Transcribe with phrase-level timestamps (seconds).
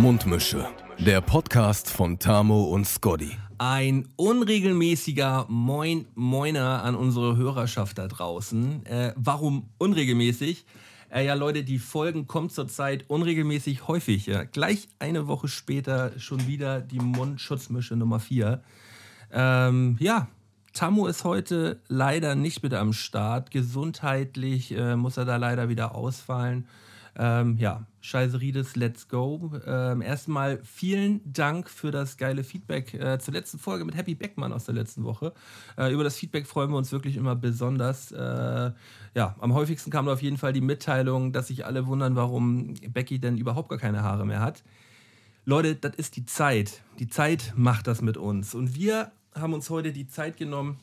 [0.00, 0.66] Mundmische.
[0.98, 3.36] Der Podcast von Tamo und Scotty.
[3.58, 8.86] Ein unregelmäßiger Moin Moiner an unsere Hörerschaft da draußen.
[8.86, 10.64] Äh, warum unregelmäßig?
[11.10, 14.24] Äh, ja, Leute, die Folgen kommen zurzeit unregelmäßig häufig.
[14.24, 14.44] Ja.
[14.44, 18.62] Gleich eine Woche später schon wieder die Mundschutzmische Nummer 4.
[19.30, 20.28] Ähm, ja,
[20.72, 23.50] Tammo ist heute leider nicht mit am Start.
[23.50, 26.66] Gesundheitlich äh, muss er da leider wieder ausfallen.
[27.16, 29.52] Ähm, ja, Scheißerides, let's go.
[29.66, 34.52] Ähm, erstmal vielen Dank für das geile Feedback äh, zur letzten Folge mit Happy Beckmann
[34.52, 35.34] aus der letzten Woche.
[35.76, 38.10] Äh, über das Feedback freuen wir uns wirklich immer besonders.
[38.12, 38.72] Äh,
[39.14, 43.18] ja, am häufigsten kam auf jeden Fall die Mitteilung, dass sich alle wundern, warum Becky
[43.18, 44.62] denn überhaupt gar keine Haare mehr hat.
[45.44, 46.82] Leute, das ist die Zeit.
[46.98, 48.54] Die Zeit macht das mit uns.
[48.54, 50.78] Und wir haben uns heute die Zeit genommen,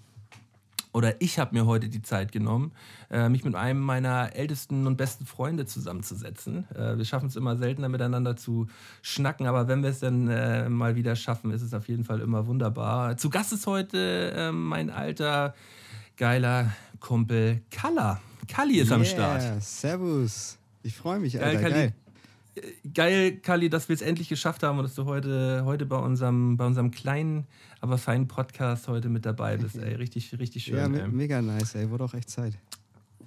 [0.97, 2.71] oder ich habe mir heute die Zeit genommen,
[3.11, 6.65] äh, mich mit einem meiner ältesten und besten Freunde zusammenzusetzen.
[6.73, 8.65] Äh, wir schaffen es immer seltener miteinander zu
[9.03, 12.19] schnacken, aber wenn wir es dann äh, mal wieder schaffen, ist es auf jeden Fall
[12.19, 13.15] immer wunderbar.
[13.15, 15.53] Zu Gast ist heute äh, mein alter,
[16.15, 18.19] geiler Kumpel Kalla.
[18.47, 19.61] Kalli ist yeah, am Start.
[19.61, 20.57] Servus.
[20.81, 21.61] Ich freue mich, Alter.
[21.61, 21.93] Geil, geil
[22.93, 26.57] geil, Kali, dass wir es endlich geschafft haben und dass du heute, heute bei, unserem,
[26.57, 27.47] bei unserem kleinen,
[27.81, 29.77] aber feinen Podcast heute mit dabei bist.
[29.77, 30.95] Ey, richtig, richtig schön.
[30.95, 31.07] Ja, ey.
[31.07, 31.89] mega nice, ey.
[31.89, 32.57] Wurde auch echt Zeit.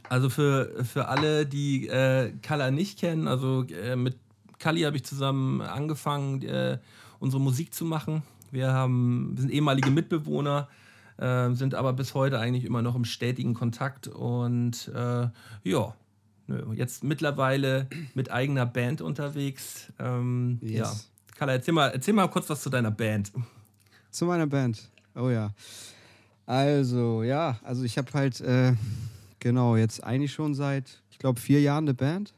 [0.08, 4.16] Also für, für alle, die äh, Kalla nicht kennen, also äh, mit
[4.58, 6.78] Kali habe ich zusammen angefangen, äh,
[7.18, 8.22] unsere Musik zu machen.
[8.50, 10.68] Wir, haben, wir sind ehemalige Mitbewohner,
[11.18, 15.28] äh, sind aber bis heute eigentlich immer noch im stetigen Kontakt und äh,
[15.64, 15.94] ja,
[16.50, 19.92] Nö, jetzt mittlerweile mit eigener Band unterwegs.
[20.00, 20.78] Ähm, yes.
[20.78, 20.92] Ja.
[21.36, 23.30] Carla, erzähl mal, erzähl mal kurz was zu deiner Band.
[24.10, 24.90] Zu meiner Band.
[25.14, 25.54] Oh ja.
[26.46, 28.74] Also, ja, also ich habe halt, äh,
[29.38, 32.34] genau, jetzt eigentlich schon seit, ich glaube, vier Jahren eine Band.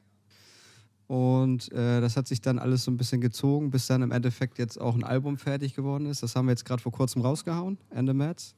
[1.06, 4.58] Und äh, das hat sich dann alles so ein bisschen gezogen, bis dann im Endeffekt
[4.58, 6.22] jetzt auch ein Album fertig geworden ist.
[6.22, 8.54] Das haben wir jetzt gerade vor kurzem rausgehauen, Ende März.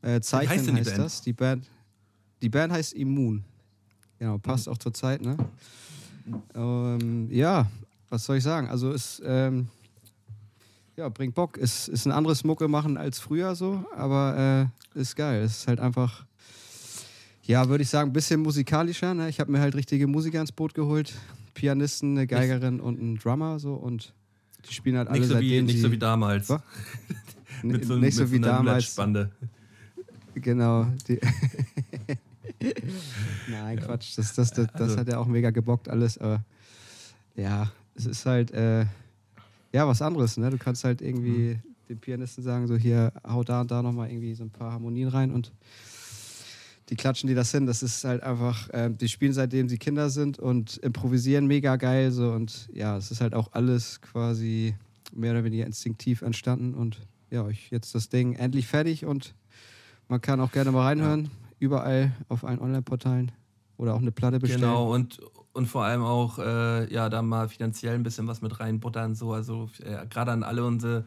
[0.00, 1.20] Äh, Zeichnen heißt, heißt die das.
[1.20, 1.66] Die Band,
[2.40, 3.44] die Band heißt Immun.
[4.18, 4.72] Genau, passt mhm.
[4.72, 5.36] auch zur Zeit, ne?
[6.54, 7.70] Ähm, ja,
[8.08, 8.68] was soll ich sagen?
[8.68, 9.68] Also es ähm,
[10.96, 11.58] ja, bringt Bock.
[11.58, 15.42] Es ist ein anderes Mucke machen als früher so, aber äh, ist geil.
[15.42, 16.24] Es ist halt einfach,
[17.42, 19.14] ja, würde ich sagen, ein bisschen musikalischer.
[19.14, 19.28] Ne?
[19.28, 21.14] Ich habe mir halt richtige Musiker ins Boot geholt.
[21.54, 24.12] Pianisten, eine Geigerin und einen Drummer so und
[24.68, 26.48] die spielen halt alle nicht so wie, Nicht so wie damals.
[27.62, 28.96] mit so, nicht so mit wie so damals.
[30.34, 30.86] Genau.
[31.08, 31.18] Die
[33.48, 34.16] Nein, Quatsch.
[34.16, 36.18] Das, das, das, das also, hat ja auch mega gebockt alles.
[36.18, 36.44] Aber
[37.34, 38.86] ja, es ist halt äh,
[39.72, 40.36] ja was anderes.
[40.36, 40.50] Ne?
[40.50, 41.74] Du kannst halt irgendwie mhm.
[41.88, 45.08] dem Pianisten sagen, so hier, hau da und da nochmal irgendwie so ein paar Harmonien
[45.08, 45.52] rein und
[46.88, 47.66] die klatschen die das hin.
[47.66, 52.12] Das ist halt einfach, äh, die spielen seitdem sie Kinder sind und improvisieren mega geil.
[52.12, 54.74] So und ja, es ist halt auch alles quasi
[55.12, 56.98] mehr oder weniger instinktiv entstanden und
[57.30, 59.34] ja, ich jetzt das Ding endlich fertig und
[60.08, 63.32] man kann auch gerne mal reinhören überall auf allen Online-Portalen
[63.76, 64.62] oder auch eine Platte bestellen.
[64.62, 65.20] Genau, und,
[65.52, 69.14] und vor allem auch, äh, ja, da mal finanziell ein bisschen was mit reinbuttern.
[69.14, 69.32] So.
[69.32, 71.04] Also äh, gerade an alle unsere,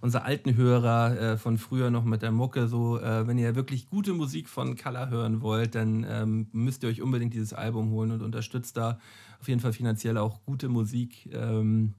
[0.00, 2.68] unsere alten Hörer äh, von früher noch mit der Mucke.
[2.68, 6.88] So, äh, wenn ihr wirklich gute Musik von Color hören wollt, dann ähm, müsst ihr
[6.88, 8.98] euch unbedingt dieses Album holen und unterstützt da
[9.40, 11.28] auf jeden Fall finanziell auch gute Musik.
[11.32, 11.94] Ähm,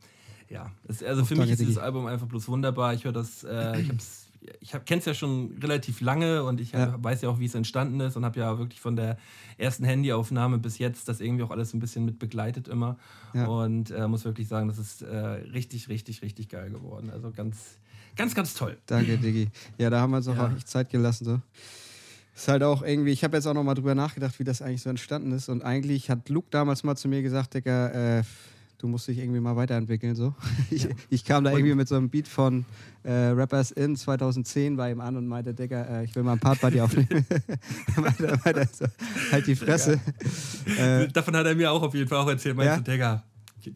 [0.49, 2.93] ja, also für mich ist dieses Album einfach bloß wunderbar.
[2.93, 4.22] Ich höre das, äh, ich habe es
[4.59, 7.01] ich kenne es ja schon relativ lange und ich ja.
[7.01, 9.17] weiß ja auch, wie es entstanden ist und habe ja wirklich von der
[9.57, 12.97] ersten Handyaufnahme bis jetzt das irgendwie auch alles ein bisschen mit begleitet immer.
[13.33, 13.47] Ja.
[13.47, 17.09] Und äh, muss wirklich sagen, das ist äh, richtig, richtig, richtig geil geworden.
[17.09, 17.77] Also ganz,
[18.15, 18.77] ganz, ganz toll.
[18.85, 19.49] Danke, Diggi.
[19.77, 21.25] Ja, da haben wir uns auch, echt Zeit gelassen.
[21.25, 21.41] So.
[22.35, 24.81] Ist halt auch irgendwie, ich habe jetzt auch noch mal drüber nachgedacht, wie das eigentlich
[24.81, 25.49] so entstanden ist.
[25.49, 28.23] Und eigentlich hat Luke damals mal zu mir gesagt, Digga, äh,
[28.83, 30.13] du musst dich irgendwie mal weiterentwickeln.
[30.13, 30.35] So.
[30.69, 30.89] Ich, ja.
[31.09, 32.65] ich kam da irgendwie mit so einem Beat von
[33.03, 36.39] äh, Rappers in 2010 bei ihm an und meinte, Digga, äh, ich will mal ein
[36.39, 37.25] Part bei dir aufnehmen.
[37.95, 38.85] meinte, meinte so,
[39.31, 39.99] halt die Fresse.
[40.77, 42.57] Äh, Davon hat er mir auch auf jeden Fall auch erzählt.
[42.57, 42.79] Meinte, ja?
[42.79, 43.23] Digga,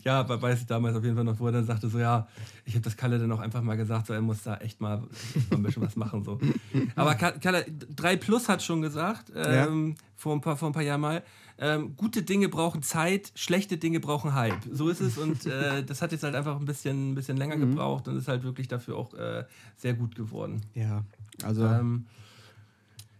[0.03, 2.27] ja, weiß ich damals auf jeden Fall noch, wo er dann sagte so, ja,
[2.65, 5.03] ich habe das Kalle dann auch einfach mal gesagt, so, er muss da echt mal,
[5.35, 6.23] echt mal ein bisschen was machen.
[6.23, 6.39] So.
[6.95, 7.65] Aber Kalle,
[7.95, 10.03] 3 Plus hat schon gesagt, ähm, ja.
[10.15, 11.23] vor, ein paar, vor ein paar Jahren mal,
[11.59, 14.61] ähm, gute Dinge brauchen Zeit, schlechte Dinge brauchen Hype.
[14.71, 17.55] So ist es und äh, das hat jetzt halt einfach ein bisschen, ein bisschen länger
[17.55, 17.71] mhm.
[17.71, 19.43] gebraucht und ist halt wirklich dafür auch äh,
[19.75, 20.61] sehr gut geworden.
[20.75, 21.03] Ja,
[21.43, 22.05] also ähm,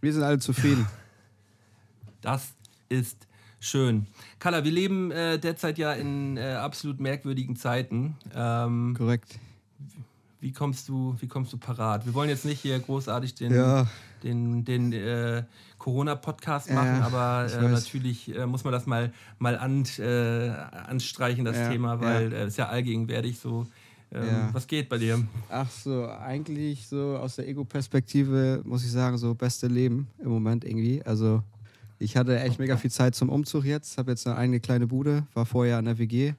[0.02, 0.88] wir sind alle zufrieden.
[2.20, 2.52] Das
[2.90, 3.28] ist
[3.60, 4.08] schön.
[4.40, 8.18] Kala, wir leben äh, derzeit ja in äh, absolut merkwürdigen Zeiten.
[8.36, 9.40] Ähm, Korrekt.
[10.42, 12.06] Wie kommst du, wie kommst du parat?
[12.06, 13.88] Wir wollen jetzt nicht hier großartig den, ja.
[14.24, 15.44] den, den äh,
[15.78, 20.50] Corona-Podcast machen, Ja, aber äh, natürlich äh, muss man das mal, mal an, äh,
[20.88, 22.40] anstreichen, das Ja, Thema, weil ja.
[22.40, 23.68] es ist ja allgegenwärtig so.
[24.12, 24.50] Ähm, Ja.
[24.54, 25.22] Was geht bei dir?
[25.50, 30.64] Ach so, eigentlich so aus der Ego-Perspektive muss ich sagen, so beste Leben im Moment
[30.64, 31.04] irgendwie.
[31.04, 31.44] Also
[32.00, 35.26] ich hatte echt mega viel Zeit zum Umzug jetzt, habe jetzt eine eigene kleine Bude,
[35.34, 36.34] war vorher an der WG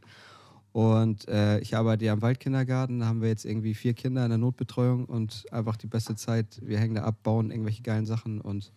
[0.73, 4.31] und äh, ich arbeite ja im Waldkindergarten, da haben wir jetzt irgendwie vier Kinder in
[4.31, 6.61] der Notbetreuung und einfach die beste Zeit.
[6.63, 8.71] Wir hängen da ab, bauen irgendwelche geilen Sachen und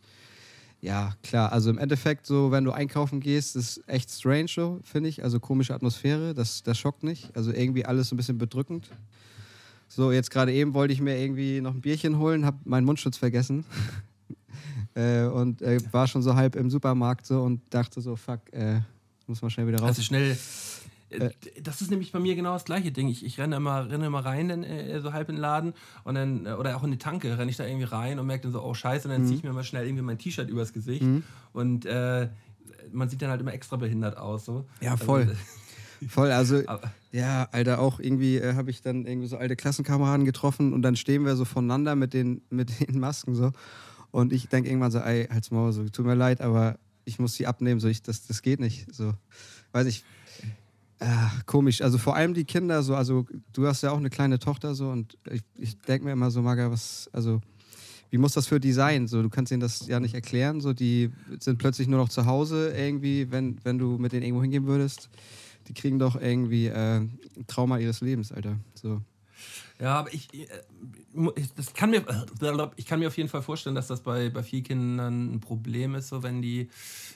[0.81, 5.09] ja, klar, also im Endeffekt so, wenn du einkaufen gehst, ist echt strange so, finde
[5.09, 5.23] ich.
[5.23, 7.35] Also komische Atmosphäre, das, das schockt nicht.
[7.35, 8.89] Also irgendwie alles so ein bisschen bedrückend.
[9.87, 13.17] So, jetzt gerade eben wollte ich mir irgendwie noch ein Bierchen holen, habe meinen Mundschutz
[13.17, 13.63] vergessen.
[14.95, 18.79] äh, und äh, war schon so halb im Supermarkt so und dachte so, fuck, äh,
[19.27, 19.89] muss man schnell wieder raus.
[19.89, 20.35] Also schnell.
[21.11, 21.31] Äh,
[21.61, 23.07] Das ist nämlich bei mir genau das gleiche Ding.
[23.07, 25.73] Ich, ich renne, immer, renne immer rein, in, äh, so halb in den Laden
[26.03, 28.43] und dann, äh, oder auch in die Tanke, renne ich da irgendwie rein und merke
[28.43, 30.73] dann so, oh scheiße, und dann ziehe ich mir mal schnell irgendwie mein T-Shirt übers
[30.73, 31.05] Gesicht
[31.53, 32.29] und äh,
[32.91, 34.45] man sieht dann halt immer extra behindert aus.
[34.45, 34.65] So.
[34.81, 35.21] Ja, voll.
[35.21, 35.33] Also,
[36.07, 40.25] Voll, also aber, ja, Alter, auch irgendwie äh, habe ich dann irgendwie so alte Klassenkameraden
[40.25, 43.51] getroffen und dann stehen wir so voneinander mit den, mit den Masken so.
[44.09, 47.35] Und ich denke irgendwann so, ey, halt's Maul, so, tut mir leid, aber ich muss
[47.35, 48.93] die abnehmen, so, ich, das, das geht nicht.
[48.93, 49.13] So,
[49.71, 50.03] weiß ich.
[51.03, 51.81] Ah, komisch.
[51.81, 54.89] Also vor allem die Kinder, so, also du hast ja auch eine kleine Tochter so
[54.89, 57.41] und ich, ich denke mir immer so, Maga, was, also
[58.11, 59.07] wie muss das für die sein?
[59.07, 60.61] So, du kannst ihnen das ja nicht erklären.
[60.61, 61.09] So, die
[61.39, 65.09] sind plötzlich nur noch zu Hause irgendwie, wenn, wenn du mit denen irgendwo hingehen würdest.
[65.67, 68.57] Die kriegen doch irgendwie äh, ein Trauma ihres Lebens, Alter.
[68.75, 69.01] So.
[69.79, 70.47] ja, aber ich, äh,
[71.55, 72.03] das kann mir,
[72.75, 75.95] ich kann mir auf jeden Fall vorstellen, dass das bei, bei vielen Kindern ein Problem
[75.95, 76.69] ist, so wenn die,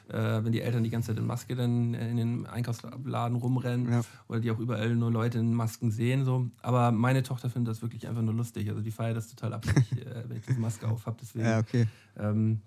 [0.10, 4.02] äh, wenn die Eltern die ganze Zeit in Maske dann in den Einkaufsladen rumrennen Ja.
[4.28, 6.26] oder die auch überall nur Leute in Masken sehen.
[6.26, 6.48] So.
[6.62, 8.70] Aber meine Tochter findet das wirklich einfach nur lustig.
[8.70, 11.18] Also die feiert das total ab, wenn ich, äh, wenn ich diese Maske auf habe.
[11.22, 11.88] Deswegen, Ja, okay.
[12.18, 12.62] ähm,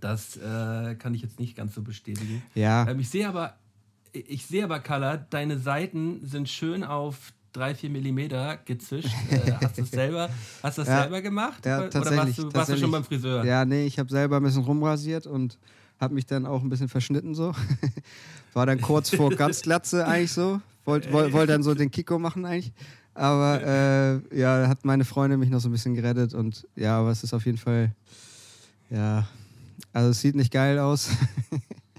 [0.00, 2.42] das äh, kann ich jetzt nicht ganz so bestätigen.
[2.54, 3.54] Ja, Ähm, ich sehe aber,
[4.12, 9.14] ich sehe aber, Carla, deine Seiten sind schön auf 3-4 Millimeter gezischt.
[9.30, 10.28] Äh, hast du das selber,
[10.64, 11.02] hast das Ja.
[11.02, 11.64] selber gemacht?
[11.64, 13.44] Ja, Oder tatsächlich, warst du, warst du schon beim Friseur?
[13.44, 15.56] ja, nee, ich habe selber ein bisschen rumrasiert und
[16.04, 17.52] habe mich dann auch ein bisschen verschnitten so.
[18.54, 20.60] War dann kurz vor ganz Glatze eigentlich so.
[20.84, 22.72] Wollte woll, wollt dann so den Kiko machen eigentlich.
[23.14, 27.10] Aber äh, ja, hat meine Freundin mich noch so ein bisschen gerettet und ja, aber
[27.10, 27.92] es ist auf jeden Fall,
[28.90, 29.26] ja,
[29.92, 31.10] also es sieht nicht geil aus.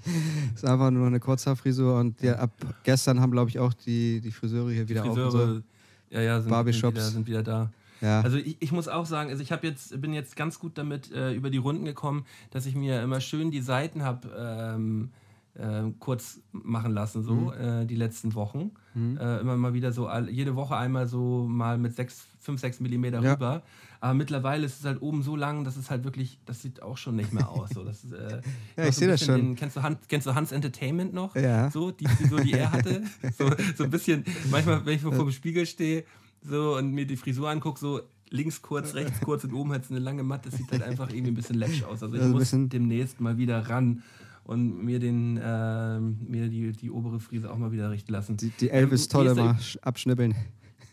[0.04, 2.50] es ist einfach nur eine Kurzhaarfrisur und ja, ab
[2.84, 5.14] gestern haben, glaube ich, auch die, die Friseure hier wieder auf.
[5.14, 5.62] Friseure, So.
[6.10, 6.94] ja, ja, sind, sind, Barbyshops.
[6.94, 7.70] wieder, sind wieder da.
[8.00, 8.20] Ja.
[8.20, 11.10] Also ich, ich muss auch sagen, also ich habe jetzt bin jetzt ganz gut damit
[11.12, 15.10] äh, über die Runden gekommen, dass ich mir immer schön die Seiten habe ähm,
[15.54, 17.52] äh, kurz machen lassen so Mhm.
[17.82, 21.94] äh, die letzten Wochen äh, immer mal wieder so jede Woche einmal so mal mit
[21.94, 23.32] 6, 5, 6 Millimeter Ja.
[23.34, 23.62] rüber.
[24.00, 26.96] Aber mittlerweile ist es halt oben so lang, dass es halt wirklich, das sieht auch
[26.98, 27.70] schon nicht mehr aus.
[27.70, 28.40] So, das ist, äh,
[28.76, 29.34] Ja, ich so seh ein das schon.
[29.36, 31.34] Den, kennst, du Hans, kennst du Hans Entertainment noch?
[31.34, 31.70] Ja.
[31.70, 33.02] So, die Frisur, die er hatte.
[33.36, 36.04] so, so ein bisschen, manchmal, wenn ich vor dem Spiegel stehe
[36.48, 38.00] so, und mir die Frisur angucke, so
[38.30, 40.50] links kurz, rechts kurz und oben hat es eine lange Matte.
[40.50, 42.02] Das sieht halt einfach irgendwie ein bisschen läppisch aus.
[42.02, 44.02] Also ich Also muss demnächst mal wieder ran
[44.44, 48.36] und mir, den, ähm, mir die, die obere Frise auch mal wieder richten lassen.
[48.36, 50.34] Die, die Elvis-Tolle Ähm, mir ist- mal sch- abschnippeln.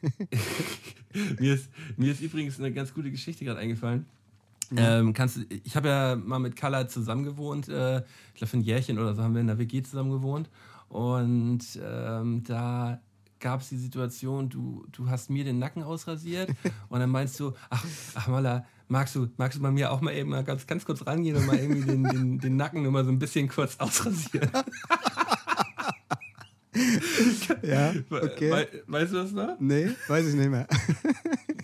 [1.40, 4.06] mir, ist, mir ist übrigens eine ganz gute Geschichte gerade eingefallen.
[4.76, 8.62] Ähm, kannst ich habe ja mal mit Kalla zusammen gewohnt, äh, ich glaube für ein
[8.62, 10.50] Jährchen oder so haben wir in der WG zusammen gewohnt.
[10.90, 13.00] Und ähm, da
[13.44, 16.50] gab es die Situation, du, du hast mir den Nacken ausrasiert
[16.88, 17.86] und dann meinst du, ach,
[18.16, 21.06] ach Mala, magst du, magst du bei mir auch mal eben mal ganz, ganz kurz
[21.06, 24.50] rangehen und mal irgendwie den, den, den Nacken nur mal so ein bisschen kurz ausrasieren?
[27.62, 28.52] Ja, okay.
[28.52, 29.58] We, weißt du das noch?
[29.60, 30.68] Nee, weiß ich nicht mehr.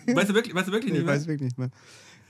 [0.08, 1.16] Weißt du wirklich, weißt du wirklich Nee, nicht mehr?
[1.16, 1.70] weiß ich wirklich nicht mehr.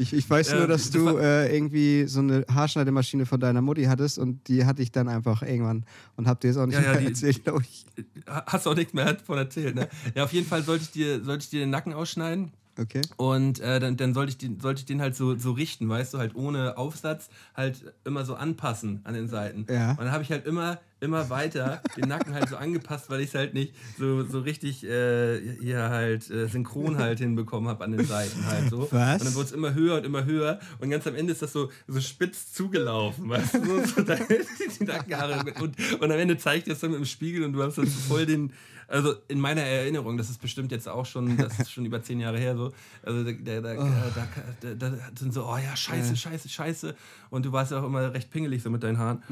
[0.02, 3.84] Ich, ich weiß nur, dass das du äh, irgendwie so eine Haarschneidemaschine von deiner Mutti
[3.84, 5.84] hattest und die hatte ich dann einfach irgendwann
[6.16, 7.86] und hab dir jetzt auch nicht Ja, ja, mehr die- erzählt, glaube ich.
[8.26, 9.90] Hast du auch nichts mehr davon erzählt, ne?
[10.16, 12.52] Ja, auf jeden Fall sollte ich dir, sollte ich dir den Nacken ausschneiden.
[12.80, 13.02] Okay.
[13.18, 16.14] Und äh, dann, dann sollte, ich den, sollte ich den halt so, so richten, weißt
[16.14, 19.66] du, halt ohne Aufsatz, halt immer so anpassen an den Seiten.
[19.70, 19.92] Ja.
[19.92, 23.30] Und dann habe ich halt immer, immer weiter den Nacken halt so angepasst, weil ich
[23.30, 27.92] es halt nicht so, so richtig äh, hier halt äh, synchron halt hinbekommen habe an
[27.92, 28.88] den Seiten halt so.
[28.92, 29.22] Was?
[29.22, 31.52] Und dann wurde es immer höher und immer höher und ganz am Ende ist das
[31.52, 35.44] so, so spitz zugelaufen, weißt du, so, so die Nackenhaare.
[35.60, 37.86] Und, und am Ende zeigt dir das dann mit dem Spiegel und du hast dann
[37.86, 38.54] so voll den,
[38.90, 42.20] also in meiner Erinnerung, das ist bestimmt jetzt auch schon, das ist schon über zehn
[42.20, 42.72] Jahre her so,
[43.04, 44.28] also da, da, da,
[44.62, 46.96] da, da, sind so, oh ja, scheiße, scheiße, scheiße.
[47.30, 49.24] Und du warst ja auch immer recht pingelig so mit deinen Haaren.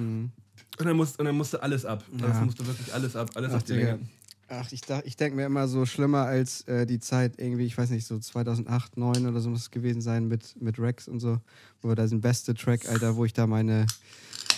[0.79, 2.03] Und dann, musst, und dann musste alles ab.
[2.13, 2.45] Das Ja.
[2.45, 3.73] musste wirklich alles ab, alles Ach, auf die.
[3.73, 3.99] Länge.
[4.49, 7.89] Ach, ich, ich denke mir immer so schlimmer als äh, die Zeit irgendwie, ich weiß
[7.89, 11.41] nicht, so 2008, 2009 oder so muss es gewesen sein mit, mit Rex und so,
[11.81, 13.85] wo wir da den beste Track, Alter, wo ich da meine,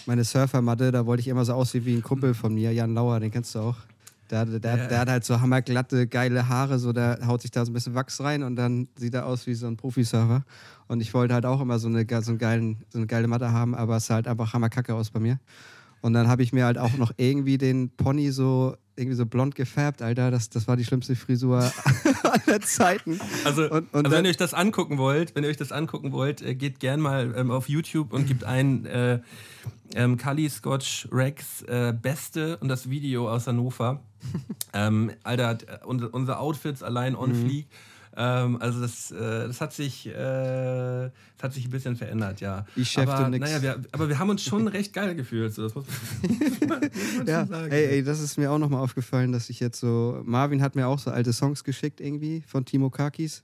[0.05, 3.19] meine Surfermatte, da wollte ich immer so aussehen wie ein Kumpel von mir, Jan Lauer,
[3.19, 3.77] den kennst du auch.
[4.29, 4.87] Der, der, ja.
[4.87, 7.95] der hat halt so hammerglatte, geile Haare, so der haut sich da so ein bisschen
[7.95, 10.43] Wachs rein und dann sieht er aus wie so ein Profisurfer.
[10.87, 13.51] Und ich wollte halt auch immer so eine, so, einen geilen, so eine geile Matte
[13.51, 15.39] haben, aber es sah halt einfach hammerkacke aus bei mir.
[16.01, 19.55] Und dann habe ich mir halt auch noch irgendwie den Pony so irgendwie so blond
[19.55, 20.29] gefärbt, Alter.
[20.29, 21.59] Das, das war die schlimmste Frisur
[22.23, 23.19] aller Zeiten.
[23.45, 26.11] Also, und, und also wenn ihr euch das angucken wollt, wenn ihr euch das angucken
[26.11, 29.19] wollt, äh, geht gern mal ähm, auf YouTube und gebt ein äh,
[29.95, 34.01] ähm, Kali Scotch Rex äh, Beste und das Video aus Hannover.
[34.73, 37.47] ähm, Alter, äh, unsere, unsere Outfits allein on mhm.
[37.47, 37.67] fleek.
[38.21, 41.11] Ähm, also das, äh, das, hat sich, äh, das
[41.41, 42.65] hat sich ein bisschen verändert, ja.
[42.75, 43.45] Ich aber, nix.
[43.45, 45.53] Naja, wir, aber wir haben uns schon recht geil gefühlt.
[45.53, 45.85] So, das muss
[46.67, 46.81] man,
[47.17, 47.71] muss ja, sagen.
[47.71, 50.87] Ey, ey, das ist mir auch nochmal aufgefallen, dass ich jetzt so, Marvin hat mir
[50.87, 53.41] auch so alte Songs geschickt irgendwie von Timo Kakis.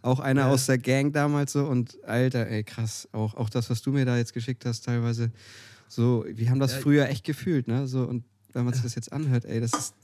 [0.00, 0.50] Auch einer ja.
[0.50, 3.08] aus der Gang damals so und Alter, ey, krass.
[3.10, 5.32] Auch, auch das, was du mir da jetzt geschickt hast, teilweise.
[5.88, 7.88] So, wir haben das ja, früher echt gefühlt, ne?
[7.88, 9.94] So, und wenn man sich das jetzt anhört, ey, das ist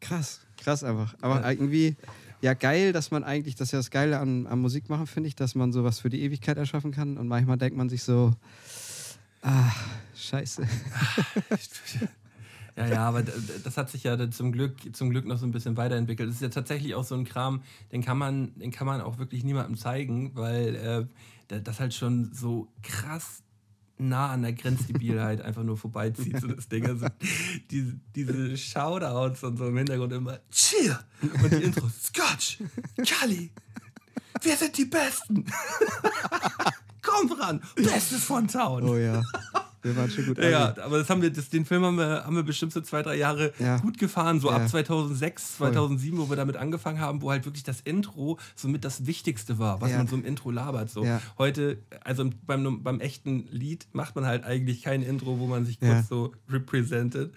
[0.00, 1.16] krass, krass einfach.
[1.20, 1.50] Aber ja.
[1.50, 1.96] irgendwie
[2.42, 5.28] ja geil, dass man eigentlich, das ist ja das Geile an, an Musik machen, finde
[5.28, 7.16] ich, dass man sowas für die Ewigkeit erschaffen kann.
[7.16, 8.34] Und manchmal denkt man sich so,
[9.42, 9.72] ah,
[10.14, 10.66] scheiße.
[12.74, 15.76] Ja, ja, aber das hat sich ja zum Glück, zum Glück noch so ein bisschen
[15.76, 16.30] weiterentwickelt.
[16.30, 19.18] Das ist ja tatsächlich auch so ein Kram, den kann man, den kann man auch
[19.18, 21.08] wirklich niemandem zeigen, weil
[21.50, 23.41] äh, das halt schon so krass
[24.02, 26.86] nah an der Grenzdebilheit einfach nur vorbeizieht, so das Ding.
[26.86, 27.06] Also
[27.70, 31.02] diese, diese Shoutouts und so im Hintergrund immer Cheer
[31.42, 32.58] und die Intros Scotch,
[33.06, 33.50] Kali,
[34.42, 35.44] wir sind die Besten.
[37.02, 38.84] Komm ran, Bestes von Town.
[38.84, 39.22] Oh ja.
[39.82, 42.36] Wir waren schon gut Ja, aber das haben wir, das, den Film haben wir, haben
[42.36, 43.78] wir bestimmt so zwei, drei Jahre ja.
[43.78, 44.56] gut gefahren, so ja.
[44.56, 46.26] ab 2006, 2007, Voll.
[46.26, 49.90] wo wir damit angefangen haben, wo halt wirklich das Intro somit das Wichtigste war, was
[49.90, 49.98] ja.
[49.98, 50.90] man so im Intro labert.
[50.90, 51.06] So.
[51.36, 55.80] Heute, also beim, beim echten Lied macht man halt eigentlich kein Intro, wo man sich
[55.80, 57.34] kurz so representet.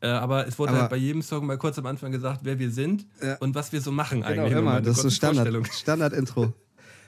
[0.00, 2.58] Äh, aber es wurde aber halt bei jedem Song mal kurz am Anfang gesagt, wer
[2.58, 3.06] wir sind
[3.40, 4.58] und was wir so machen genau, eigentlich.
[4.58, 4.80] Immer.
[4.80, 6.52] Das ist so Standard, Standard-Intro.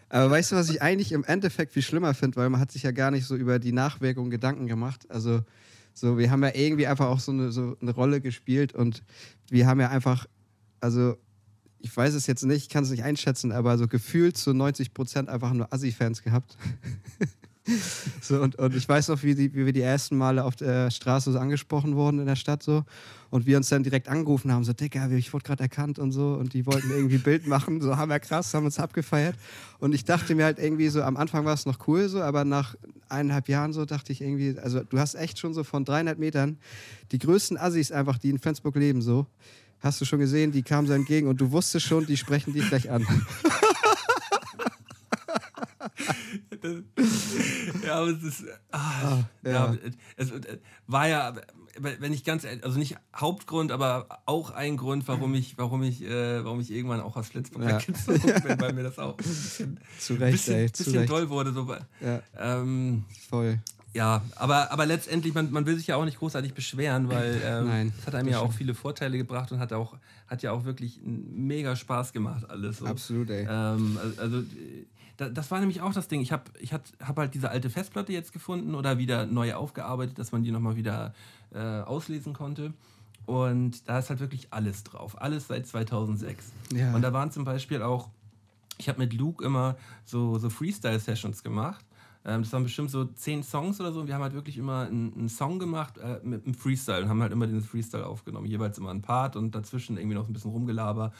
[0.08, 2.84] Aber weißt du, was ich eigentlich im Endeffekt viel schlimmer finde, weil man hat sich
[2.84, 5.10] ja gar nicht so über die Nachwirkungen Gedanken gemacht.
[5.10, 5.42] Also
[5.94, 9.02] so, wir haben ja irgendwie einfach auch so eine, so eine Rolle gespielt und
[9.50, 10.26] wir haben ja einfach,
[10.80, 11.16] also
[11.78, 14.92] ich weiß es jetzt nicht, ich kann es nicht einschätzen, aber so gefühlt zu 90
[14.92, 16.56] Prozent einfach nur Assi-Fans gehabt.
[18.20, 20.90] so, und, und ich weiß noch, wie, die, wie wir die ersten Male auf der
[20.90, 22.84] Straße so angesprochen wurden in der Stadt so.
[23.28, 26.34] Und wir uns dann direkt angerufen haben, so, Digga, ich wurde gerade erkannt und so.
[26.34, 29.34] Und die wollten irgendwie Bild machen, so haben wir krass, haben uns abgefeiert.
[29.78, 32.44] Und ich dachte mir halt irgendwie so, am Anfang war es noch cool so, aber
[32.44, 32.76] nach
[33.08, 36.58] eineinhalb Jahren so dachte ich irgendwie, also du hast echt schon so von 300 Metern
[37.12, 39.26] die größten Assis einfach, die in Flensburg leben so.
[39.80, 42.68] Hast du schon gesehen, die kamen so entgegen und du wusstest schon, die sprechen dich
[42.68, 43.06] gleich an.
[47.86, 48.44] ja, aber es ist.
[48.70, 49.50] Ah, ah, ja.
[49.50, 49.76] ja.
[50.16, 51.34] es, es war ja,
[51.78, 56.02] wenn ich ganz ehrlich, also nicht Hauptgrund, aber auch ein Grund, warum ich, warum ich,
[56.02, 57.78] äh, warum ich irgendwann auch aus Flensburg ja.
[57.78, 61.10] weggezogen bin, weil mir das auch ein bisschen, zu Recht, bisschen, ey, bisschen Recht.
[61.10, 61.52] doll wurde.
[61.52, 61.66] So,
[62.00, 62.22] ja.
[62.38, 63.58] Ähm, Voll.
[63.92, 67.92] Ja, aber, aber letztendlich, man, man will sich ja auch nicht großartig beschweren, weil ähm,
[67.98, 69.96] es hat einem ja auch viele Vorteile gebracht und hat auch,
[70.26, 72.78] hat ja auch wirklich mega Spaß gemacht, alles.
[72.78, 72.86] So.
[72.86, 73.46] Absolut, ey.
[73.48, 74.42] Ähm, also,
[75.16, 76.20] das war nämlich auch das Ding.
[76.20, 80.32] Ich habe ich hab halt diese alte Festplatte jetzt gefunden oder wieder neu aufgearbeitet, dass
[80.32, 81.14] man die nochmal wieder
[81.54, 82.72] äh, auslesen konnte.
[83.24, 85.20] Und da ist halt wirklich alles drauf.
[85.20, 86.52] Alles seit 2006.
[86.72, 86.94] Ja.
[86.94, 88.08] Und da waren zum Beispiel auch,
[88.78, 91.84] ich habe mit Luke immer so, so Freestyle-Sessions gemacht.
[92.24, 94.00] Ähm, das waren bestimmt so zehn Songs oder so.
[94.00, 97.08] Und wir haben halt wirklich immer einen, einen Song gemacht äh, mit einem Freestyle und
[97.08, 98.46] haben halt immer den Freestyle aufgenommen.
[98.46, 101.12] Jeweils immer ein Part und dazwischen irgendwie noch ein bisschen rumgelaber.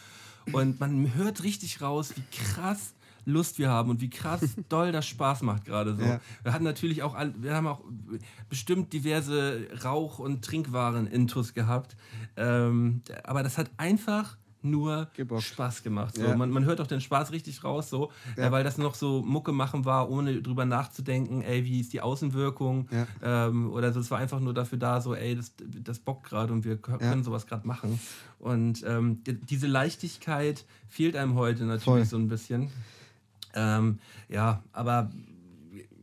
[0.53, 2.95] Und man hört richtig raus, wie krass
[3.27, 6.03] Lust wir haben und wie krass doll das Spaß macht gerade so.
[6.03, 6.21] Ja.
[6.43, 7.83] Wir hatten natürlich auch, wir haben auch
[8.49, 11.97] bestimmt diverse Rauch- und Trinkwaren-Intus gehabt.
[12.37, 15.43] Ähm, aber das hat einfach nur Gebockt.
[15.43, 16.17] Spaß gemacht.
[16.17, 16.25] So.
[16.25, 16.37] Ja.
[16.37, 18.49] Man, man hört auch den Spaß richtig raus, so, ja.
[18.49, 22.01] äh, weil das noch so Mucke machen war, ohne drüber nachzudenken, ey, wie ist die
[22.01, 23.07] Außenwirkung ja.
[23.23, 24.01] ähm, oder so.
[24.01, 27.23] Es war einfach nur dafür da, so, ey, das, das bockt gerade und wir können
[27.23, 28.01] sowas gerade machen.
[28.39, 32.05] Und ähm, diese Leichtigkeit fehlt einem heute natürlich Voll.
[32.05, 32.71] so ein bisschen.
[33.57, 33.99] Ähm,
[34.29, 35.11] ja, aber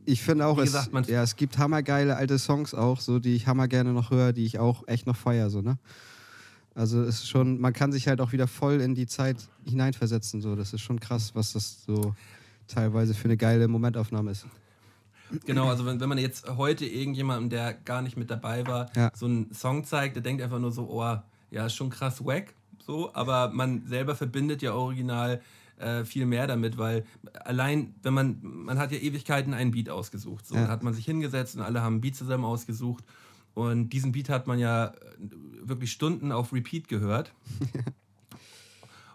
[0.04, 3.46] ich finde auch, gesagt, es, ja, es gibt hammergeile alte Songs auch, so die ich
[3.46, 5.78] hammer gerne noch höre, die ich auch echt noch feiere, so, ne?
[6.74, 10.40] Also es ist schon, man kann sich halt auch wieder voll in die Zeit hineinversetzen,
[10.40, 10.56] so.
[10.56, 12.14] Das ist schon krass, was das so
[12.66, 14.46] teilweise für eine geile Momentaufnahme ist.
[15.46, 19.10] Genau, also wenn, wenn man jetzt heute irgendjemandem, der gar nicht mit dabei war, ja.
[19.14, 21.16] so einen Song zeigt, der denkt einfach nur so, oh,
[21.50, 25.40] ja, ist schon krass wack, so, aber man selber verbindet ja original
[25.78, 27.04] äh, viel mehr damit, weil
[27.44, 30.46] allein, wenn man, man hat ja Ewigkeiten einen Beat ausgesucht.
[30.46, 30.68] So, Ja.
[30.68, 33.04] Hat man sich hingesetzt und alle haben einen Beat zusammen ausgesucht.
[33.54, 34.92] Und diesen Beat hat man ja äh,
[35.62, 37.32] wirklich Stunden auf Repeat gehört.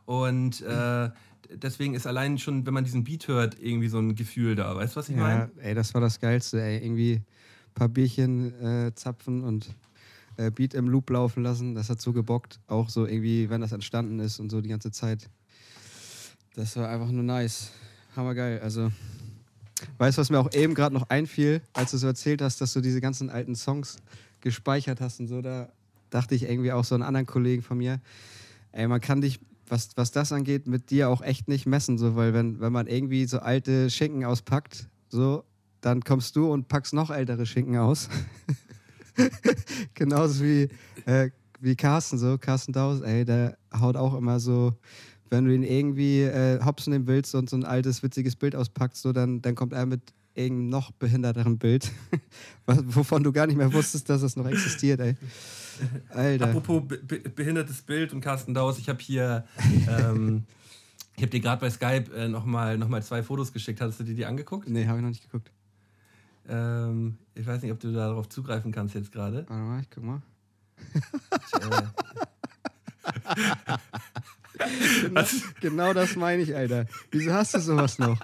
[0.05, 1.09] Und äh,
[1.53, 4.75] deswegen ist allein schon, wenn man diesen Beat hört, irgendwie so ein Gefühl da.
[4.75, 5.51] Weißt du, was ich Ja, meine?
[5.61, 6.83] ey, das war das Geilste, ey.
[6.83, 9.75] Irgendwie ein paar Bierchen äh, zapfen und
[10.37, 11.75] äh, Beat im Loop laufen lassen.
[11.75, 12.59] Das hat so gebockt.
[12.67, 15.29] Auch so irgendwie, wenn das entstanden ist und so die ganze Zeit.
[16.55, 17.71] Das war einfach nur nice.
[18.15, 18.59] Hammergeil.
[18.59, 18.91] Also,
[19.97, 22.73] weißt du, was mir auch eben gerade noch einfiel, als du so erzählt hast, dass
[22.73, 23.97] du diese ganzen alten Songs
[24.41, 25.69] gespeichert hast und so, da
[26.09, 28.01] dachte ich irgendwie auch so an anderen Kollegen von mir,
[28.71, 32.15] ey, man kann dich, was, was das angeht, mit dir auch echt nicht messen, so,
[32.15, 35.43] weil wenn, wenn man irgendwie so alte Schinken auspackt, so,
[35.81, 38.09] dann kommst du und packst noch ältere Schinken aus.
[39.93, 40.69] Genauso wie,
[41.05, 41.29] äh,
[41.59, 44.73] wie Carsten, so, Carsten Daus, ey, der haut auch immer so,
[45.29, 49.01] wenn du ihn irgendwie äh, hopsen nehmen willst und so ein altes, witziges Bild auspackst,
[49.01, 50.01] so, dann, dann kommt er mit
[50.35, 51.91] irgendeinem noch behinderteren Bild,
[52.65, 55.15] was- wovon du gar nicht mehr wusstest, dass es noch existiert, ey.
[56.09, 56.49] Alter.
[56.49, 59.45] Apropos be be behindertes Bild und Carsten Daus, ich habe hier,
[59.87, 60.43] ähm,
[61.15, 63.79] ich habe dir gerade bei Skype äh, nochmal noch mal zwei Fotos geschickt.
[63.81, 64.67] Hast du dir die angeguckt?
[64.69, 65.51] Nee, habe ich noch nicht geguckt.
[66.49, 69.45] Ähm, ich weiß nicht, ob du darauf zugreifen kannst jetzt gerade.
[69.47, 70.21] Warte mal, ich guck mal.
[71.61, 71.81] Äh,
[75.01, 75.23] Genau,
[75.61, 76.85] genau das meine ich, Alter.
[77.11, 78.19] Wieso hast du sowas noch?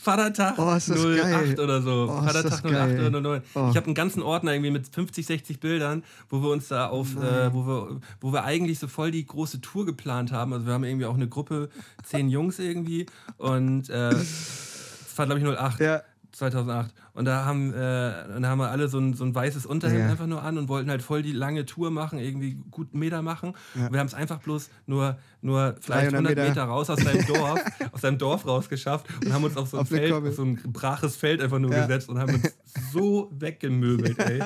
[0.00, 1.60] Vatertag Oh, ist das 08 geil.
[1.60, 2.08] oder so.
[2.10, 3.06] Oh, Vatertag 08 geil.
[3.06, 3.42] oder 09.
[3.54, 3.68] Oh.
[3.70, 7.16] Ich habe einen ganzen Ordner irgendwie mit 50, 60 Bildern, wo wir uns da auf,
[7.16, 10.52] äh, wo, wir, wo wir eigentlich so voll die große Tour geplant haben.
[10.52, 11.68] Also wir haben irgendwie auch eine Gruppe,
[12.02, 13.06] zehn Jungs irgendwie
[13.36, 15.80] und äh, das war glaube ich 08.
[15.80, 16.02] Ja.
[16.36, 16.92] 2008.
[17.14, 20.10] Und da haben, äh, da haben wir alle so ein, so ein weißes Unterhemd Ja.
[20.10, 23.54] einfach nur an und wollten halt voll die lange Tour machen, irgendwie gut Meter machen.
[23.74, 26.64] Und wir haben es einfach bloß nur, nur vielleicht 300 100 Meter, Meter.
[26.64, 27.60] raus aus seinem Dorf,
[27.92, 31.16] aus seinem Dorf rausgeschafft und haben uns auf so ein Auf Feld, so ein braches
[31.16, 31.86] Feld einfach nur Ja.
[31.86, 32.54] gesetzt und haben uns
[32.92, 34.42] so weggemöbelt, ey.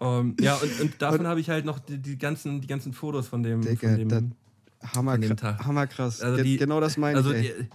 [0.00, 3.28] Ähm, ja, und, und davon habe ich halt noch die, die, ganzen, die ganzen Fotos
[3.28, 4.22] von dem, Digga, von dem das-
[4.94, 6.20] Hammer, hammerkrass.
[6.22, 7.52] Also die- genau das meine also ich.
[7.56, 7.68] die.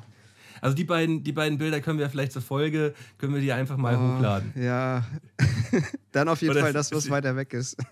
[0.64, 3.76] Also die beiden, die beiden Bilder können wir vielleicht zur Folge, können wir die einfach
[3.76, 4.54] mal Oh, hochladen.
[4.56, 5.04] Ja.
[6.14, 7.76] Dann auf jeden Oder Fall das, was weiter weg ist.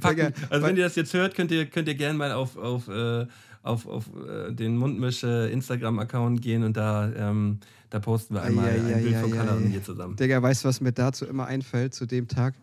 [0.00, 2.88] Packen, also wenn ihr das jetzt hört, könnt ihr, könnt ihr gerne mal auf, auf,
[2.88, 3.26] äh,
[3.62, 8.72] auf, auf äh, den Mundmische Instagram-Account gehen und da, ähm, da posten wir einmal Ei,
[8.72, 10.16] ei, ein ei, Bild ei, von Kalle und mir zusammen.
[10.16, 12.54] Digga, weißt du, was mir dazu immer einfällt, zu dem Tag?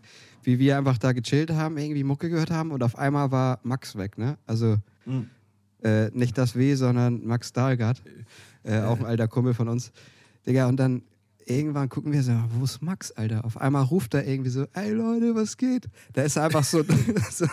[0.43, 3.97] Wie wir einfach da gechillt haben, irgendwie Mucke gehört haben und auf einmal war Max
[3.97, 4.37] weg, ne?
[4.45, 5.29] Also Mhm.
[5.85, 8.01] Äh, nicht das W, sondern Max Dahlgart.
[8.63, 9.91] Äh, auch ein alter Kumpel von uns.
[10.47, 11.03] Digga, und dann
[11.45, 13.45] irgendwann gucken wir so, wo ist Max, Alter?
[13.45, 15.85] Auf einmal ruft er irgendwie so, ey Leute, was geht?
[16.13, 16.83] Da ist einfach so,
[17.31, 17.45] so,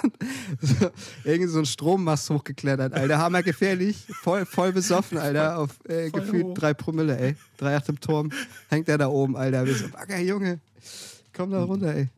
[0.61, 0.91] so
[1.25, 3.19] irgendwie so ein Strommast hochgeklettert, Alter.
[3.19, 6.55] Hammer gefährlich, voll, voll besoffen, Alter, auf äh, gefühlt hoch.
[6.55, 7.37] drei Promille, ey.
[7.59, 8.31] Drei acht im Turm,
[8.71, 9.67] hängt er da oben, Alter.
[9.67, 10.61] Wir so, Bagger, Junge,
[11.35, 12.09] komm da runter, ey.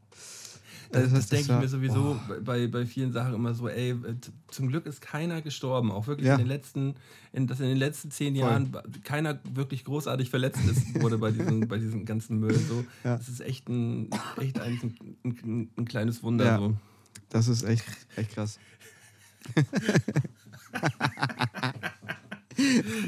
[0.95, 2.35] Das, Also das, denke ich mir sowieso oh.
[2.43, 3.95] bei, bei vielen Sachen immer so, ey,
[4.49, 5.91] zum Glück ist keiner gestorben.
[5.91, 6.35] Auch wirklich Ja.
[6.35, 6.95] in den letzten,
[7.33, 8.45] in, dass in den letzten zehn Voll.
[8.49, 12.55] Jahren keiner wirklich großartig verletzt ist, wurde bei diesem, bei diesem ganzen Müll.
[12.55, 12.85] So.
[13.03, 13.17] Ja.
[13.17, 14.09] Das ist echt ein,
[14.41, 16.45] echt eigentlich ein, ein, ein kleines Wunder.
[16.45, 16.59] Ja.
[16.59, 16.77] So.
[17.31, 17.85] Das ist echt,
[18.17, 18.59] echt krass.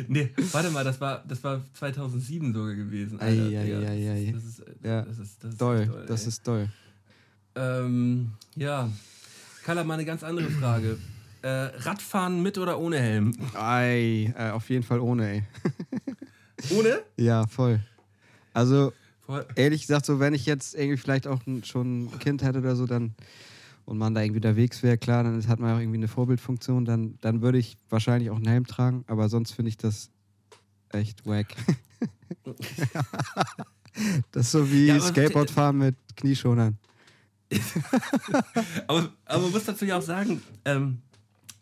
[0.09, 3.21] Nee, warte mal, das war, das war 2007 sogar gewesen.
[3.21, 3.43] Alter.
[3.45, 4.33] Ei, ei, ei, ei.
[4.33, 5.03] Das ist, das ist, Ja.
[5.03, 6.29] das ist, das ist Doll, echt doll, das ey.
[6.29, 6.69] ist doll.
[7.57, 8.91] Ähm, ja.
[9.65, 10.99] Carla, mal eine ganz andere Frage.
[11.43, 13.33] Äh, Radfahren mit oder ohne Helm?
[13.55, 15.43] Ei, äh, auf jeden Fall ohne, ey.
[16.71, 17.01] Ohne?
[17.17, 17.81] Ja, voll.
[18.55, 18.93] Also,
[19.27, 19.47] Voll.
[19.57, 22.87] ehrlich gesagt, so wenn ich jetzt irgendwie vielleicht auch schon ein Kind hätte oder so,
[22.87, 23.15] dann
[23.85, 27.19] und man da irgendwie unterwegs wäre, klar, dann hat man auch irgendwie eine Vorbildfunktion, dann,
[27.21, 30.11] dann würde ich wahrscheinlich auch einen Helm tragen, aber sonst finde ich das
[30.91, 31.55] echt wack.
[34.33, 36.79] das ist so wie Ja, Skateboardfahren mit Knieschonern.
[38.89, 40.99] Aber, aber man muss dazu ja auch sagen, ähm,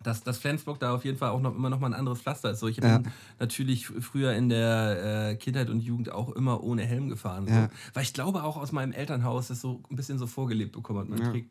[0.02, 2.50] dass, dass Flensburg da auf jeden Fall auch noch immer noch mal ein anderes Pflaster
[2.50, 2.60] ist.
[2.60, 3.02] So, ich bin Ja.
[3.38, 7.46] natürlich früher in der äh, Kindheit und Jugend auch immer ohne Helm gefahren.
[7.46, 7.54] So.
[7.54, 7.70] Ja.
[7.94, 11.08] Weil ich glaube auch aus meinem Elternhaus das so ein bisschen so vorgelebt bekommen hat.
[11.08, 11.30] Man Ja.
[11.30, 11.50] trägt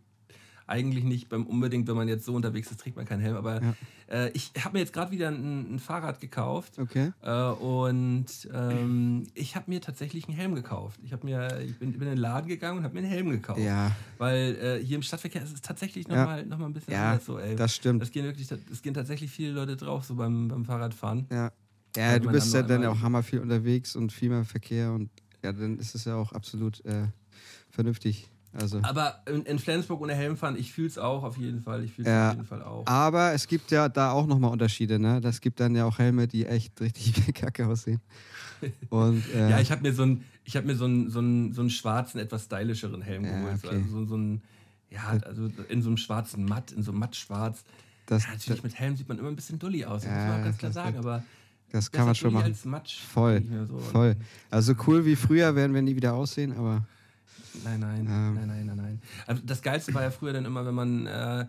[0.67, 3.36] eigentlich nicht beim unbedingt, wenn man jetzt so unterwegs ist, trägt man keinen Helm.
[3.36, 3.76] Aber Ja.
[4.08, 6.80] äh, ich habe mir jetzt gerade wieder ein, ein Fahrrad gekauft.
[6.80, 7.12] Okay.
[7.21, 10.99] Äh, und ähm, ich habe mir tatsächlich einen Helm gekauft.
[11.04, 13.60] Ich, mir, ich bin, bin in den Laden gegangen und habe mir einen Helm gekauft.
[13.60, 16.15] Ja, Weil äh, hier im Stadtverkehr ist es tatsächlich Ja.
[16.15, 17.56] nochmal noch mal ein bisschen Ja, anders so, ey.
[17.56, 18.02] das stimmt.
[18.04, 21.28] Es gehen wirklich, es gehen tatsächlich viele Leute drauf, so beim, beim Fahrradfahren.
[21.32, 21.52] Ja,
[21.95, 24.91] ja du bist ja noch dann ja auch hammer viel unterwegs und viel mehr Verkehr
[24.93, 25.10] und
[25.43, 27.08] ja, dann ist es ja auch absolut äh,
[27.69, 28.30] vernünftig.
[28.54, 28.80] Also.
[28.84, 31.84] Aber in, in Flensburg ohne Helm fahren, ich fühle es auch auf jeden Fall.
[31.84, 32.30] Ich fühle es Ja.
[32.30, 32.86] auf jeden Fall auch.
[32.86, 35.20] Aber es gibt ja da auch nochmal Unterschiede, ne?
[35.22, 38.00] Das gibt dann ja auch Helme, die echt richtig kacke aussehen.
[38.89, 41.62] Und äh, Ja, ich habe mir so einen, ich mir so einen, so einen, so
[41.62, 43.60] einen schwarzen, etwas stylischeren Helm Ja, geholt.
[43.63, 43.76] okay.
[43.76, 44.42] Also so, so ein,
[44.92, 47.63] ja, also in so einem schwarzen Matt, in so einem Mattschwarz.
[48.06, 50.28] das, Ja, natürlich mit Helm sieht man immer ein bisschen dulli aus, das Ja, muss
[50.28, 51.24] man auch ganz klar das- sagen, aber
[51.72, 52.56] das kann man schon machen.
[52.66, 53.00] Matsch.
[53.02, 53.80] Voll, so.
[53.80, 54.16] voll.
[54.52, 56.86] Also cool wie früher werden wir nie wieder aussehen, aber
[57.63, 58.36] Nein, nein, Ähm.
[58.36, 59.02] nein, nein, nein, nein.
[59.28, 61.46] Also das Geilste war ja früher dann immer, wenn man, äh,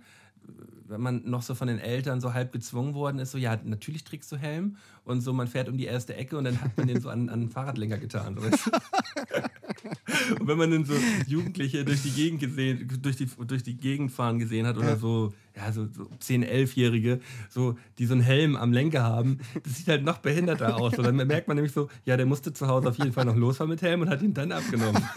[0.86, 4.04] wenn man noch so von den Eltern so halb gezwungen worden ist, so ja, natürlich
[4.04, 6.86] trägst du Helm und so, man fährt um die erste Ecke und dann hat man
[6.86, 8.36] den so an, an den Fahrradlenker getan.
[8.38, 8.42] So,
[10.40, 10.94] und wenn man dann so
[11.26, 14.96] Jugendliche durch die Gegend gesehen, durch die, durch die Gegend fahren gesehen hat oder Ja.
[14.96, 19.76] so, ja, so, so 10-, 11-Jährige, so, die so einen Helm am Lenker haben, das
[19.76, 20.98] sieht halt noch behinderter aus.
[20.98, 23.36] Und dann merkt man nämlich so, ja, der musste zu Hause auf jeden Fall noch
[23.36, 25.02] losfahren mit Helm und hat ihn dann abgenommen.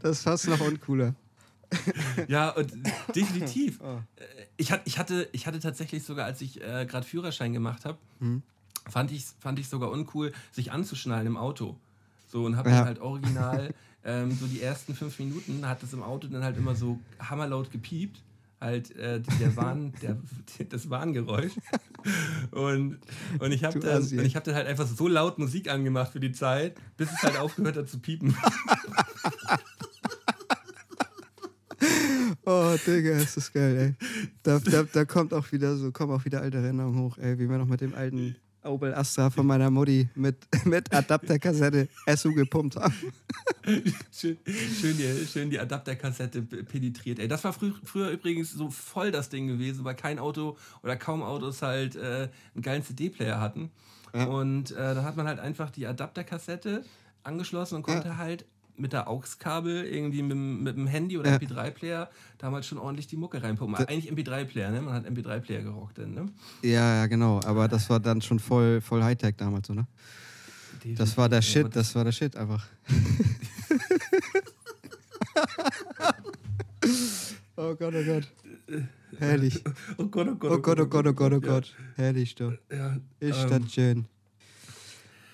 [0.00, 1.14] das ist fast noch uncooler.
[2.28, 2.72] Ja, und
[3.14, 3.80] definitiv.
[3.82, 3.98] Oh.
[4.60, 7.96] Ich, hat, ich, hatte, ich hatte tatsächlich sogar, als ich äh, gerade Führerschein gemacht habe,
[8.18, 8.42] Hm.
[8.90, 11.76] fand ich fand ich sogar uncool, sich anzuschnallen im Auto.
[12.26, 12.78] So und habe Ja.
[12.78, 13.72] dann halt original
[14.04, 17.70] ähm, so die ersten fünf Minuten hat das im Auto dann halt immer so hammerlaut
[17.70, 18.20] gepiept.
[18.60, 20.16] Halt äh, der Warn, der,
[20.68, 21.52] das Warngeräusch.
[22.50, 22.98] Und,
[23.38, 24.18] und ich habe dann, Assi.
[24.18, 27.22] und ich hab dann halt einfach so laut Musik angemacht für die Zeit, bis es
[27.22, 28.36] halt aufgehört hat zu piepen.
[32.50, 34.08] Oh, Digga, ist das geil, ey.
[34.42, 37.46] Da, da, da kommt auch wieder so, kommen auch wieder alte Erinnerungen hoch, ey, wie
[37.46, 42.76] wir noch mit dem alten Opel Astra von meiner Mutti mit, mit Adapterkassette SU gepumpt
[42.76, 42.94] haben.
[44.10, 44.38] schön,
[44.80, 47.18] schön, die, schön die Adapterkassette penetriert.
[47.18, 50.96] Ey, das war frü früher übrigens so voll das Ding gewesen, weil kein Auto oder
[50.96, 53.70] kaum Autos halt äh, einen geilen CD-Player hatten.
[54.14, 54.24] Ja.
[54.24, 56.82] Und äh, dann hat man halt einfach die Adapterkassette
[57.24, 58.46] angeschlossen und konnte halt
[58.78, 61.36] mit der AUX-Kabel irgendwie mit, dem- mit dem Handy oder Ja.
[61.36, 63.86] MP3-Player damals schon ordentlich die Mucke reinpumpen.
[63.86, 64.80] Eigentlich MP3-Player, ne?
[64.82, 66.26] Man hat MP3-Player gerockt dann, ne?
[66.62, 67.40] Ja, ja, genau.
[67.44, 69.86] Aber das war dann schon voll, voll Hightech damals, oder?
[70.96, 72.64] Das war der Shit, das war der Shit einfach.
[77.56, 78.28] oh Gott, oh Gott.
[79.18, 79.62] Herrlich.
[79.96, 81.40] Oh Gott, oh Gott, Oh Gott, oh Gott, oh Gott, oh ja.
[81.52, 81.74] Gott.
[81.96, 82.52] Herrlich, doch.
[82.70, 84.04] Ja, Ist ähm, das schön.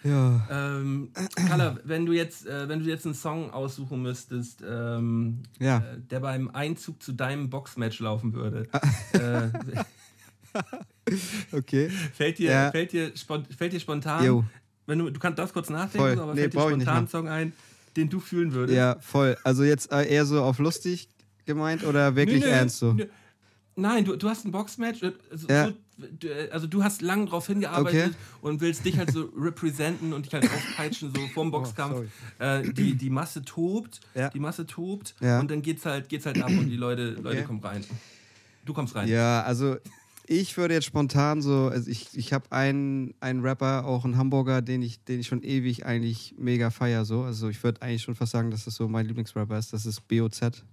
[0.04, 0.46] Ja.
[0.50, 1.10] Ähm,
[1.48, 5.78] Carla, wenn du jetzt, äh, wenn du jetzt einen Song aussuchen müsstest, ähm, Ja.
[5.78, 8.80] äh, der beim Einzug zu deinem Boxmatch laufen würde, Ah.
[9.18, 9.50] äh,
[11.52, 11.88] Okay.
[11.88, 12.70] fällt, dir, Ja.
[12.70, 13.12] fällt, dir
[13.56, 14.44] fällt dir spontan, Jo.
[14.86, 16.20] wenn du, du kannst das kurz nachdenken, Voll.
[16.20, 17.08] aber Nee, fällt dir spontan ein mal.
[17.10, 17.52] Song ein,
[17.96, 18.76] den du fühlen würdest?
[18.76, 19.36] Ja, voll.
[19.44, 21.08] Also jetzt äh, eher so auf lustig
[21.46, 22.92] gemeint oder wirklich Nö, nö, ernst so?
[22.92, 23.06] nö.
[23.76, 25.66] Nein, du, du hast ein Boxmatch, also, Ja.
[25.98, 28.16] so, du, äh, also du hast lang drauf hingearbeitet Okay.
[28.40, 31.94] und willst dich halt so representen und dich halt aufpeitschen, so vorm Boxkampf.
[32.38, 32.62] sorry.
[32.66, 34.30] äh, die, die Masse tobt, Ja.
[34.30, 35.40] die Masse tobt Ja.
[35.40, 37.42] und dann geht's halt, geht's halt ab und die Leute, Leute Okay.
[37.46, 37.84] kommen rein.
[38.64, 39.08] Du kommst rein.
[39.08, 39.76] Ja, also
[40.26, 44.62] ich würde jetzt spontan so, also ich, ich habe einen, einen Rapper, auch einen Hamburger,
[44.62, 47.22] den ich, den ich schon ewig eigentlich mega feier so.
[47.24, 49.72] Also ich würde eigentlich schon fast sagen, dass das so mein Lieblingsrapper ist.
[49.74, 50.64] Das ist BOZ.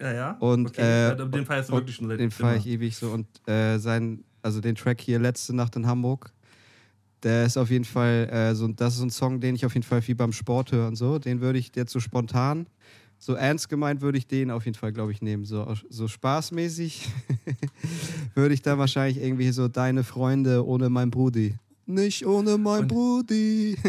[0.00, 0.30] Ja, ja.
[0.40, 1.12] Und, okay.
[1.12, 3.10] äh, den du und wirklich schon seit Den feiere ich ewig so.
[3.10, 6.32] Und äh, sein, also den Track hier, Letzte Nacht in Hamburg,
[7.22, 9.84] der ist auf jeden Fall, äh, so, das ist ein Song, den ich auf jeden
[9.84, 11.18] Fall viel beim Sport höre und so.
[11.18, 12.66] Den würde ich jetzt so spontan,
[13.18, 15.44] so ernst gemeint würde ich den auf jeden Fall, glaube ich, nehmen.
[15.44, 17.08] So, so spaßmäßig
[18.34, 21.54] würde ich da wahrscheinlich irgendwie so Deine Freunde ohne mein Brudi.
[21.86, 23.76] Nicht ohne mein Und- Brudi.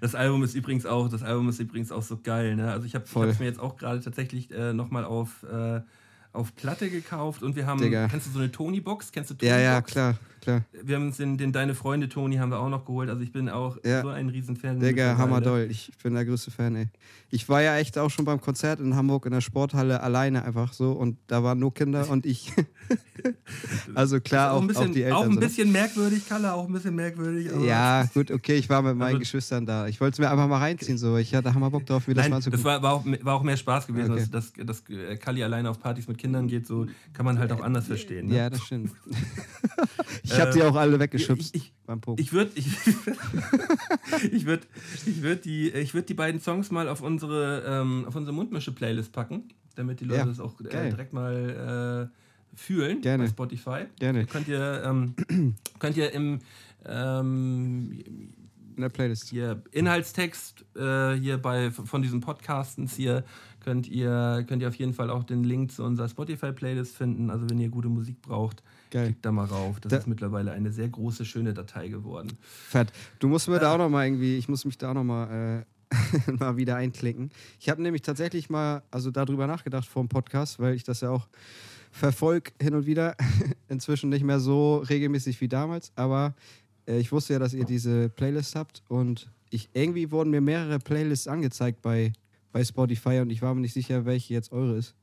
[0.00, 2.70] Das Album ist übrigens auch, das Album ist übrigens auch so geil, ne?
[2.72, 5.80] Also ich habe es mir jetzt auch gerade tatsächlich äh, nochmal auf, äh,
[6.32, 8.08] auf Platte gekauft und wir haben, Digga.
[8.08, 9.12] kennst du so eine Tony-Box?
[9.12, 9.92] Kennst du Tony ja, ja, Box?
[9.92, 10.62] klar, klar.
[10.82, 13.08] Wir haben uns den, den Deine Freunde Tony haben wir auch noch geholt.
[13.08, 14.02] Also ich bin auch Ja.
[14.02, 14.78] so ein Riesenfan.
[14.80, 15.66] Digga, hammerdoll.
[15.70, 16.88] Ich bin der größte Fan, ey.
[17.30, 20.72] Ich war ja echt auch schon beim Konzert in Hamburg in der Sporthalle alleine einfach
[20.72, 22.52] so und da waren nur Kinder und ich.
[23.94, 25.18] also klar, Auch auch, ein bisschen, auch die Eltern.
[25.18, 25.46] auch ein so, ne?
[25.46, 27.50] bisschen merkwürdig, Kalle, auch ein bisschen merkwürdig.
[27.66, 29.86] Ja, gut, okay, ich war mit meinen Also- Geschwistern da.
[29.88, 31.16] Ich wollte es mir einfach mal reinziehen, so.
[31.18, 32.64] Ich hatte hammer Bock drauf, wie das Nein, mal das anzugucken.
[32.64, 34.26] war, war, auch, war auch mehr Spaß gewesen, Okay.
[34.30, 36.66] dass, dass, dass äh, Kali alleine auf Partys mit Kindern geht.
[36.66, 38.28] So kann man halt auch anders verstehen.
[38.28, 38.36] Ne?
[38.36, 38.92] Ja, das stimmt.
[40.22, 42.22] ich hab die auch alle weggeschubst ich- ich- beim Poken.
[42.22, 42.66] Ich würde ich,
[44.30, 44.66] ich würd,
[45.06, 49.10] ich würd die, ich würd die beiden Songs mal auf unsere, ähm, auf unsere Mundmische-Playlist
[49.10, 53.24] packen, damit die Leute Ja, das auch äh, direkt mal äh, fühlen Gerne.
[53.24, 53.84] bei Spotify.
[53.98, 54.26] Gerne.
[54.26, 55.14] Könnt ihr, ähm,
[55.78, 56.40] könnt ihr im
[56.84, 58.00] ähm,
[58.76, 59.30] In der Playlist.
[59.30, 63.24] hier Inhaltstext äh, hier bei von diesen Podcastens hier
[63.60, 67.30] könnt ihr könnt ihr auf jeden Fall auch den Link zu unserer Spotify Playlist finden.
[67.30, 69.06] Also wenn ihr gute Musik braucht, Geil.
[69.06, 69.80] klickt da mal rauf.
[69.80, 72.32] Das Da- ist mittlerweile eine sehr große schöne Datei geworden.
[72.40, 72.92] Fett.
[73.18, 75.64] Du musst mir da auch noch mal irgendwie, ich muss mich da auch noch mal,
[75.90, 75.90] äh,
[76.38, 77.30] mal wieder einklicken.
[77.60, 81.10] Ich habe nämlich tatsächlich mal also darüber nachgedacht vor dem Podcast, weil ich das ja
[81.10, 81.28] auch
[81.90, 83.16] verfolge hin und wieder.
[83.68, 86.34] Inzwischen nicht mehr so regelmäßig wie damals, aber
[86.86, 90.78] äh, ich wusste ja, dass ihr diese Playlist habt und ich, irgendwie wurden mir mehrere
[90.78, 92.12] Playlists angezeigt bei,
[92.52, 94.94] bei Spotify und ich war mir nicht sicher, welche jetzt eure ist.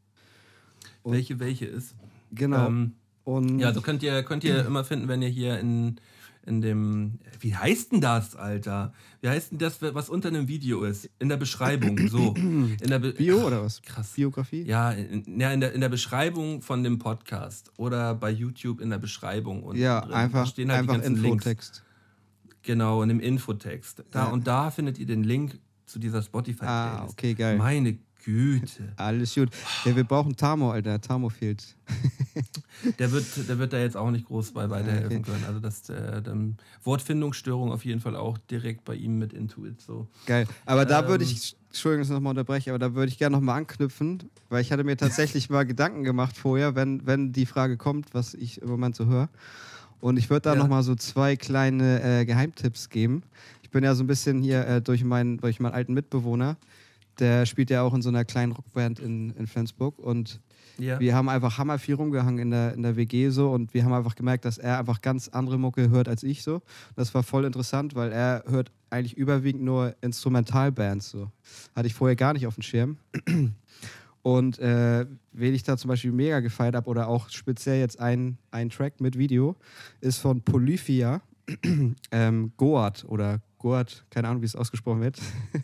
[1.02, 1.95] Und welche welche ist.
[2.32, 2.67] Genau.
[2.67, 2.93] Ähm,
[3.26, 5.98] und ja, so könnt ihr, könnt ihr immer finden, wenn ihr hier in,
[6.46, 7.20] in dem.
[7.40, 8.94] Wie heißt denn das, Alter?
[9.22, 11.10] Wie heißt denn das, was unter einem Video ist?
[11.20, 12.08] In der Beschreibung.
[12.08, 12.34] So.
[12.38, 13.82] In der Be Bio oder was?
[13.82, 14.12] Krass.
[14.12, 14.62] Biografie?
[14.64, 18.90] Ja, in, ja in, der, in der Beschreibung von dem Podcast oder bei YouTube in
[18.92, 19.64] der Beschreibung.
[19.64, 20.14] Und Ja, drin.
[20.14, 21.18] einfach, stehen halt einfach Links.
[21.20, 21.84] Infotext.
[22.62, 24.04] Genau, in dem Infotext.
[24.12, 24.32] Da Ja.
[24.32, 27.00] und da findet ihr den Link zu dieser Spotify Playlist.
[27.02, 27.58] Ah, okay, geil.
[27.58, 28.94] Meine Güte.
[28.98, 29.50] Alles gut.
[29.86, 31.00] Ja, wir brauchen Tamo, Alter.
[31.02, 31.76] Tamo fehlt.
[33.00, 35.43] Der wird, der wird da jetzt auch nicht groß bei weiterhelfen können.
[35.45, 39.82] Also das äh, dann Wortfindungsstörung auf jeden Fall auch direkt bei ihm mit Intuit.
[39.82, 40.08] So.
[40.26, 40.45] Geil.
[40.65, 41.30] Aber da würde Ähm.
[41.32, 44.71] ich, Entschuldigung, dass ich nochmal unterbreche, aber da würde ich gerne nochmal anknüpfen, weil ich
[44.71, 48.69] hatte mir tatsächlich mal Gedanken gemacht vorher, wenn, wenn die Frage kommt, was ich im
[48.69, 49.30] Moment so höre.
[50.02, 50.60] Und ich würde da Ja.
[50.60, 53.24] nochmal so zwei kleine äh, Geheimtipps geben.
[53.63, 56.58] Ich bin ja so ein bisschen hier äh, durch, meinen, durch meinen alten Mitbewohner,
[57.19, 60.39] der spielt ja auch in so einer kleinen Rockband in, in Flensburg und
[60.78, 61.00] Ja.
[61.00, 63.94] wir haben einfach hammer viel rumgehangen in der, in der WG so und wir haben
[63.94, 66.62] einfach gemerkt, dass er einfach ganz andere Mucke hört als ich so.
[66.96, 71.32] Das war voll interessant, weil er hört eigentlich überwiegend nur Instrumentalbands so.
[71.76, 72.98] Hatte ich vorher gar nicht auf dem Schirm.
[74.26, 78.40] Und äh, wen ich da zum Beispiel mega gefeiert habe oder auch speziell jetzt ein,
[78.50, 79.56] ein Track mit Video,
[80.02, 81.22] ist von Polyphia,
[82.12, 85.22] ähm, Goat oder Goat, keine Ahnung, wie es ausgesprochen wird.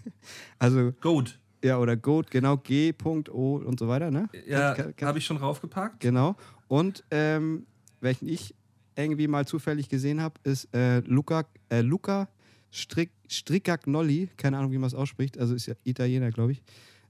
[0.60, 1.40] also, Goat.
[1.64, 3.58] Ja, oder Goat, genau, G.O.
[3.58, 4.30] und so weiter, ne?
[4.48, 6.00] Ja, habe ich schon raufgepackt.
[6.00, 6.36] Genau.
[6.68, 7.66] Und ähm,
[8.00, 8.56] welchen ich
[8.96, 12.28] irgendwie mal zufällig gesehen habe, ist äh, Luca, äh, Luca
[12.72, 14.30] Strick, Striccagnolli.
[14.38, 15.38] Keine Ahnung, wie man es ausspricht.
[15.38, 16.64] Also ist ja Italiener, glaube ich.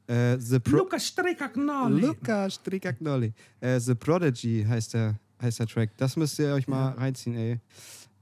[0.08, 2.02] Äh, The Pro Lukas Strikagnoli.
[2.02, 3.34] Luca Striccagnolli.
[3.60, 5.92] Äh, The Prodigy heißt der, heißt der Track.
[5.98, 7.60] Das müsst ihr euch mal reinziehen, ey.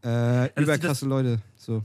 [0.04, 1.40] Äh, überkrasse Leute.
[1.56, 1.84] So.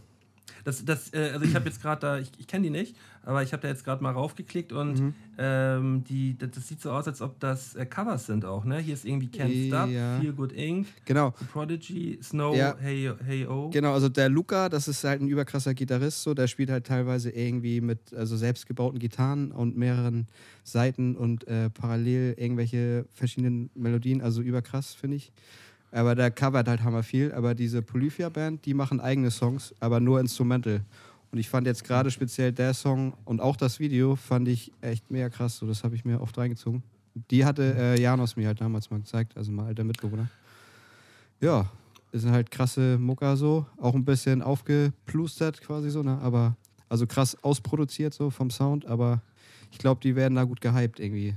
[0.64, 3.42] Das, das, äh, also ich habe jetzt gerade da, ich, ich kenne die nicht, aber
[3.42, 7.06] ich habe da jetzt gerade mal raufgeklickt und ähm, die, das, das sieht so aus,
[7.06, 8.78] als ob das äh, Covers sind auch, ne?
[8.78, 10.20] Hier ist irgendwie Can't Stop, Ja.
[10.20, 11.34] Feel Good Inc., Genau.
[11.38, 12.76] The Prodigy, Snow, Ja.
[12.78, 13.70] Hey, hey Oh.
[13.70, 17.30] Genau, also der Luca, das ist halt ein überkrasser Gitarrist, so, der spielt halt teilweise
[17.30, 20.28] irgendwie mit also selbstgebauten Gitarren und mehreren
[20.62, 25.32] Seiten und äh, parallel irgendwelche verschiedenen Melodien, also überkrass, finde ich.
[25.94, 30.18] Aber der covert halt hammer viel, aber diese Polyphia-Band, die machen eigene Songs, aber nur
[30.18, 30.84] Instrumental.
[31.30, 35.08] Und ich fand jetzt gerade speziell der Song und auch das Video fand ich echt
[35.12, 36.82] mega krass, so das habe ich mir oft reingezogen.
[37.30, 40.28] Die hatte äh, Janos mir halt damals mal gezeigt, also mein alter Mitbewohner.
[41.40, 41.70] Ja,
[42.10, 46.18] ist halt krasse Mucker so, auch ein bisschen aufgeplustert quasi so, ne?
[46.20, 46.56] Aber
[46.88, 49.22] also krass ausproduziert so vom Sound, aber
[49.70, 51.34] ich glaube, die werden da gut gehypt irgendwie.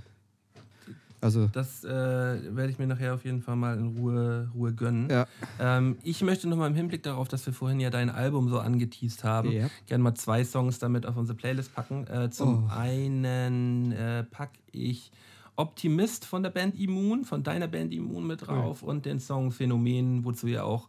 [1.20, 5.10] Also Das äh, werde ich mir nachher auf jeden Fall mal in Ruhe, Ruhe gönnen.
[5.10, 5.26] ja,
[5.60, 9.24] Ähm, ich möchte nochmal im Hinblick darauf, dass wir vorhin ja dein Album so angeteased
[9.24, 9.68] haben, Ja.
[9.88, 12.06] gerne mal zwei Songs damit auf unsere Playlist packen.
[12.08, 12.72] Äh, zum Oh.
[12.72, 15.12] einen äh, packe ich
[15.56, 20.24] Optimist von der Band Immun, von deiner Band Immun mit drauf und den Song Phänomen,
[20.24, 20.88] wozu ihr auch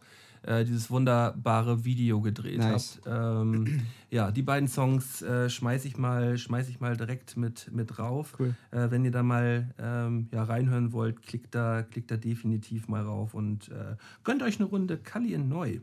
[0.49, 3.01] äh, dieses wunderbare Video gedreht Nice.
[3.05, 3.07] habt.
[3.07, 7.99] Ähm, ja, die beiden Songs äh, schmeiße ich mal, schmeiß ich mal direkt mit, mit
[7.99, 8.35] drauf.
[8.39, 8.55] Cool.
[8.71, 13.03] Äh, wenn ihr da mal ähm, ja, reinhören wollt, klickt da, klickt da definitiv mal
[13.03, 15.81] rauf und äh, gönnt euch eine Runde Kali in Neu.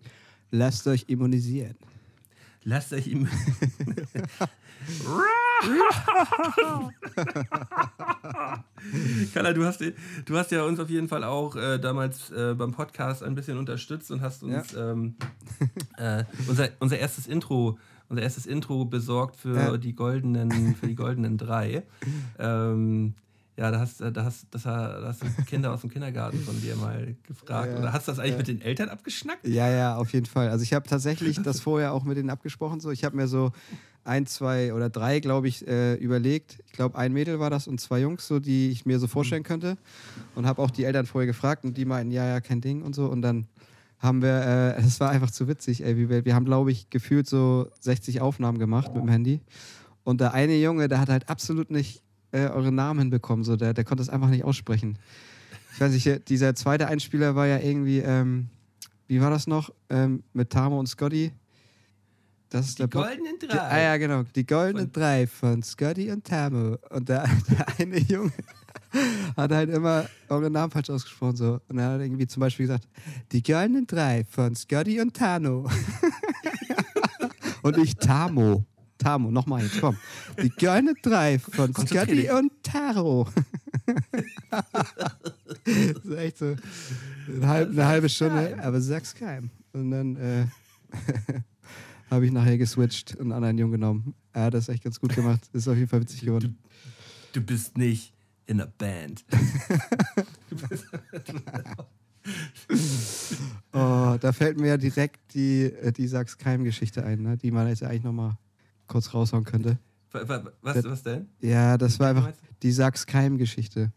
[0.49, 1.75] lasst euch immunisieren.
[2.65, 3.27] Lasst euch ihm.
[9.33, 12.71] Kalla, du hast, du hast ja uns auf jeden Fall auch äh, damals äh, beim
[12.71, 15.15] Podcast ein bisschen unterstützt und hast uns ähm,
[15.97, 17.77] äh, unser, unser erstes Intro,
[18.09, 19.77] unser erstes Intro besorgt für Ja.
[19.77, 21.83] die goldenen, für die goldenen drei.
[22.37, 23.15] Ähm,
[23.57, 26.75] ja, da hast, da, hast, das, da hast du Kinder aus dem Kindergarten von dir
[26.75, 27.71] mal gefragt.
[27.71, 28.37] Ja, Oder hast du das eigentlich ja.
[28.37, 29.47] mit den Eltern abgeschnackt?
[29.47, 30.49] Ja, ja, auf jeden Fall.
[30.49, 32.81] Also ich habe tatsächlich das vorher auch mit denen abgesprochen.
[32.81, 33.53] So, ich habe mir so
[34.03, 36.59] ein, zwei oder drei, glaube ich, äh, überlegt.
[36.65, 39.43] Ich glaube, ein Mädel war das und zwei Jungs, so die ich mir so vorstellen
[39.43, 39.77] könnte.
[40.35, 42.93] Und habe auch die Eltern vorher gefragt und die meinten, ja, ja, kein Ding und
[42.93, 43.07] so.
[43.07, 43.47] Und dann
[43.99, 47.27] haben wir, es war einfach zu witzig, ey, wie wir, wir haben, glaube ich, gefühlt
[47.27, 49.39] so 60 Aufnahmen gemacht mit dem Handy.
[50.03, 52.04] Und der eine Junge, der hat halt absolut nicht
[52.35, 54.97] äh, eure Namen hinbekommen, so der, der konnte es einfach nicht aussprechen.
[55.73, 58.47] Ich weiß nicht, dieser zweite Einspieler war ja irgendwie, ähm,
[59.07, 59.71] wie war das noch?
[59.89, 61.31] Ähm, mit Tamo und Scotty.
[62.49, 63.59] Das ist Die der goldenen Die, drei.
[63.59, 64.23] ah ja, genau.
[64.35, 66.77] Die goldenen Von- drei von Scotty und Tamo.
[66.89, 68.31] Und der, der eine Junge
[69.37, 71.35] hat halt immer eure Namen falsch ausgesprochen.
[71.35, 71.59] So.
[71.67, 72.87] Und er hat irgendwie zum Beispiel gesagt,
[73.31, 75.69] die goldenen drei von Scotty und Tano.
[77.63, 78.65] und ich Tamo.
[79.05, 79.95] Tamo, nochmal jetzt, komm.
[80.41, 83.29] Die goldene Drei von Scotty und Taro.
[85.63, 86.55] das ist echt so
[87.27, 89.51] eine halbe, eine halbe Stunde, aber sag's keinem.
[89.73, 90.47] Und dann äh,
[92.09, 94.15] habe ich nachher geswitcht und einen anderen Jungen genommen.
[94.33, 95.51] Er hat das echt ganz gut gemacht.
[95.53, 96.57] Ist auf jeden Fall witzig geworden.
[97.31, 98.11] Du, du bist nicht
[98.47, 99.23] in a Band.
[103.71, 107.37] oh, da fällt mir ja direkt die, äh, die Sachs Keim-Geschichte ein, ne?
[107.37, 108.35] die man jetzt eigentlich nochmal
[108.87, 109.77] kurz raushauen könnte.
[110.11, 111.27] Was, was denn?
[111.41, 112.31] Ja, das war einfach
[112.63, 113.91] die Sachs Keim-Geschichte.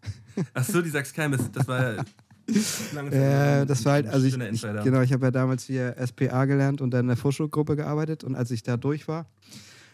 [0.53, 2.05] Ach so, die Sachs Keim, das war ja.
[3.13, 6.81] Ja, das war halt, also ich, ich genau, ich habe ja damals hier SPA gelernt
[6.81, 9.27] und dann in der Vorschulgruppe gearbeitet und als ich da durch war,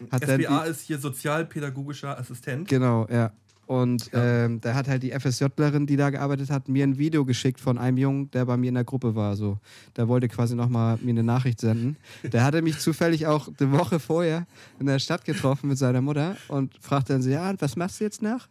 [0.09, 2.67] hat SPA dann die, ist hier sozialpädagogischer Assistent.
[2.69, 3.33] Genau, ja.
[3.67, 4.45] Und ja.
[4.45, 7.77] ähm, da hat halt die FSJlerin, die da gearbeitet hat, mir ein Video geschickt von
[7.77, 9.35] einem Jungen, der bei mir in der Gruppe war.
[9.35, 9.57] So.
[9.95, 11.97] Der wollte quasi nochmal mir eine Nachricht senden.
[12.23, 14.45] Der hatte mich zufällig auch eine Woche vorher
[14.79, 17.99] in der Stadt getroffen mit seiner Mutter und fragte dann so, ja, und was machst
[17.99, 18.47] du jetzt nach?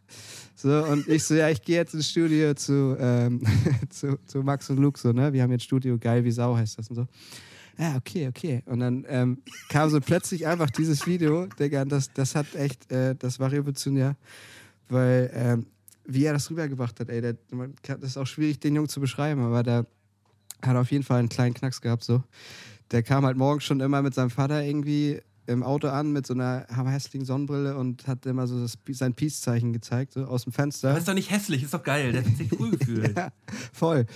[0.57, 3.43] So, und ich so, ja, ich gehe jetzt ins Studio zu, ähm,
[3.91, 5.33] zu, zu Max und Luke, so, ne?
[5.33, 7.07] Wir haben jetzt Studio, geil wie Sau heißt das und so
[7.79, 8.63] ja, okay, okay.
[8.67, 13.15] Und dann ähm, kam so plötzlich einfach dieses Video, Digga, das, das hat echt, äh,
[13.17, 14.17] das war revolutionär
[14.89, 15.67] weil ähm,
[16.07, 19.01] wie er das rübergebracht hat, ey, der, man das ist auch schwierig, den Jungen zu
[19.01, 19.87] beschreiben, aber der
[20.63, 22.23] hat auf jeden Fall einen kleinen Knacks gehabt, so.
[22.91, 26.35] Der kam halt morgens schon immer mit seinem Vater irgendwie im Auto an mit so
[26.35, 30.91] einer hässlichen Sonnenbrille und hat immer so das, sein Peace-Zeichen gezeigt, so aus dem Fenster.
[30.91, 33.15] Das ist doch nicht hässlich, ist doch geil, der hat sich cool gefühlt.
[33.17, 33.31] ja,
[33.73, 34.07] voll.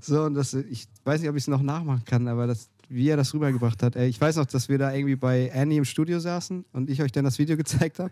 [0.00, 3.08] So, und das, ich weiß nicht, ob ich es noch nachmachen kann, aber das, wie
[3.08, 3.96] er das rübergebracht hat.
[3.96, 7.02] Ey, ich weiß noch, dass wir da irgendwie bei Annie im Studio saßen und ich
[7.02, 8.10] euch dann das Video gezeigt habe.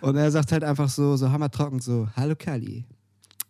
[0.00, 2.84] Und er sagt halt einfach so, so hammertrocken so, hallo Kali,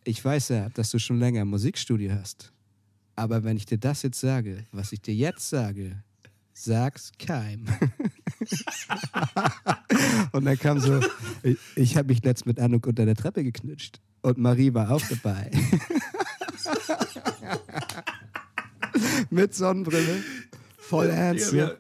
[0.05, 2.53] ich weiß ja, dass du schon länger ein Musikstudio hast.
[3.17, 6.03] Aber wenn ich dir das jetzt sage, was ich dir jetzt sage,
[6.53, 7.67] sag's keim.
[10.33, 11.01] und dann kam so,
[11.43, 14.01] ich, ich habe mich letzt mit Anuk unter der Treppe geknutscht.
[14.23, 15.51] Und Marie war auch dabei.
[19.31, 20.23] mit Sonnenbrille.
[20.77, 21.53] Voll ernst.
[21.53, 21.73] Ja,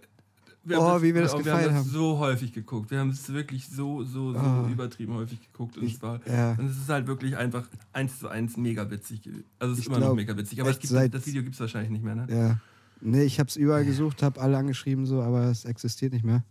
[0.68, 1.64] wir oh, wie wir das gefeiert haben.
[1.64, 2.90] Wir haben das so häufig geguckt.
[2.90, 4.68] Wir haben es wirklich so, so, so oh.
[4.70, 5.76] übertrieben häufig geguckt.
[5.76, 6.52] Und, ich, es war, ja.
[6.52, 9.28] und es ist halt wirklich einfach eins zu eins mega witzig.
[9.58, 10.60] Also es ist ich immer glaub, noch mega witzig.
[10.60, 12.26] Aber gibt, das Video gibt es wahrscheinlich nicht mehr, ne?
[12.30, 12.58] Ja.
[13.00, 16.42] Nee, ich habe es überall gesucht, habe alle angeschrieben, so, aber es existiert nicht mehr.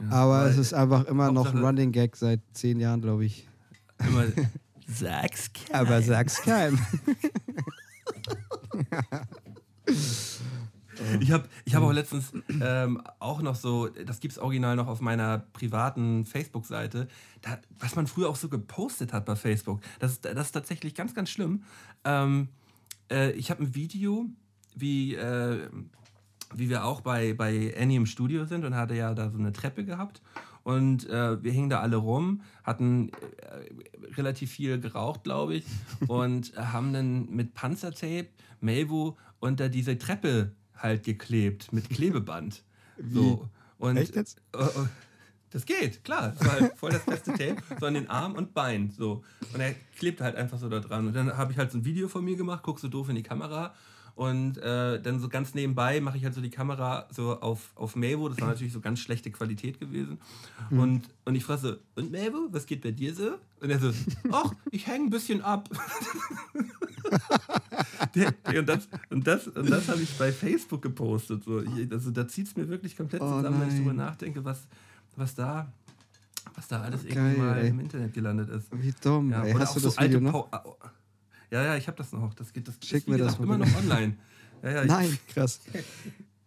[0.00, 3.48] Ja, aber es ist einfach immer noch ein Running Gag seit zehn Jahren, glaube ich.
[4.00, 4.24] Immer,
[4.88, 5.86] sag's keinem.
[5.86, 6.78] Aber sag's keinem.
[11.20, 14.88] Ich habe ich hab auch letztens ähm, auch noch so, das gibt es original noch
[14.88, 17.08] auf meiner privaten Facebook-Seite,
[17.78, 19.80] was man früher auch so gepostet hat bei Facebook.
[19.98, 21.64] Das ist, das ist tatsächlich ganz, ganz schlimm.
[22.04, 22.48] Ähm,
[23.10, 24.26] äh, ich habe ein Video,
[24.74, 25.68] wie, äh,
[26.54, 29.52] wie wir auch bei, bei Annie im Studio sind und hatte ja da so eine
[29.52, 30.22] Treppe gehabt.
[30.64, 35.64] Und äh, wir hingen da alle rum, hatten äh, relativ viel geraucht, glaube ich,
[36.06, 38.28] und haben dann mit Panzertape
[38.60, 42.62] Melvo unter diese Treppe halt geklebt mit Klebeband.
[42.96, 43.14] Wie?
[43.14, 43.48] So.
[43.78, 44.40] Und, Echt jetzt?
[44.54, 44.86] Uh, uh,
[45.50, 46.34] das geht, klar.
[46.36, 48.90] Das war halt voll das beste Tape, so an den Arm und Bein.
[48.90, 49.22] So.
[49.52, 51.08] Und er klebt halt einfach so da dran.
[51.08, 53.16] Und dann habe ich halt so ein Video von mir gemacht, guckst so doof in
[53.16, 53.74] die Kamera
[54.14, 57.96] und äh, dann so ganz nebenbei mache ich halt so die Kamera so auf, auf
[57.96, 58.28] Mavo.
[58.28, 60.18] Das war natürlich so ganz schlechte Qualität gewesen.
[60.70, 60.78] Mhm.
[60.78, 63.38] Und, und ich frage so, und Mavo, was geht bei dir so?
[63.60, 63.90] Und er so,
[64.30, 65.68] ach, ich hänge ein bisschen ab.
[68.54, 71.44] und das, und das, und das habe ich bei Facebook gepostet.
[71.44, 71.62] So.
[71.62, 74.66] Ich, also da zieht es mir wirklich komplett oh, zusammen, wenn ich drüber nachdenke, was,
[75.16, 75.72] was da
[76.54, 77.68] was da alles Geil, irgendwie mal ey.
[77.68, 78.66] im Internet gelandet ist.
[78.72, 79.30] Wie dumm.
[79.30, 80.48] Ja, ey, hast du das so Video noch?
[81.52, 82.32] Ja, ja, ich habe das noch.
[82.32, 84.16] Das geht das Schick mir das immer noch online.
[84.62, 85.60] Ja, ja, Nein, krass.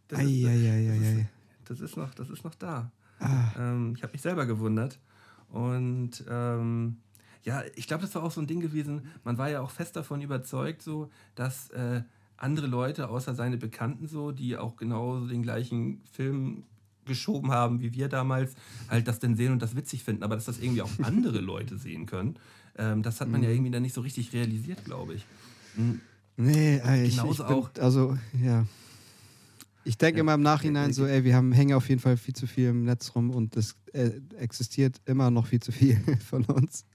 [0.07, 1.29] das, ist, ei, ei,
[1.63, 2.91] das, ist noch, das ist noch da.
[3.19, 3.51] Ah.
[3.55, 4.99] Ähm, ich habe mich selber gewundert.
[5.49, 6.97] Und ähm,
[7.43, 9.03] ja, ich glaube, das war auch so ein Ding gewesen.
[9.23, 12.01] Man war ja auch fest davon überzeugt, so, dass äh,
[12.35, 16.63] andere Leute außer seine Bekannten so, die auch genauso den gleichen Film
[17.05, 18.55] geschoben haben wie wir damals,
[18.89, 21.77] halt das denn sehen und das witzig finden, aber dass das irgendwie auch andere Leute
[21.77, 22.39] sehen können.
[22.77, 23.47] Ähm, das hat man mhm.
[23.47, 25.25] ja irgendwie dann nicht so richtig realisiert, glaube ich.
[25.75, 26.01] Mhm.
[26.37, 27.69] Nee, ey, ich, ich bin, auch.
[27.79, 28.65] Also, ja.
[29.85, 32.33] Ich denke ja, immer im Nachhinein so, ey, wir haben, hängen auf jeden Fall viel
[32.33, 36.43] zu viel im Netz rum und es äh, existiert immer noch viel zu viel von
[36.45, 36.85] uns.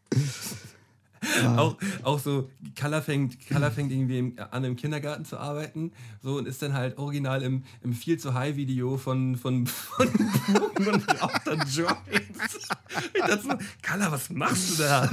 [1.57, 2.51] Auch, auch so,
[2.81, 5.93] Color fängt, Color fängt irgendwie im, an im Kindergarten zu arbeiten
[6.23, 10.09] so und ist dann halt original im, im viel zu high Video von, von, von
[10.53, 12.69] Bogen und raucht dann Joints.
[13.13, 13.51] Ich dachte so,
[13.87, 15.11] Color, was machst du da?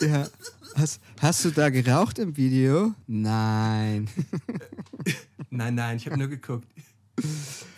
[0.00, 0.26] Ja.
[0.76, 2.94] Hast, hast du da geraucht im Video?
[3.06, 4.08] Nein.
[5.50, 6.66] nein, nein, ich habe nur geguckt.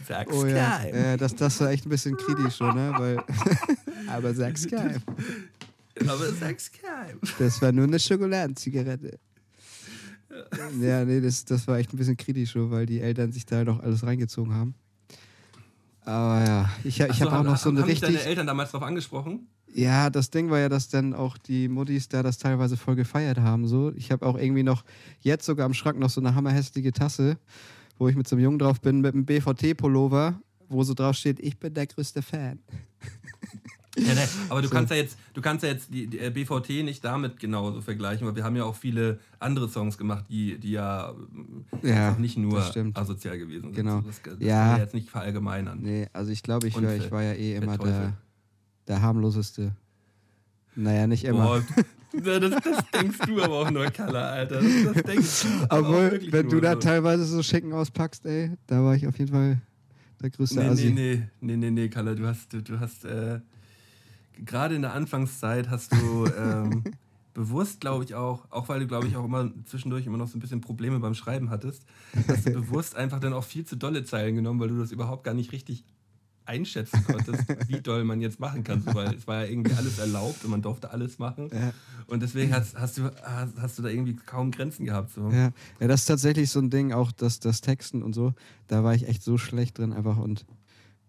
[0.06, 0.94] Sag's Oh ja, geheim.
[0.94, 2.92] äh, das, das war echt ein bisschen kritisch schon, ne?
[2.96, 3.24] Weil,
[4.08, 5.02] aber sag's geheim.
[6.00, 7.18] Aber sag's geheim.
[7.38, 9.18] Das war nur eine Schokoladenzigarette.
[10.80, 13.64] Ja, nee, das, das war echt ein bisschen kritisch, so, weil die Eltern sich da
[13.64, 14.74] doch alles reingezogen haben.
[16.04, 18.16] Aber ja, ich, ich so, habe auch haben- noch so eine haben dich richtig.
[18.16, 19.46] deine Eltern damals drauf angesprochen?
[19.74, 23.38] Ja, das Ding war ja, dass dann auch die Muttis da das teilweise voll gefeiert
[23.38, 23.66] haben.
[23.66, 23.92] So.
[23.96, 24.84] Ich habe auch irgendwie noch,
[25.20, 27.38] jetzt sogar am Schrank noch so eine hammerhässliche Tasse,
[27.98, 31.40] wo ich mit so einem Jungen drauf bin, mit einem BVT-Pullover, wo so drauf steht,
[31.40, 32.58] ich bin der größte Fan.
[33.98, 36.82] Ja, ne, aber du kannst ja jetzt, du kannst ja jetzt die, die äh, BVT
[36.82, 40.70] nicht damit genauso vergleichen, weil wir haben ja auch viele andere Songs gemacht, die, die
[40.72, 41.12] ja,
[41.82, 42.64] äh, Ja, nicht nur
[42.94, 43.74] asozial gewesen sind.
[43.74, 44.00] Genau.
[44.00, 44.60] Das, das Ja.
[44.60, 45.80] kann man jetzt nicht verallgemeinern.
[45.82, 48.14] Nee, also ich glaube, ich, ich war ja eh immer der,
[48.88, 49.72] der harmloseste.
[50.74, 51.62] Naja, nicht immer.
[52.14, 54.62] Das, das denkst du aber auch nur, Kalle, Alter.
[54.62, 56.78] Das, das denkst du Obwohl, wenn du da so.
[56.80, 59.60] teilweise so Schicken auspackst, ey, da war ich auf jeden Fall
[60.22, 60.90] der größte Nee, Assi.
[60.92, 63.40] nee, nee, nee, nee, nee, Kalle, du hast, du, du hast, äh,
[64.44, 66.84] gerade in der Anfangszeit hast du ähm,
[67.34, 70.36] bewusst, glaube ich auch, auch weil du, glaube ich, auch immer zwischendurch immer noch so
[70.36, 71.84] ein bisschen Probleme beim Schreiben hattest,
[72.28, 75.24] hast du bewusst einfach dann auch viel zu dolle Zeilen genommen, weil du das überhaupt
[75.24, 75.84] gar nicht richtig
[76.44, 79.98] einschätzen konntest, wie doll man jetzt machen kann, so, weil es war ja irgendwie alles
[80.00, 81.72] erlaubt und man durfte alles machen Ja.
[82.08, 85.12] und deswegen hast, hast, du, hast, hast du da irgendwie kaum Grenzen gehabt.
[85.14, 85.30] So.
[85.30, 85.52] Ja.
[85.78, 88.34] ja, das ist tatsächlich so ein Ding, auch das, das Texten und so.
[88.66, 90.44] Da war ich echt so schlecht drin einfach und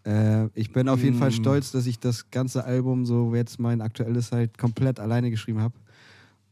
[0.05, 1.33] äh, ich bin auf jeden Fall Mm.
[1.33, 5.75] stolz, dass ich das ganze Album, so jetzt mein aktuelles halt, komplett alleine geschrieben habe.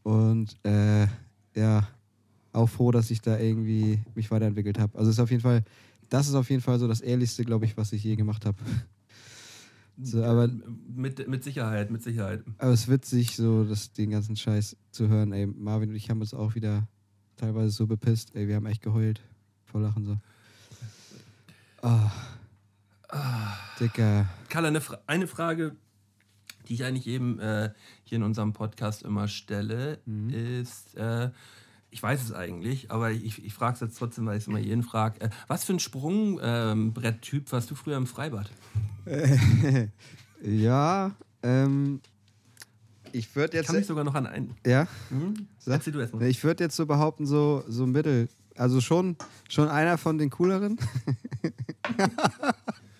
[0.02, 1.06] Und äh,
[1.54, 1.86] ja,
[2.52, 4.98] auch froh, dass ich da irgendwie mich weiterentwickelt habe.
[4.98, 5.64] Also ist auf jeden Fall,
[6.08, 8.58] das ist auf jeden Fall so das Ehrlichste, glaube ich, was ich je gemacht habe.
[10.02, 10.48] So, aber,
[10.96, 12.42] Mit, mit Sicherheit, mit Sicherheit.
[12.56, 15.32] aber es ist witzig, so das, den ganzen Scheiß zu hören.
[15.34, 16.88] Ey, Marvin und ich haben uns auch wieder
[17.36, 18.34] teilweise so bepisst.
[18.34, 19.20] Ey, wir haben echt geheult.
[19.66, 20.16] Vor Lachen so.
[23.12, 23.54] Ah.
[23.78, 24.26] Dicker.
[24.48, 25.76] Karl, eine, Fra eine Frage,
[26.68, 27.72] die ich eigentlich eben äh,
[28.04, 30.30] hier in unserem Podcast immer stelle, Mhm.
[30.30, 31.30] ist, äh,
[31.90, 34.58] ich weiß es eigentlich, aber ich, ich frage es jetzt trotzdem, weil ich es immer
[34.58, 35.20] jeden frage.
[35.20, 38.50] Äh, was für ein Sprungbretttyp warst du früher im Freibad?
[40.42, 41.10] ja,
[41.42, 42.00] ähm,
[43.12, 43.66] ich würde Ich jetzt.
[43.66, 44.54] kann mich sogar noch an einen.
[44.66, 45.48] ja, Hm?
[45.58, 45.84] Sag.
[45.84, 46.22] Du erstmal.
[46.28, 48.28] ich würde jetzt so behaupten, so, so mittel.
[48.56, 49.16] Also schon,
[49.48, 50.78] schon einer von den cooleren.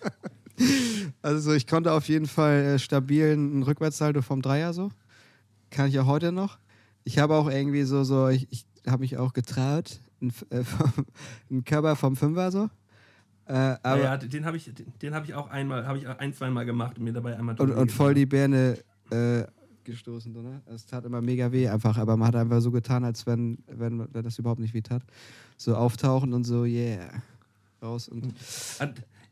[1.21, 4.91] also so, ich konnte auf jeden Fall äh, stabil einen Rückwärtssalto vom Dreier so.
[5.69, 6.57] Kann ich auch heute noch.
[7.03, 11.05] Ich habe auch irgendwie so, so ich, ich habe mich auch getraut, einen, äh, vom-
[11.49, 12.69] einen Körper vom Fünfer so.
[13.45, 16.07] Äh, aber, ja, ja, den habe ich, den, den habe ich auch einmal, habe ich
[16.07, 18.25] ein, zweimal gemacht und mir dabei einmal und, und voll die.
[18.25, 18.77] Birne
[19.09, 19.43] äh,
[19.83, 20.33] gestoßen.
[20.33, 20.61] So, ne?
[20.73, 24.07] Es tat immer mega weh einfach, aber man hat einfach so getan, als wenn, wenn
[24.13, 25.03] das überhaupt nicht weh tat.
[25.57, 27.09] So auftauchen und so, yeah.
[27.81, 28.33] Raus und.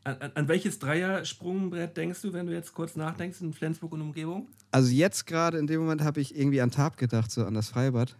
[0.04, 4.48] An, an, welches Dreier-Sprungbrett denkst du, wenn du jetzt kurz nachdenkst in Flensburg und Umgebung?
[4.72, 7.68] Also jetzt gerade in dem Moment habe ich irgendwie an Tab gedacht, so an das
[7.68, 8.16] Freibad.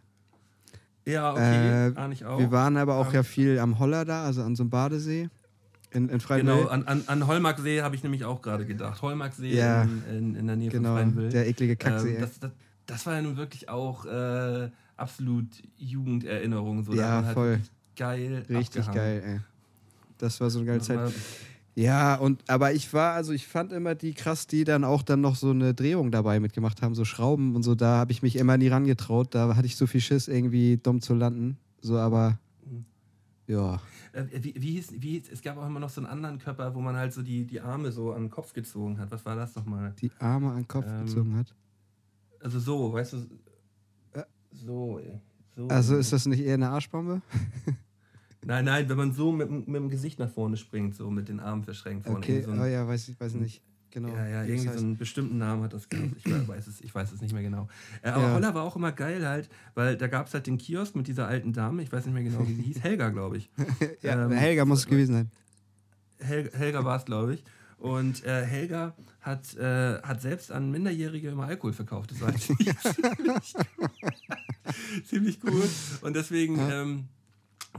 [1.05, 2.39] Ja, okay, Äh, ahne ich auch.
[2.39, 5.29] Wir waren aber auch Ähm, ja viel am Holler da, also an so einem Badesee
[5.91, 6.47] in, in Freiburg.
[6.57, 9.03] Genau, an, an, an Holmarksee habe ich nämlich auch gerade gedacht.
[9.03, 9.83] Holmarksee Ja.
[9.83, 11.29] in, in, in der Nähe genau, von Freienwil.
[11.31, 12.15] der eklige Kacksee.
[12.15, 12.51] ähm, das, das,
[12.87, 16.85] das war ja nun wirklich auch äh, absolut Jugenderinnerung.
[16.85, 16.93] So.
[16.95, 17.51] Ja, halt voll.
[17.53, 18.45] wirklich Geil.
[18.49, 19.21] Richtig abgehangen.
[19.21, 19.41] geil, ey.
[20.19, 21.13] Das war so eine geile Zeit.
[21.75, 25.23] Ja, und aber ich war, also ich fand immer die krass, die dann auch dann
[25.23, 28.37] noch so eine Drehung dabei mitgemacht haben, so Schrauben und so, da habe ich mich
[28.37, 29.35] immer nie rangetraut.
[29.35, 31.57] Da hatte ich so viel Schiss, irgendwie dumm zu landen.
[31.81, 32.85] So, aber Mhm.
[33.47, 33.81] ja.
[34.13, 36.75] Äh, wie, wie, hieß, wie hieß, es gab auch immer noch so einen anderen Körper,
[36.75, 39.11] wo man halt so die, die Arme so an den Kopf gezogen hat.
[39.11, 39.95] Was war das nochmal?
[40.03, 41.55] Die Arme an den Kopf Ähm, gezogen hat.
[42.41, 43.17] Also so, weißt du?
[44.13, 44.25] Äh.
[44.51, 45.19] So, ey.
[45.57, 45.69] So.
[45.69, 47.23] Also ist das nicht eher eine Arschbombe?
[48.45, 51.29] Nein, nein, wenn man so mit, dem- mit dem Gesicht nach vorne springt, so mit
[51.29, 52.19] den Armen verschränkt vorne.
[52.19, 53.63] Okay, so ein- oh ja, weiß ich weiß nicht.
[53.91, 54.09] Genau.
[54.09, 54.79] Ja, ja, irgendwie heißt.
[54.79, 56.09] so einen bestimmten Namen hat das gehabt.
[56.25, 57.69] Ich weiß es, ich weiß es nicht mehr genau.
[58.01, 58.33] Äh, aber Ja.
[58.35, 61.27] Holler war auch immer geil halt, weil da gab es halt den Kiosk mit dieser
[61.29, 63.51] alten Dame, ich weiß nicht mehr genau, wie sie hieß, Helga, glaube ich.
[64.03, 65.31] ja, ähm, Helga muss es gewesen sein.
[66.21, 67.45] Hel Helga war es, glaube ich.
[67.77, 72.13] Und äh, Helga hat, äh, hat selbst an Minderjährige immer Alkohol verkauft.
[72.13, 72.73] Das war ziemlich,
[75.05, 75.69] ziemlich cool.
[76.01, 77.05] Und deswegen, ähm,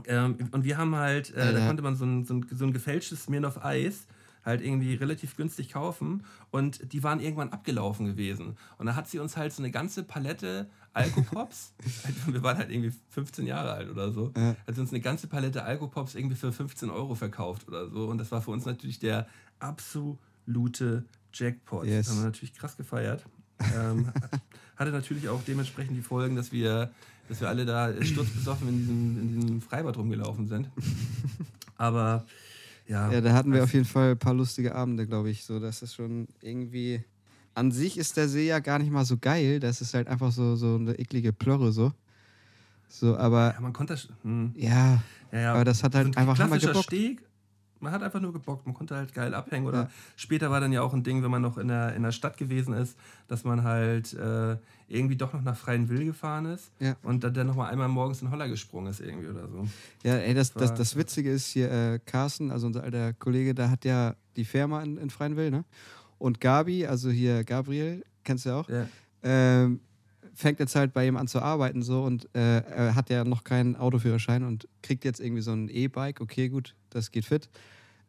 [0.06, 1.66] ähm, und wir haben halt, äh, da Alter.
[1.66, 4.06] konnte man so ein, so ein, so ein gefälschtes Smirnoff Eis
[4.44, 8.56] halt irgendwie relativ günstig kaufen und die waren irgendwann abgelaufen gewesen.
[8.76, 11.72] Und da hat sie uns halt so eine ganze Palette Alkopops,
[12.04, 14.54] halt, wir waren halt irgendwie 15 Jahre alt oder so, Ja.
[14.66, 18.06] hat sie uns eine ganze Palette Alkopops irgendwie für 15 Euro verkauft oder so.
[18.06, 19.26] Und das war für uns natürlich der
[19.58, 21.86] absolute Jackpot.
[21.86, 22.06] Yes.
[22.06, 23.24] Das haben wir natürlich krass gefeiert.
[23.76, 24.12] ähm,
[24.76, 26.90] hatte natürlich auch dementsprechend die Folgen, dass wir,
[27.28, 30.68] dass wir alle da sturzbesoffen in diesem, in diesem Freibad rumgelaufen sind.
[31.76, 32.24] Aber
[32.86, 35.44] Ja, Ja, da hatten wir auf jeden Fall ein paar lustige Abende, glaube ich.
[35.44, 37.02] So, das ist schon irgendwie.
[37.56, 39.60] An sich ist der See ja gar nicht mal so geil.
[39.60, 41.92] Das ist halt einfach so, so eine eklige Plörre so.
[42.88, 44.08] So, aber Ja, man konnte das.
[44.22, 44.52] Hm.
[44.56, 45.02] ja,
[45.32, 45.52] Ja, ja.
[45.54, 46.86] aber das hat halt So ein einfach hammer klassischer gebockt.
[46.86, 47.22] Steg.
[47.80, 49.66] Man hat einfach nur gebockt, man konnte halt geil abhängen.
[49.66, 49.90] Oder Ja.
[50.16, 52.36] später war dann ja auch ein Ding, wenn man noch in der, in der Stadt
[52.38, 52.96] gewesen ist,
[53.28, 54.56] dass man halt äh,
[54.88, 56.96] irgendwie doch noch nach Freien Will gefahren ist Ja.
[57.02, 59.66] und dann, dann nochmal einmal morgens in Holler gesprungen ist irgendwie oder so.
[60.02, 63.54] Ja, ey, das, das, war- das Witzige ist hier, äh, Carsten, also unser alter Kollege,
[63.54, 65.64] da hat ja die Firma in, in Freienwil, ne?
[66.18, 68.86] Und Gabi, also hier Gabriel, kennst du ja auch, Ja.
[69.22, 69.80] ähm,
[70.34, 73.44] fängt jetzt halt bei ihm an zu arbeiten so und äh, er hat ja noch
[73.44, 76.20] keinen Autoführerschein und kriegt jetzt irgendwie so ein E-Bike.
[76.20, 77.48] Okay, gut, das geht fit.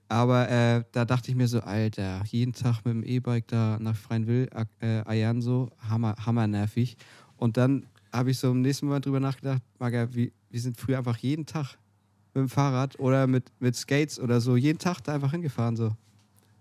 [0.08, 3.96] Aber äh, da dachte ich mir so, Alter, jeden Tag mit dem E-Bike da nach
[3.96, 4.50] Freienwil
[4.80, 6.98] äh, eiern so, hammer, hammer nervig.
[7.38, 11.00] Und dann habe ich so im nächsten Moment drüber nachgedacht, Maga, wie, wir sind früher
[11.00, 11.78] einfach jeden Tag
[12.34, 15.96] mit dem Fahrrad oder mit, mit Skates oder so, jeden Tag da einfach hingefahren so.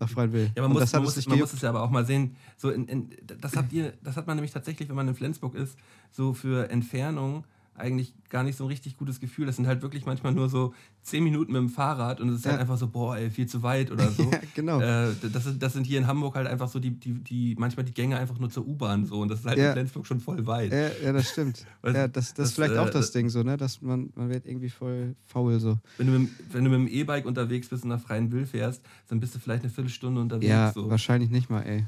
[0.01, 0.51] Nach Freienwil.
[0.57, 2.37] Ja, man, muss, man, muss, man muss es ja aber auch mal sehen.
[2.57, 5.55] So in, in, das, habt ihr, das hat man nämlich tatsächlich, wenn man in Flensburg
[5.55, 5.79] ist,
[6.11, 7.45] so für Entfernung
[7.77, 9.47] eigentlich gar nicht so ein richtig gutes Gefühl.
[9.47, 10.73] Das sind halt wirklich manchmal nur so
[11.03, 12.61] zehn Minuten mit dem Fahrrad und es ist halt Ja.
[12.61, 14.31] einfach so, boah, ey, viel zu weit oder so.
[14.31, 14.81] Ja, genau.
[14.81, 17.85] Äh, das, sind- das sind hier in Hamburg halt einfach so die, die, die manchmal
[17.85, 19.69] die Gänge einfach nur zur U-Bahn so und das ist halt Ja.
[19.69, 20.73] in Flensburg schon voll weit.
[20.73, 21.67] Ja, ja, das stimmt.
[21.83, 23.57] Weißt ja, das, das, das, ist vielleicht äh, auch das das- Ding so, ne?
[23.57, 25.79] Dass man, man wird irgendwie voll faul so.
[25.99, 28.47] Wenn, du mit, dem- wenn du mit dem E-Bike unterwegs bist und nach freien Will
[28.47, 30.49] fährst, dann bist du vielleicht eine Viertelstunde unterwegs.
[30.49, 30.89] Ja, so.
[30.89, 31.87] wahrscheinlich nicht mal, ey.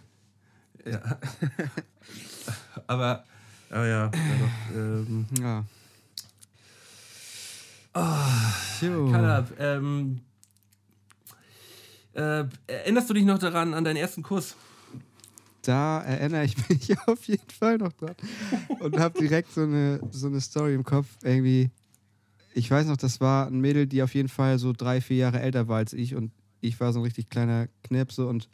[0.85, 1.01] Ja.
[2.87, 3.25] aber,
[3.71, 5.65] aber ja, ja doch, ähm, Ja.
[8.81, 9.11] Jo.
[9.11, 10.21] Kalab, ähm,
[12.15, 14.55] äh, erinnerst du dich noch daran, an deinen ersten Kuss?
[15.63, 18.15] Da erinnere ich mich auf jeden Fall noch dran.
[18.81, 21.07] Und habe direkt so eine, so eine Story im Kopf.
[21.23, 21.71] Irgendwie,
[22.55, 25.41] ich weiß noch, das war ein Mädel, die auf jeden Fall so drei, vier Jahre
[25.41, 26.15] älter war als ich.
[26.15, 26.31] Und
[26.61, 28.27] ich war so ein richtig kleiner Knirpse.
[28.27, 28.49] Und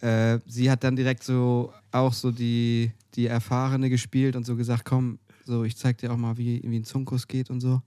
[0.00, 4.84] äh, sie hat dann direkt so auch so die, die Erfahrene gespielt und so gesagt:
[4.84, 7.82] Komm, so, ich zeig dir auch mal, wie, wie ein Zungenkuss geht und so.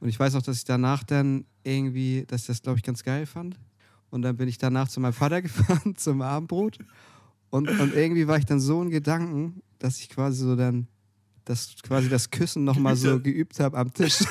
[0.00, 3.02] Und ich weiß noch, dass ich danach dann irgendwie, dass ich das, glaube ich, ganz
[3.02, 3.58] geil fand.
[4.10, 6.78] Und dann bin ich danach zu meinem Vater gefahren zum Abendbrot.
[7.50, 10.88] Und, und irgendwie war ich dann so in Gedanken, dass ich quasi so dann
[11.44, 14.20] das, quasi das Küssen nochmal so geübt habe am Tisch.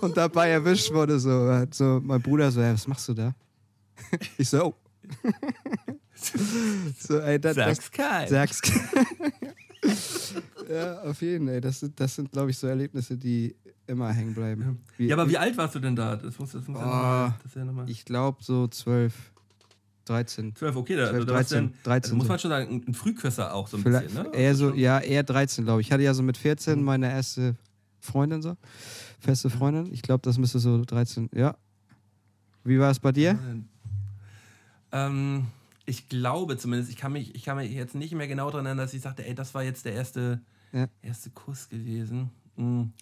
[0.00, 3.34] und dabei erwischt wurde so, so mein Bruder so, hey, was machst du da?
[4.38, 4.74] Ich so, oh.
[6.98, 8.28] so, ey, das, das, kein.
[8.28, 8.60] Sag's.
[10.70, 11.60] ja, auf jeden Fall.
[11.60, 13.54] Das sind, das sind glaube ich, so Erlebnisse, die
[13.86, 14.80] immer hängen bleiben.
[14.96, 16.16] Wie- Ja, aber wie alt warst du denn da?
[16.16, 17.48] Das muss, das muss ja Oh.
[17.58, 17.88] ja noch mal.
[17.90, 19.12] Ich glaube so 12,
[20.06, 20.54] 13.
[20.56, 22.50] 12, okay, da, 12, also, da warst du 13, dann, 13 also muss man schon
[22.50, 24.36] sagen, ein- Frühküsser auch so ein Vielleicht, bisschen, ne?
[24.36, 25.88] eher Also so, ja, eher 13, glaube ich.
[25.88, 26.84] Ich hatte ja so mit 14 Mhm.
[26.84, 27.56] meine erste
[28.00, 28.56] Freundin so.
[29.20, 29.92] Feste Freundin.
[29.92, 31.56] Ich glaube, das müsste so 13, ja.
[32.64, 33.38] Wie war es bei dir?
[34.92, 35.46] Ähm,
[35.86, 38.86] ich glaube zumindest, ich kann, mich, ich kann mich jetzt nicht mehr genau daran erinnern,
[38.86, 40.40] dass ich sagte, ey, das war jetzt der erste,
[40.72, 40.88] Ja.
[41.02, 42.30] erste Kuss gewesen.
[42.56, 42.92] Hm.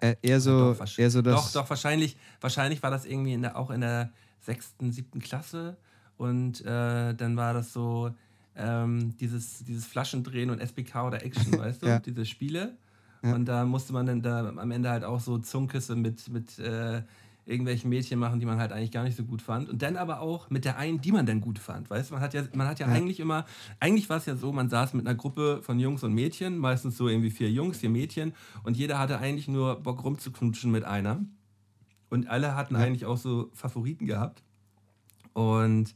[0.00, 1.34] Äh, eher so, doch, eher so das.
[1.52, 4.10] doch, doch, wahrscheinlich, wahrscheinlich war das irgendwie in der, auch in der
[4.40, 5.76] sechsten, siebten Klasse.
[6.16, 8.10] Und äh, dann war das so
[8.56, 11.86] ähm, dieses, dieses Flaschendrehen und SBK oder Action, weißt du?
[11.86, 11.98] Ja.
[11.98, 12.76] Diese Spiele.
[13.22, 13.34] Ja.
[13.34, 17.02] Und da musste man dann da am Ende halt auch so Zungenküsse mit, mit äh,
[17.50, 19.68] irgendwelchen Mädchen machen, die man halt eigentlich gar nicht so gut fand.
[19.68, 21.90] Und dann aber auch mit der einen, die man dann gut fand.
[21.90, 22.92] Weißt du, man hat ja, man hat ja, Ja.
[22.94, 23.44] eigentlich immer,
[23.80, 26.96] eigentlich war es ja so, man saß mit einer Gruppe von Jungs und Mädchen, meistens
[26.96, 28.32] so irgendwie vier Jungs, vier Mädchen,
[28.62, 31.20] und jeder hatte eigentlich nur Bock rumzuknutschen mit einer.
[32.08, 32.80] Und alle hatten Ja.
[32.80, 34.42] eigentlich auch so Favoriten gehabt.
[35.32, 35.94] Und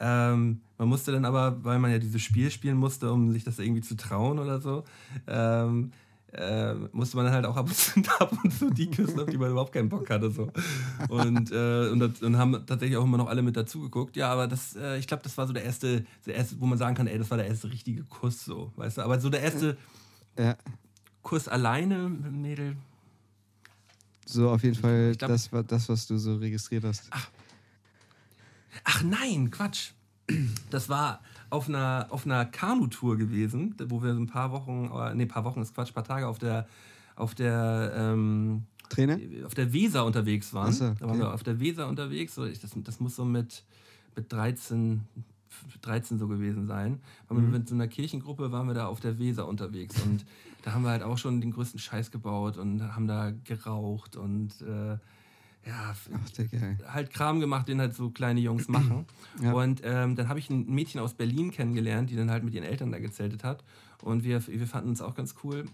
[0.00, 3.58] ähm, man musste dann aber, weil man ja dieses Spiel spielen musste, um sich das
[3.58, 4.84] irgendwie zu trauen oder so,
[5.26, 5.92] ähm,
[6.36, 9.26] äh, musste man dann halt auch ab und, zu, ab und zu die küssen, auf
[9.28, 10.30] die man überhaupt keinen Bock hatte.
[10.30, 10.50] So.
[11.08, 14.16] Und, äh, und, das, und haben tatsächlich auch immer noch alle mit dazu geguckt.
[14.16, 16.78] Ja, aber das, äh, ich glaube, das war so der erste, der erste, wo man
[16.78, 19.02] sagen kann, ey, das war der erste richtige Kuss, so, weißt du?
[19.02, 19.76] Aber so der erste
[20.38, 20.56] Ja,
[21.22, 22.76] Kuss alleine mit dem Mädel,
[24.28, 27.08] so auf jeden Fall glaub- das, war das, was du so registriert hast.
[28.84, 29.92] Ach nein, Quatsch.
[30.70, 31.20] Das war
[31.50, 35.60] auf einer, auf einer Kanutour gewesen, wo wir ein paar Wochen, äh, nee, paar Wochen
[35.60, 36.66] ist Quatsch, paar Tage auf der,
[37.14, 39.18] auf der, ähm, Trainer?
[39.44, 40.72] auf der Weser unterwegs waren.
[40.72, 41.18] So, Da waren okay.
[41.20, 42.34] wir auf der Weser unterwegs.
[42.34, 43.64] So, ich, das, das muss so mit,
[44.14, 45.00] mit 13,
[45.82, 47.00] 13 so gewesen sein.
[47.28, 47.36] Mhm.
[47.36, 50.24] wir mit so einer Kirchengruppe waren wir da auf der Weser unterwegs und
[50.62, 54.60] da haben wir halt auch schon den größten Scheiß gebaut und haben da geraucht und
[54.62, 54.98] äh,
[55.66, 59.06] ja, Ach, halt Kram gemacht, den halt so kleine Jungs machen.
[59.42, 59.52] Ja.
[59.52, 62.64] Und ähm, dann habe ich ein Mädchen aus Berlin kennengelernt, die dann halt mit ihren
[62.64, 63.64] Eltern da gezeltet hat.
[64.02, 65.64] Und wir, wir fanden uns auch ganz cool.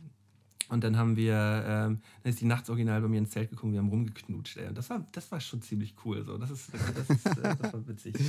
[0.72, 3.74] Und dann haben wir, ähm, dann ist die nachts original bei mir ins Zelt gekommen,
[3.74, 4.56] wir haben rumgeknutscht.
[4.56, 4.68] Ey.
[4.68, 6.24] Und das war, das war schon ziemlich cool.
[6.24, 6.38] So.
[6.38, 8.14] Das, ist, das, ist, äh, das war witzig.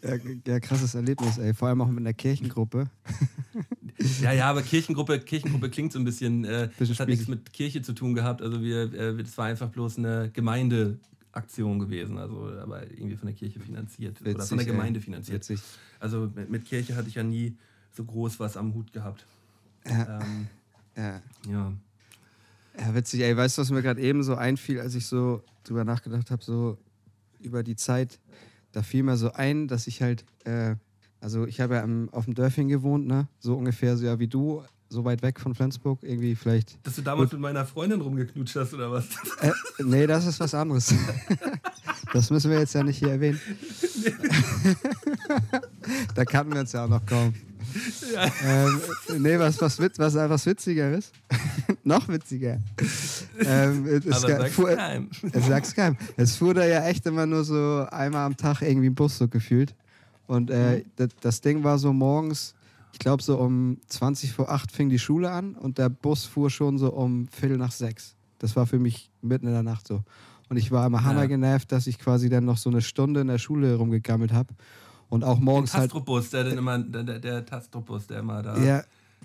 [0.00, 0.14] Ja,
[0.46, 1.52] ja, krasses Erlebnis, ey.
[1.52, 2.88] Vor allem auch mit einer Kirchengruppe.
[4.22, 7.52] Ja, ja, aber Kirchengruppe, Kirchengruppe klingt so ein bisschen, äh, Bisschen das hat nichts mit
[7.52, 8.42] Kirche zu tun gehabt.
[8.42, 13.34] Also wir, äh, das war einfach bloß eine Gemeindeaktion gewesen, also aber irgendwie von der
[13.34, 14.66] Kirche finanziert oder von der Witzig, ey.
[14.66, 15.48] Gemeinde finanziert.
[15.48, 15.60] Witzig.
[15.98, 17.56] Also mit, mit Kirche hatte ich ja nie
[17.90, 19.26] so groß was am Hut gehabt.
[19.84, 20.46] Ja, Ähm,
[20.98, 21.22] ja.
[21.48, 21.72] ja.
[22.78, 23.36] ja, witzig, ey.
[23.36, 26.78] Weißt du, was mir gerade eben so einfiel, als ich so drüber nachgedacht habe, so
[27.40, 28.18] über die Zeit?
[28.72, 30.74] Da fiel mir so ein, dass ich halt, äh,
[31.20, 33.28] also ich habe ja am, auf dem Dörfchen gewohnt, ne?
[33.38, 36.78] So ungefähr so ja wie du, so weit weg von Flensburg, irgendwie vielleicht.
[36.86, 39.06] Dass du damals mit meiner Freundin rumgeknutscht hast oder was?
[39.40, 39.52] Äh,
[39.84, 40.94] nee, das ist was anderes.
[42.12, 43.38] Das müssen wir jetzt ja nicht hier erwähnen.
[46.14, 47.34] da kannten wir uns ja auch noch kaum.
[48.44, 48.80] Ähm,
[49.18, 51.12] nee, was, was, wit- was, was witziger ist.
[51.84, 52.58] noch witziger.
[53.44, 55.10] Ähm, es, Aber sag's fuhr, keinem.
[55.32, 55.96] es sag's keinem.
[56.16, 59.28] Es fuhr da ja echt immer nur so einmal am Tag irgendwie ein Bus so
[59.28, 59.74] gefühlt.
[60.26, 62.54] Und äh, das, das Ding war so morgens,
[62.92, 66.50] ich glaube so um 20 vor 8 fing die Schule an und der Bus fuhr
[66.50, 68.14] schon so um Viertel nach sechs.
[68.38, 70.02] Das war für mich mitten in der Nacht so.
[70.50, 73.26] Und ich war immer hammer genervt, dass ich quasi dann noch so eine Stunde in
[73.26, 74.54] der Schule rumgegammelt habe.
[75.10, 75.90] Und auch Der morgens halt.
[75.90, 78.82] Tastrobus, der dann immer, der, der, der Tastrobus, der immer da Ja,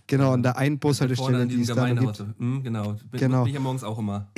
[0.07, 0.33] genau.
[0.33, 2.23] Und der einen vorne Bushaltestelle, an die es da gibt.
[2.39, 2.93] Mhm, genau.
[3.11, 3.41] Bin, Genau.
[3.43, 4.27] bin ich ja morgens auch immer.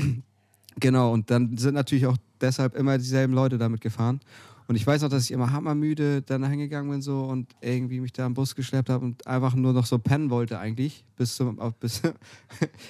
[0.77, 4.19] Genau, und dann sind natürlich auch deshalb immer dieselben Leute damit gefahren.
[4.67, 8.11] Und ich weiß noch, dass ich immer hammermüde dann hingegangen bin so und irgendwie mich
[8.11, 11.57] da am Bus geschleppt habe und einfach nur noch so pennen wollte eigentlich, bis, zum,
[11.79, 12.01] bis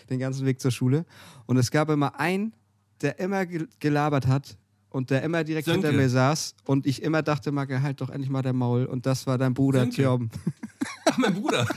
[0.10, 1.06] den ganzen Weg zur Schule.
[1.46, 2.54] Und es gab immer einen,
[3.02, 4.58] der immer ge- gelabert hat
[4.96, 5.88] und der immer direkt Sönke.
[5.88, 8.86] hinter mir saß und ich immer dachte, Marke, halt doch endlich mal der Maul.
[8.86, 9.90] Und das war dein Bruder.
[9.90, 10.32] Tjorben.
[11.06, 11.68] Ach, mein Bruder.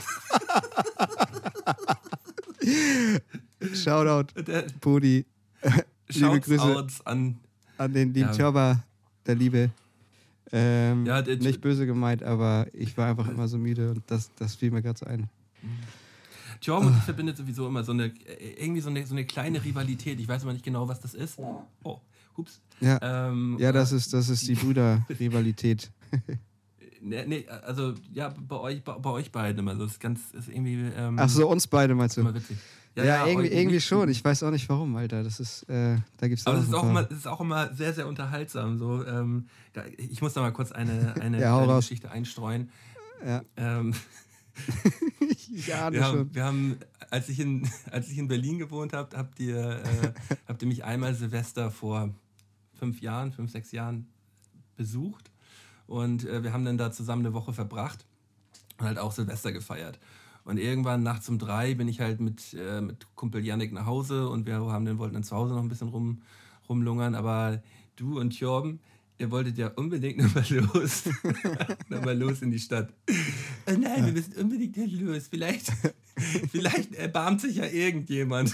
[3.73, 4.33] Shoutout,
[4.79, 5.25] Brudi.
[6.09, 7.37] Liebe Grüße an.
[7.77, 8.35] an den lieben Ja.
[8.35, 8.83] Tjorber,
[9.25, 9.69] der Liebe.
[10.51, 14.31] Ähm, Ja, der- nicht böse gemeint, aber ich war einfach immer so müde und das,
[14.35, 15.29] das fiel mir gerade so ein.
[16.61, 19.63] Tjorm und ich verbindet sowieso immer so eine, äh, irgendwie so eine, so eine kleine
[19.63, 20.19] Rivalität.
[20.19, 21.37] Ich weiß aber nicht genau, was das ist.
[21.83, 21.99] Oh,
[22.39, 22.61] hups.
[22.81, 25.91] Ja, Ähm, ja das, ist, das ist die Brüderrivalität.
[27.01, 29.75] Nee, nee, also ja, bei euch, bei, bei euch beiden immer.
[29.75, 30.91] So, das ist ganz, ist irgendwie.
[30.95, 32.21] Ähm, Ach so, uns beide meinst du?
[32.21, 32.57] Immer witzig.
[32.95, 33.85] Ja, irgendwie, euch irgendwie nicht.
[33.85, 34.09] schon.
[34.09, 35.23] Ich weiß auch nicht warum, Alter.
[35.23, 38.07] Das ist, äh, da gibt's Aber es ist auch, immer, ist auch immer sehr, sehr
[38.07, 38.77] unterhaltsam.
[38.77, 39.47] So, ähm,
[39.97, 41.85] ich muss da mal kurz eine, eine Ja, raus.
[41.85, 42.69] Geschichte einstreuen.
[43.25, 43.43] Ja.
[43.55, 43.93] Ähm,
[45.73, 46.77] ahne wir, haben, wir haben,
[47.09, 50.11] als ich in, als ich in Berlin gewohnt habe, habt ihr, äh,
[50.47, 52.13] habt ihr mich einmal Silvester vor
[52.79, 54.07] fünf Jahren, fünf, sechs Jahren
[54.75, 55.29] besucht.
[55.87, 58.05] Und äh, wir haben dann da zusammen eine Woche verbracht
[58.79, 59.99] und halt auch Silvester gefeiert.
[60.45, 64.29] Und irgendwann nachts um drei bin ich halt mit, äh, mit Kumpel Yannick nach Hause
[64.29, 66.21] und wir haben dann, wollten dann zu Hause noch ein bisschen rum,
[66.67, 67.13] rumlungern.
[67.13, 67.61] Aber
[67.95, 68.79] du und Jorben,
[69.19, 71.03] ihr wolltet ja unbedingt nochmal los.
[71.89, 72.91] nochmal los in die Stadt.
[73.65, 75.27] Äh, nein, wir müssen unbedingt hier los.
[75.27, 75.71] Vielleicht,
[76.51, 78.53] vielleicht erbarmt sich ja irgendjemand.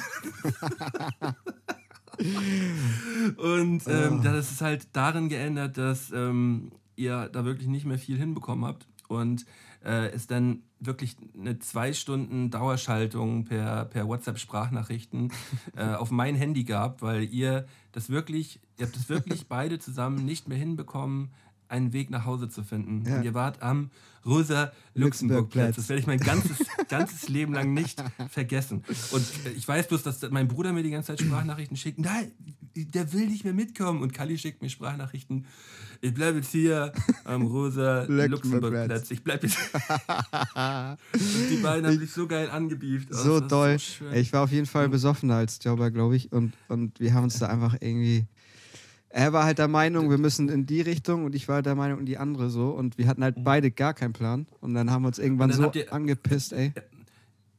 [3.38, 8.18] Und ähm, das ist halt darin geändert, dass ähm, ihr da wirklich nicht mehr viel
[8.18, 9.46] hinbekommen habt und
[9.84, 15.32] äh, es dann wirklich eine zwei Stunden Dauerschaltung per, per WhatsApp-Sprachnachrichten
[15.76, 20.26] äh, auf mein Handy gab, weil ihr das wirklich, ihr habt das wirklich beide zusammen
[20.26, 21.32] nicht mehr hinbekommen,
[21.68, 23.04] einen Weg nach Hause zu finden.
[23.08, 23.18] Ja.
[23.18, 23.90] Und ihr wart am
[24.26, 24.96] Rosa-Luxemburg-Platz.
[24.96, 25.76] Luxemburg-Platz.
[25.76, 26.58] Das werde ich mein ganzes,
[26.90, 28.84] ganzes Leben lang nicht vergessen.
[29.12, 32.00] Und äh, ich weiß bloß, dass mein Bruder mir die ganze Zeit Sprachnachrichten schickt.
[32.00, 32.32] Nein,
[32.76, 34.02] der will nicht mehr mitkommen.
[34.02, 35.46] Und Kali schickt mir Sprachnachrichten.
[36.02, 36.92] Ich bleibe jetzt hier
[37.24, 39.12] am Rosa-Luxemburg-Platz.
[39.16, 39.58] Ich bleibe jetzt.
[39.74, 40.98] Und
[41.52, 43.10] die beiden haben sich so geil angebieft.
[43.12, 43.80] Oh, so ist doll.
[43.80, 44.14] schön.
[44.14, 46.32] ich war auf jeden Fall besoffener als Jobber, glaube ich.
[46.32, 48.26] Und, und wir haben uns da einfach irgendwie.
[49.18, 51.76] Er war halt der Meinung, wir müssen in die Richtung und ich war halt der
[51.76, 52.72] Meinung in die andere so.
[52.72, 54.46] Und wir hatten halt beide gar keinen Plan.
[54.60, 55.54] Und dann haben wir uns irgendwann Mhm.
[55.54, 56.74] So ihr- angepisst, ey.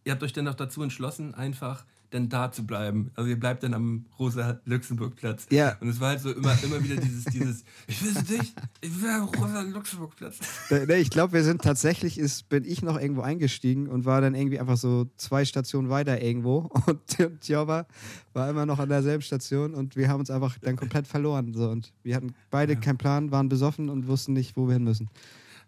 [0.04, 3.10] Ihr habt euch dann auch dazu entschlossen, einfach dann da zu bleiben.
[3.14, 5.46] Also ihr bleibt dann am Rosa-Luxemburg-Platz.
[5.50, 5.76] Ja.
[5.80, 9.02] Und es war halt so immer, immer wieder dieses, dieses, ich will es nicht, ich
[9.02, 10.38] will am Rosa-Luxemburg-Platz.
[10.70, 14.34] Nee, ich glaube, wir sind tatsächlich, ist, bin ich noch irgendwo eingestiegen und war dann
[14.34, 16.70] irgendwie einfach so zwei Stationen weiter irgendwo.
[16.86, 17.86] Und Jobber
[18.32, 21.52] war immer noch an derselben Station und wir haben uns einfach dann komplett verloren.
[21.54, 21.68] So.
[21.68, 25.10] Und wir hatten beide keinen Plan, waren besoffen und wussten nicht, wo wir hin müssen.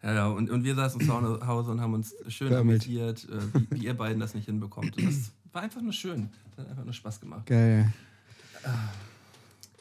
[0.03, 1.13] Ja, ja, und, und wir saßen zu
[1.47, 4.97] Hause und haben uns schön amüsiert, äh, wie, wie ihr beiden das nicht hinbekommt.
[4.97, 6.31] Und das war einfach nur schön.
[6.51, 7.47] Das hat einfach nur Spaß gemacht.
[7.47, 7.93] Geil.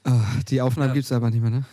[0.03, 0.93] Ah, die Aufnahme Ja.
[0.93, 1.65] gibt es aber nicht mehr, ne?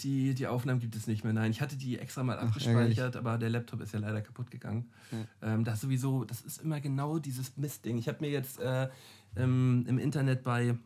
[0.00, 1.32] die, die Aufnahmen gibt es nicht mehr.
[1.32, 4.90] Nein, ich hatte die extra mal abgespeichert, aber der Laptop ist ja leider kaputt gegangen.
[5.12, 5.54] Ja.
[5.54, 7.98] Ähm, das sowieso, das ist immer genau dieses Mistding.
[7.98, 8.88] Ich habe mir jetzt äh,
[9.36, 10.76] ähm, im Internet bei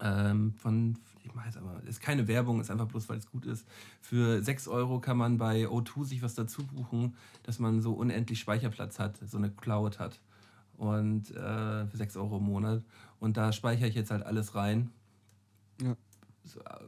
[0.00, 3.66] ähm, von, ich jetzt aber, ist keine Werbung, ist einfach bloß, weil es gut ist.
[4.00, 8.40] Für 6 Euro kann man bei O2 sich was dazu buchen, dass man so unendlich
[8.40, 10.20] Speicherplatz hat, so eine Cloud hat.
[10.76, 12.82] Und äh, für 6 Euro im Monat.
[13.20, 14.90] Und da speichere ich jetzt halt alles rein.
[15.80, 15.96] Ja.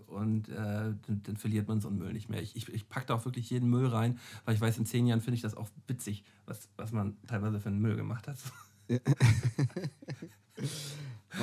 [0.08, 2.42] Und äh, dann, dann, verliert man so einen Müll nicht mehr.
[2.42, 5.06] Ich, ich, ich packe da auch wirklich jeden Müll rein, weil ich weiß, in zehn
[5.06, 8.36] Jahren finde ich das auch witzig, was, was man teilweise für einen Müll gemacht hat.
[8.88, 9.00] Ja.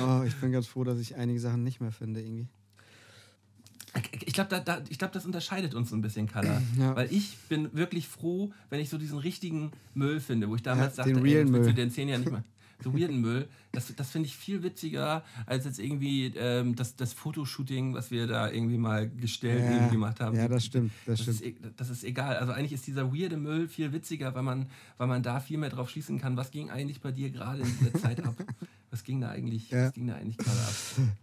[0.00, 2.48] oh, ich bin ganz froh, dass ich einige Sachen nicht mehr finde, irgendwie.
[4.26, 6.60] Ich glaube, da, da, glaub, das unterscheidet uns so ein bisschen, Kala.
[6.78, 6.96] Ja.
[6.96, 10.96] Weil ich bin wirklich froh, wenn ich so diesen richtigen Müll finde, wo ich damals
[10.96, 12.44] ja, dachte, den ey, du dir in zehn Jahren nicht mehr
[12.82, 13.48] so weirden Müll.
[13.72, 18.26] Das, das finde ich viel witziger als jetzt irgendwie ähm, das, das Fotoshooting, was wir
[18.26, 20.36] da irgendwie mal gestellt ja, gemacht haben.
[20.36, 20.92] Ja, das stimmt.
[21.06, 21.56] Das, das, stimmt.
[21.56, 22.36] Ist, e, das ist egal.
[22.36, 24.66] Also eigentlich ist dieser weirde Müll viel witziger, weil man,
[24.98, 26.36] weil man da viel mehr drauf schließen kann.
[26.36, 28.34] Was ging eigentlich bei dir gerade in dieser Zeit ab?
[28.90, 29.86] Was ging da eigentlich, ja.
[29.86, 30.74] was ging da eigentlich gerade ab?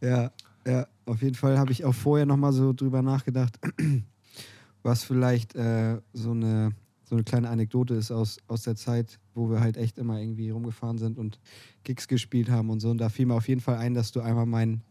[0.02, 0.32] Ja,
[0.66, 3.60] ja, auf jeden Fall habe ich auch vorher nochmal so drüber nachgedacht,
[4.84, 6.74] was vielleicht äh, so eine
[7.12, 10.50] so eine kleine Anekdote ist aus, aus der Zeit, wo wir halt echt immer irgendwie
[10.50, 11.42] rumgefahren sind und
[11.84, 12.90] Gigs gespielt haben und so.
[12.90, 14.82] Und da fiel mir auf jeden Fall ein, dass du einmal mein,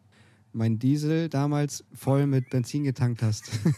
[0.52, 3.50] mein Diesel damals voll mit Benzin getankt hast.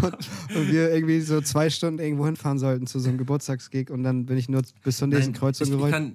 [0.00, 0.16] und,
[0.56, 4.24] und, wir irgendwie so zwei Stunden irgendwo hinfahren sollten zu so einem Geburtstagsgig und dann
[4.24, 6.14] bin ich nur bis zur nächsten Nein, Kreuzung gerollt.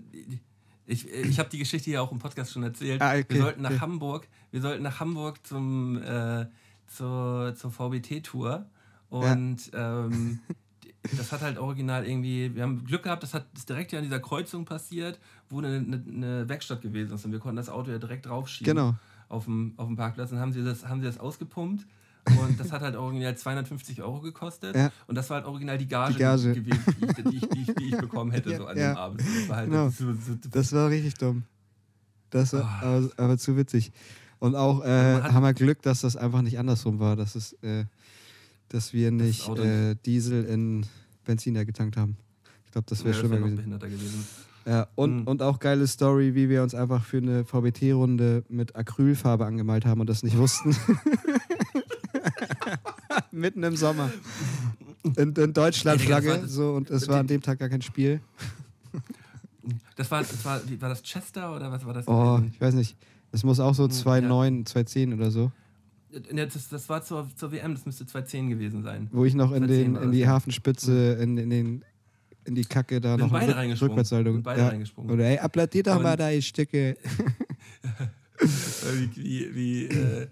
[0.89, 2.99] Ich, ich, habe die Geschichte hier auch im Podcast schon erzählt.
[2.99, 3.79] Ah, okay, wir sollten nach okay.
[3.79, 6.47] Hamburg, wir sollten nach Hamburg zum, äh,
[6.87, 8.65] zur, zur VBT-Tour
[9.09, 10.05] und ja.
[10.05, 10.39] ähm,
[11.15, 14.05] das hat halt original irgendwie, wir haben Glück gehabt, das hat das direkt ja an
[14.05, 15.19] dieser Kreuzung passiert,
[15.49, 18.75] wo eine, eine, eine Werkstatt gewesen ist und wir konnten das Auto ja direkt draufschieben.
[18.75, 18.95] Genau.
[19.27, 21.85] Auf dem, auf dem Parkplatz und haben sie das, haben sie das ausgepumpt.
[22.37, 24.75] Und das hat halt original 250 Euro gekostet.
[24.75, 24.91] Ja.
[25.07, 26.53] Und das war halt original die Gage, die Gage.
[26.53, 28.93] gewesen, die, die, ich, die, die, ich bekommen hätte ja, so an ja.
[28.93, 29.21] dem Abend.
[29.21, 29.89] Das war, halt genau.
[29.89, 31.43] so, so, das war richtig dumm.
[32.29, 32.85] Das war oh.
[32.85, 33.91] aber, aber, zu witzig.
[34.39, 37.15] Und auch äh, haben wir Glück, dass das einfach nicht andersrum war.
[37.15, 37.85] Dass es, äh,
[38.69, 40.85] dass wir nicht das äh, Diesel in
[41.25, 42.17] Benziner getankt haben.
[42.65, 43.79] Ich glaube, das wäre ja, schlimmer wär gewesen.
[43.79, 44.25] gewesen.
[44.65, 45.27] Ja, und, mhm.
[45.27, 50.01] und auch geile Story, wie wir uns einfach für eine VBT-Runde mit Acrylfarbe angemalt haben
[50.01, 50.75] und das nicht wussten.
[53.31, 54.11] Mitten im Sommer.
[55.15, 58.21] In, in Deutschland Flagge, so, und es war an dem Tag gar kein Spiel.
[59.95, 62.07] Das war, das war, war das Chester oder was war das?
[62.07, 62.95] Oh, ich weiß nicht.
[63.31, 64.81] Es muss auch so 2,9, ja.
[64.81, 65.51] 2,10 oder so.
[66.33, 69.07] Das, das war zur, zur WM, das müsste 2010 gewesen sein.
[69.11, 71.85] Wo ich noch in, den, in die Hafenspitze, in, in, den,
[72.45, 73.91] in die Kacke da noch beide reingesprungen.
[73.91, 74.41] Rückwärtshaltung.
[74.41, 74.67] beide ja.
[74.69, 75.11] reingesprungen.
[75.11, 76.97] Oder ey, applaudiert doch mal da, Stücke.
[78.39, 80.27] wie, wie, wie äh,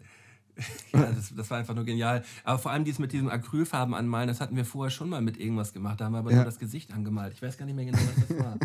[0.93, 2.23] ja, das, das, war einfach nur genial.
[2.43, 5.37] Aber vor allem dies mit diesem Acrylfarben anmalen, das hatten wir vorher schon mal mit
[5.39, 6.01] irgendwas gemacht.
[6.01, 6.37] Da haben wir aber ja.
[6.37, 7.33] nur das Gesicht angemalt.
[7.33, 8.57] Ich weiß gar nicht mehr genau, was das war.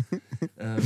[0.57, 0.83] ähm,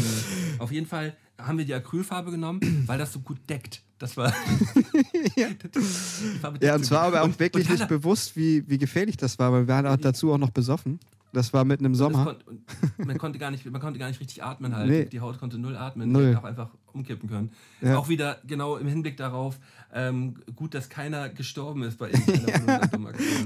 [0.60, 3.82] auf jeden Fall haben wir die Acrylfarbe genommen, weil das so gut deckt.
[3.99, 4.32] Das war.
[5.36, 5.47] ja.
[6.62, 9.74] ja, und zwar aber auch wirklich nicht bewusst, wie, wie gefährlich das war, weil wir
[9.74, 10.99] waren auch dazu auch noch besoffen.
[11.34, 12.38] Das war mitten im Sommer.
[12.45, 14.89] Kon man, konnte gar nicht, man konnte gar nicht richtig atmen halt.
[14.89, 15.05] Nee.
[15.05, 16.12] Die Haut konnte null atmen.
[16.12, 16.28] Null.
[16.28, 17.51] Hätte auch einfach umkippen können.
[17.82, 17.97] Ja.
[17.97, 19.60] Auch wieder genau im Hinblick darauf,
[19.97, 22.81] ähm, gut, dass keiner gestorben ist bei irgendeiner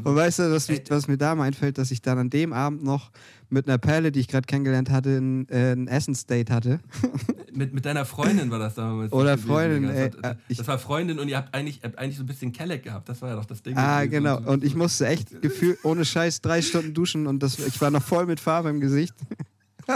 [0.03, 2.51] Und weißt du, was, mich, was mir da mal einfällt, dass ich dann an dem
[2.51, 3.09] Abend noch
[3.49, 6.79] mit einer Perle, die ich gerade kennengelernt hatte, ein, äh, ein Essensdate hatte.
[7.53, 9.13] mit, mit deiner Freundin war das damals.
[9.13, 9.89] Oder Freundin.
[9.89, 12.51] Ey, das, das, das war Freundin und ihr habt eigentlich, habt eigentlich so ein bisschen
[12.51, 13.07] Kelleck gehabt.
[13.07, 13.77] Das war ja doch das Ding.
[13.77, 14.39] Ah, genau.
[14.41, 18.03] Und ich musste echt gefühlt ohne Scheiß drei Stunden duschen und das, ich war noch
[18.03, 19.15] voll mit Farbe im Gesicht.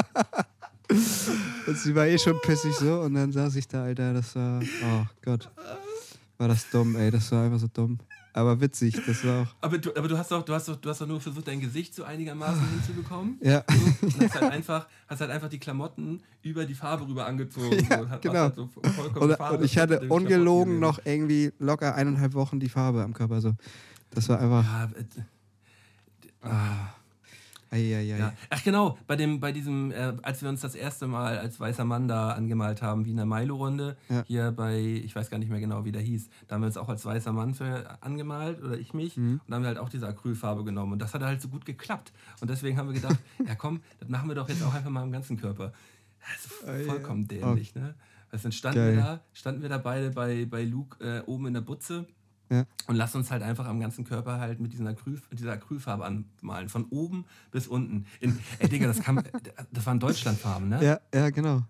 [1.68, 4.62] und sie war eh schon pissig so und dann saß ich da, Alter, das war,
[4.62, 5.50] oh Gott.
[6.38, 8.00] War das dumm, ey, das war einfach so dumm.
[8.34, 9.56] Aber witzig, das war auch.
[9.62, 11.62] Aber du, aber du hast doch, du hast doch, du hast doch nur versucht, dein
[11.62, 13.40] Gesicht so einigermaßen hinzubekommen.
[13.42, 13.64] Ja.
[13.70, 17.88] So, und hast halt einfach, hast halt einfach die Klamotten über die Farbe rüber angezogen.
[17.90, 18.34] Ja, so, genau.
[18.34, 18.70] Halt so
[19.22, 23.40] und, und, ich hatte ungelogen noch irgendwie locker eineinhalb Wochen die Farbe am Körper.
[23.40, 23.54] So.
[24.12, 24.66] Das war einfach.
[26.44, 26.95] Ja,
[27.72, 27.76] äh.
[27.76, 28.18] Eieiei.
[28.18, 28.34] Ja.
[28.50, 31.86] Ach genau, bei, dem, bei diesem, äh, als wir uns das erste Mal als weißer
[31.86, 34.24] Mann da angemalt haben, wie in der Milo-Runde, ja.
[34.28, 36.78] hier bei, ich weiß gar nicht mehr genau, wie der hieß, da haben wir uns
[36.78, 39.42] auch als weißer Mann für angemalt, oder ich mich, mhm.
[39.44, 40.94] und da haben wir halt auch diese Acrylfarbe genommen.
[40.94, 42.14] Und das hat halt so gut geklappt.
[42.42, 45.04] Und deswegen haben wir gedacht, ja komm, das machen wir doch jetzt auch einfach mal
[45.04, 45.74] im ganzen Körper.
[46.66, 47.80] Das ist vollkommen dämlich, oh.
[47.80, 47.96] ne?
[48.32, 51.54] Also dann standen wir da, standen wir da beide bei, bei Luke äh, oben in
[51.54, 52.06] der Butze
[52.56, 52.66] ja.
[52.88, 56.70] Und lass uns halt einfach am ganzen Körper halt mit dieser, Acryl, dieser Acrylfarbe anmalen.
[56.70, 58.06] Von oben bis unten.
[58.20, 59.22] In, ey, Digga, das, kam,
[59.72, 60.84] das waren Deutschlandfarben, ne?
[60.84, 61.64] Ja, ja genau.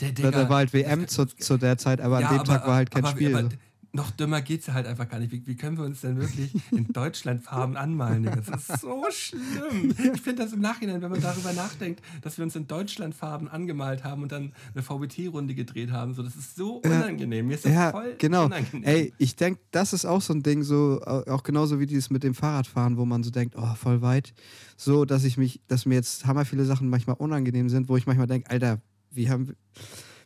[0.00, 2.52] Der, Digga, da, war halt WM zu, zu der Zeit, aber ja, an dem aber,
[2.52, 3.36] Tag war halt kein aber, Spiel.
[3.36, 3.48] Aber,
[3.94, 5.30] noch dümmer geht es halt einfach gar nicht.
[5.30, 8.24] Wie, wie, können wir uns denn wirklich in Deutschland Farben anmalen?
[8.24, 9.94] Das ist so schlimm.
[10.14, 13.48] Ich finde das im Nachhinein, wenn man darüber nachdenkt, dass wir uns in Deutschland Farben
[13.48, 16.12] angemalt haben und dann eine VBT-Runde gedreht haben.
[16.12, 17.46] So, das ist so unangenehm.
[17.46, 18.46] Mir ist das ja, voll genau.
[18.46, 18.82] unangenehm.
[18.82, 22.24] Ey, ich denke, das ist auch so ein Ding, so auch genauso wie dieses mit
[22.24, 24.34] dem Fahrradfahren, wo man so denkt, oh, voll weit.
[24.76, 28.06] So, dass ich mich, dass mir jetzt hammer viele Sachen manchmal unangenehm sind, wo ich
[28.06, 28.80] manchmal denke, Alter,
[29.12, 29.54] wie haben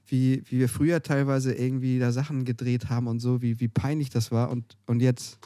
[0.09, 4.11] wie, wie wir früher teilweise irgendwie da Sachen gedreht haben und so, wie, wie peinlich
[4.11, 4.50] das war.
[4.50, 5.38] Und, und jetzt,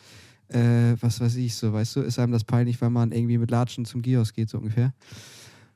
[0.48, 3.50] äh, was weiß ich, so, weißt du, ist einem das peinlich, wenn man irgendwie mit
[3.50, 4.92] Latschen zum Gios geht, so ungefähr.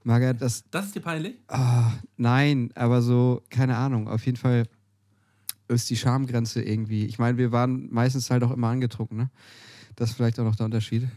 [0.04, 0.64] Marga, das.
[0.70, 1.34] Das ist dir peinlich?
[1.48, 4.64] Ah, nein, aber so, keine Ahnung, auf jeden Fall
[5.68, 7.06] ist die Schamgrenze irgendwie.
[7.06, 9.30] Ich meine, wir waren meistens halt auch immer angetrunken, ne?
[9.96, 11.08] Das ist vielleicht auch noch der Unterschied.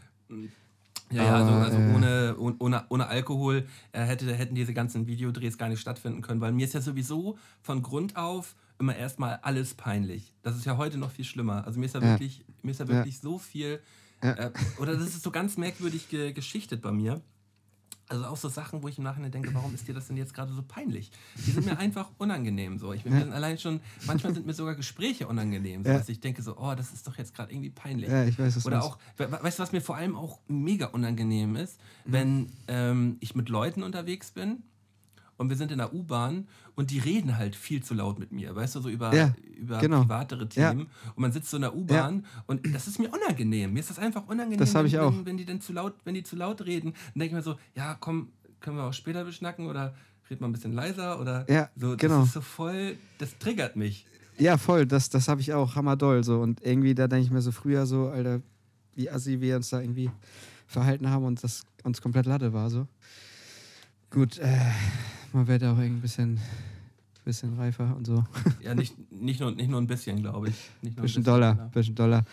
[1.12, 5.57] Ja, ja, also, also äh, ohne, ohne, ohne Alkohol äh, hätte, hätten diese ganzen Videodrehs
[5.57, 9.74] gar nicht stattfinden können, weil mir ist ja sowieso von Grund auf immer erstmal alles
[9.74, 10.34] peinlich.
[10.43, 11.66] Das ist ja heute noch viel schlimmer.
[11.66, 12.12] Also mir ist ja, ja.
[12.12, 13.22] wirklich, mir ist ja wirklich ja.
[13.22, 13.80] so viel,
[14.22, 17.22] äh, oder das ist so ganz merkwürdig ge geschichtet bei mir.
[18.10, 20.34] Also auch so Sachen, wo ich im Nachhinein denke, warum ist dir das denn jetzt
[20.34, 21.12] gerade so peinlich?
[21.45, 22.80] Die sind mir einfach unangenehm.
[22.80, 22.91] So.
[22.91, 23.28] Ich bin ja.
[23.30, 25.84] allein schon, manchmal sind mir sogar Gespräche unangenehm.
[25.84, 25.97] So, ja.
[25.99, 28.10] dass ich denke so, oh, das ist doch jetzt gerade irgendwie peinlich.
[28.10, 31.55] Ja, ich weiß es Oder auch, weißt du, was mir vor allem auch mega unangenehm
[31.55, 32.12] ist, mhm.
[32.12, 34.64] wenn ähm, ich mit Leuten unterwegs bin
[35.40, 38.54] und wir sind in der U-Bahn und die reden halt viel zu laut mit mir,
[38.56, 40.02] weißt du, so über, ja, über genau.
[40.02, 40.80] privatere Themen.
[40.80, 41.12] Ja.
[41.16, 42.44] Und man sitzt so in der U-Bahn ja.
[42.46, 43.72] und das ist mir unangenehm.
[43.72, 45.14] Mir ist das einfach unangenehm, das wenn, ich auch.
[45.14, 47.42] Wenn, wenn, die dann zu laut, wenn die zu laut reden, dann denke ich mir
[47.42, 49.96] so, ja, komm, können wir auch später beschnacken oder
[50.30, 51.96] red mal ein bisschen leiser oder ja, so.
[51.96, 52.20] Genau.
[52.20, 54.06] Das ist so voll, das triggert mich.
[54.38, 56.42] Ja, voll, das, das habe ich auch, hammerdoll so.
[56.42, 58.42] Und irgendwie, da denke ich mir so früher so, Alter,
[58.96, 60.12] wie assi wir uns da irgendwie
[60.68, 62.88] verhalten haben und das uns komplett Latte war so.
[64.12, 64.58] Gut, äh,
[65.34, 66.40] man wird auch ein bisschen,
[67.26, 68.24] bisschen reifer und so.
[68.64, 70.56] Ja, nicht, nicht, nur, nicht nur ein bisschen, glaube ich.
[70.82, 71.66] Nicht nur bisschen, bisschen Dollar, ja.
[71.68, 72.26] bisschen Dollar.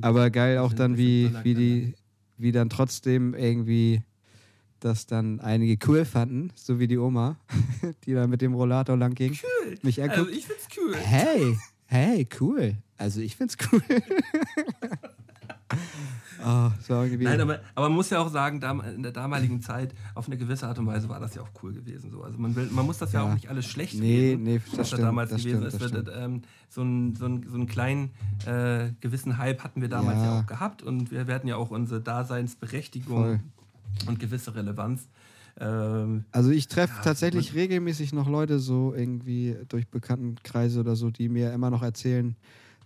[0.00, 1.94] Aber geil auch dann, wie, wie die,
[2.38, 4.02] wie dann trotzdem irgendwie
[4.80, 7.38] das dann einige cool fanden, so wie die Oma,
[8.04, 9.32] die da mit dem Rollator lang ging.
[9.32, 9.76] Cool.
[9.82, 10.20] Mich anguckt.
[10.20, 10.96] Also ich find's cool.
[10.96, 12.76] Hey, hey, cool.
[12.96, 13.82] Also ich find's cool.
[16.86, 18.62] So Nein, aber, aber, man muss ja auch sagen,
[18.94, 21.72] in der damaligen Zeit, auf eine gewisse Art und Weise war das ja auch cool
[21.72, 22.10] gewesen.
[22.10, 22.22] So.
[22.22, 24.58] Also man, will, man muss das ja, ja auch nicht alles schlecht nee, reden, nee,
[24.58, 26.14] das was stimmt, da damals das gewesen stimmt, ist.
[26.16, 28.10] Ähm, so, einen, so, einen, so einen kleinen
[28.46, 30.24] äh, gewissen Hype hatten wir damals ja.
[30.24, 30.40] ja.
[30.40, 33.40] auch gehabt und wir, wir hatten ja auch unsere Daseinsberechtigung Voll.
[34.06, 35.08] und gewisse Relevanz.
[35.58, 41.10] Ähm, also ich treffe ja, tatsächlich regelmäßig noch Leute so irgendwie durch Bekanntenkreise oder so,
[41.10, 42.34] die mir immer noch erzählen,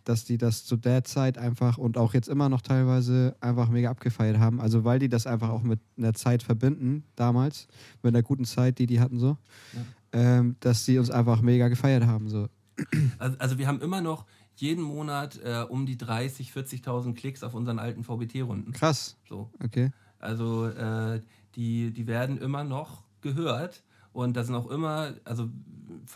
[0.05, 3.91] dass die das zu der Zeit einfach und auch jetzt immer noch teilweise einfach mega
[3.91, 4.61] abgefeiert haben.
[4.61, 7.67] Also weil die das einfach auch mit einer Zeit verbinden, damals,
[8.03, 9.39] mit einer guten Zeit, die die hatten so,
[9.73, 9.81] ja.
[10.13, 12.29] ähm, dass die uns einfach mega gefeiert haben.
[12.29, 12.49] So.
[13.19, 14.27] Also, also wir haben immer noch
[14.57, 18.73] jeden Monat äh, um die 30, 40.000 Klicks auf unseren alten VBT-Runden.
[18.73, 19.17] Krass.
[19.29, 19.51] So.
[19.63, 19.91] Okay.
[20.19, 21.23] Also äh,
[21.57, 23.83] die, die werden immer noch gehört.
[24.13, 25.49] Und da sind auch immer, also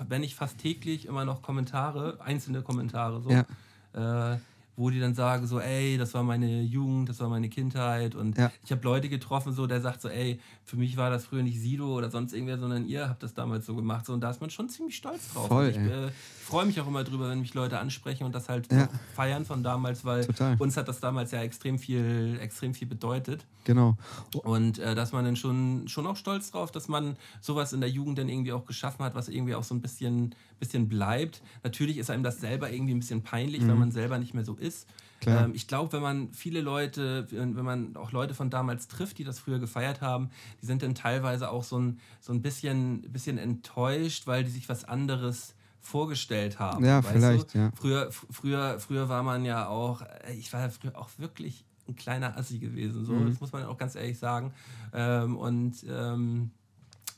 [0.08, 3.30] wenn nicht fast täglich, immer noch Kommentare, einzelne Kommentare so.
[3.30, 3.44] Ja
[3.92, 4.36] äh,
[4.78, 8.38] wo die dann sagen so, ey, das war meine Jugend, das war meine Kindheit und
[8.38, 8.52] ja.
[8.64, 11.58] ich habe Leute getroffen so, der sagt so, ey, für mich war das früher nicht
[11.60, 14.40] Sido oder sonst irgendwer, sondern ihr habt das damals so gemacht so und da ist
[14.40, 15.48] man schon ziemlich stolz drauf.
[15.48, 16.10] Voll, ich äh,
[16.44, 18.88] freue mich auch immer drüber, wenn mich Leute ansprechen und das halt ja.
[19.16, 20.54] feiern von damals, weil Total.
[20.60, 23.44] uns hat das damals ja extrem viel, extrem viel bedeutet.
[23.64, 23.98] Genau.
[24.44, 27.90] Und äh, dass man dann schon, schon auch stolz drauf, dass man sowas in der
[27.90, 31.42] Jugend dann irgendwie auch geschaffen hat, was irgendwie auch so ein bisschen, bisschen bleibt.
[31.62, 33.68] Natürlich ist einem das selber irgendwie ein bisschen peinlich, mhm.
[33.68, 34.86] weil man selber nicht mehr so ist.
[35.26, 39.24] Ähm, ich glaube, wenn man viele Leute, wenn man auch Leute von damals trifft, die
[39.24, 40.30] das früher gefeiert haben,
[40.62, 44.68] die sind dann teilweise auch so ein, so ein bisschen, bisschen enttäuscht, weil die sich
[44.68, 46.84] was anderes vorgestellt haben.
[46.84, 47.58] Ja, vielleicht, du?
[47.58, 47.72] ja.
[47.74, 51.96] Früher, früher, früher war man ja auch, äh, ich war ja früher auch wirklich ein
[51.96, 53.30] kleiner Assi gewesen, so, mhm.
[53.30, 54.52] das muss man auch ganz ehrlich sagen.
[54.92, 56.50] Ähm, und ähm,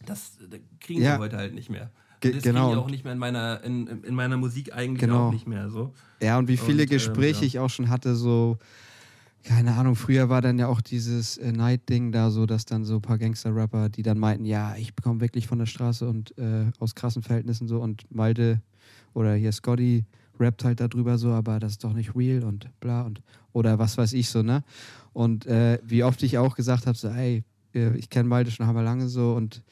[0.06, 1.14] das, das kriegen ja.
[1.14, 1.90] wir heute halt nicht mehr.
[2.20, 2.68] Ge das genau.
[2.68, 5.28] kriege ich auch nicht mehr in meiner, in, in meiner Musik eigentlich genau.
[5.28, 5.70] auch nicht mehr.
[5.70, 5.92] So.
[6.20, 7.46] Ja, und wie viele und, Gespräche ähm, ja.
[7.46, 8.58] ich auch schon hatte, so,
[9.42, 12.96] keine Ahnung, früher war dann ja auch dieses äh, Night-Ding da so, dass dann so
[12.96, 16.70] ein paar Gangster-Rapper, die dann meinten, ja, ich bekomme wirklich von der Straße und äh,
[16.78, 18.60] aus krassen Verhältnissen so und Malte
[19.14, 20.04] oder hier Scotty
[20.38, 23.98] rappt halt darüber so, aber das ist doch nicht real und bla und oder was
[23.98, 24.64] weiß ich so, ne?
[25.12, 27.44] Und äh, wie oft ich auch gesagt habe, so, ey,
[27.74, 29.62] äh, ich kenne Malte schon hammer lange so und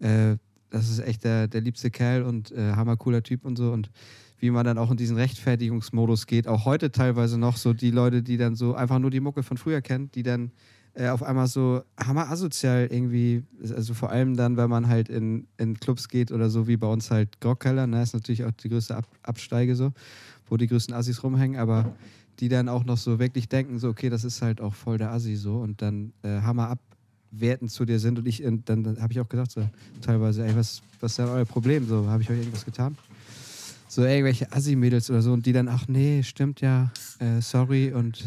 [0.00, 0.36] äh,
[0.74, 3.70] das ist echt der, der liebste Kerl und äh, hammer cooler Typ und so.
[3.70, 3.90] Und
[4.38, 8.22] wie man dann auch in diesen Rechtfertigungsmodus geht, auch heute teilweise noch so die Leute,
[8.22, 10.50] die dann so einfach nur die Mucke von früher kennen, die dann
[10.94, 15.46] äh, auf einmal so hammer asozial irgendwie, also vor allem dann, wenn man halt in,
[15.58, 18.68] in Clubs geht oder so, wie bei uns halt Grogkeller, ne, ist natürlich auch die
[18.68, 19.92] größte Ab Absteige so,
[20.48, 21.94] wo die größten Assis rumhängen, aber
[22.40, 25.12] die dann auch noch so wirklich denken, so, okay, das ist halt auch voll der
[25.12, 25.58] Assi so.
[25.58, 26.68] Und dann äh, Hammer
[27.34, 29.68] abwertend zu dir sind und ich, und dann, dann habe ich auch gesagt, so,
[30.00, 31.86] teilweise, ey, was, was ist denn euer Problem?
[31.86, 32.96] So, habe ich euch irgendwas getan?
[33.88, 38.26] So irgendwelche Assi-Mädels oder so und die dann, ach nee, stimmt ja, äh, sorry und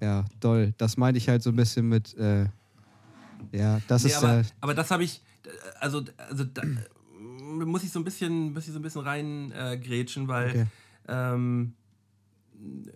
[0.00, 0.72] ja, doll.
[0.78, 2.46] Das meinte ich halt so ein bisschen mit, äh,
[3.52, 5.20] ja, das Nee, ist aber, äh, aber das habe ich,
[5.80, 6.62] also, also da,
[7.30, 10.66] muss ich so ein bisschen, muss ich so ein bisschen rein äh, grätschen, weil Okay.
[11.08, 11.74] ähm,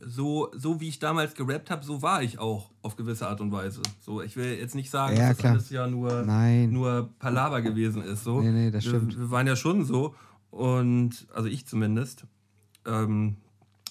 [0.06, 3.52] so, so wie ich damals gerappt habe, so war ich auch auf gewisse Art und
[3.52, 3.82] Weise.
[4.00, 5.52] So, ich will jetzt nicht sagen, Ja, dass das klar.
[5.52, 6.70] alles ja nur, Nein.
[6.72, 8.24] nur Palaver gewesen ist.
[8.24, 8.40] So.
[8.40, 9.18] Nee, nee, das wir, stimmt.
[9.18, 10.14] Wir waren ja schon so
[10.50, 12.26] und also ich zumindest.
[12.86, 13.36] Ähm,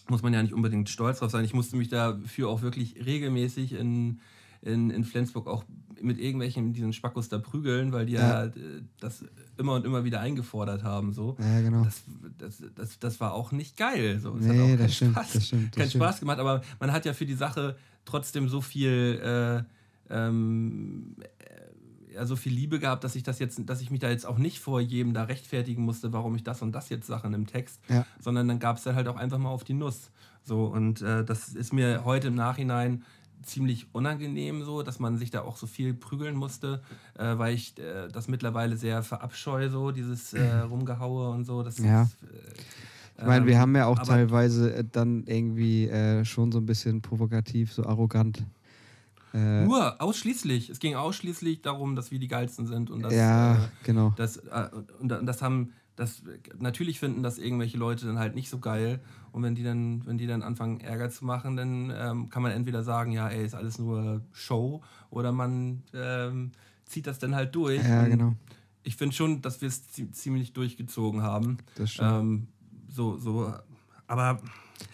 [0.10, 1.44] muss man ja nicht unbedingt stolz drauf sein.
[1.44, 4.22] Ich musste mich dafür auch wirklich regelmäßig in,
[4.62, 5.66] in, in Flensburg auch
[6.02, 8.46] mit irgendwelchen diesen Spackos da prügeln, weil die ja, Ja.
[8.46, 8.52] äh,
[9.00, 9.24] das
[9.58, 11.14] immer und immer wieder eingefordert haben.
[11.14, 11.36] So.
[11.40, 11.84] Ja, genau.
[11.84, 12.04] Das,
[12.38, 14.20] das, das, das war auch nicht geil.
[14.20, 14.36] So.
[14.36, 16.04] Es Nee, hat auch das keinen stimmt, Spaß, das stimmt, das keinen stimmt.
[16.04, 17.76] Spaß gemacht, aber man hat ja für die Sache
[18.06, 19.66] trotzdem so viel,
[20.10, 24.00] äh, ähm, äh, ja, so viel Liebe gehabt, dass ich das jetzt, dass ich mich
[24.00, 27.08] da jetzt auch nicht vor jedem da rechtfertigen musste, warum ich das und das jetzt
[27.08, 28.06] Sachen im Text, Ja.
[28.20, 30.10] sondern dann gab es dann halt auch einfach mal auf die Nuss.
[30.44, 33.04] So, und äh, das ist mir heute im Nachhinein
[33.44, 36.82] ziemlich unangenehm so, dass man sich da auch so viel prügeln musste,
[37.18, 41.64] äh, weil ich äh, das mittlerweile sehr verabscheue, so dieses äh, Rumgehaue und so.
[41.64, 42.04] Das Ja.
[42.04, 46.52] ist, äh, Ich meine, wir ähm, haben ja auch teilweise äh, dann irgendwie äh, schon
[46.52, 48.44] so ein bisschen provokativ, so arrogant.
[49.34, 50.70] Nur, ausschließlich.
[50.70, 54.14] Es ging ausschließlich darum, dass wir die Geilsten sind und das, ja, genau.
[54.16, 54.42] das,
[55.00, 56.22] und das haben, das,
[56.60, 59.02] natürlich finden das irgendwelche Leute dann halt nicht so geil.
[59.32, 62.52] Und wenn die dann, wenn die dann anfangen, Ärger zu machen, dann ähm, kann man
[62.54, 66.52] entweder sagen, ja, ey, ist alles nur Show, oder man ähm,
[66.86, 67.84] zieht das dann halt durch.
[67.84, 68.34] Ja, Und genau.
[68.84, 71.58] Ich finde schon, dass wir es zie- ziemlich durchgezogen haben.
[71.76, 72.10] Das stimmt.
[72.10, 72.48] Ähm,
[72.88, 73.54] so, so,
[74.06, 74.40] aber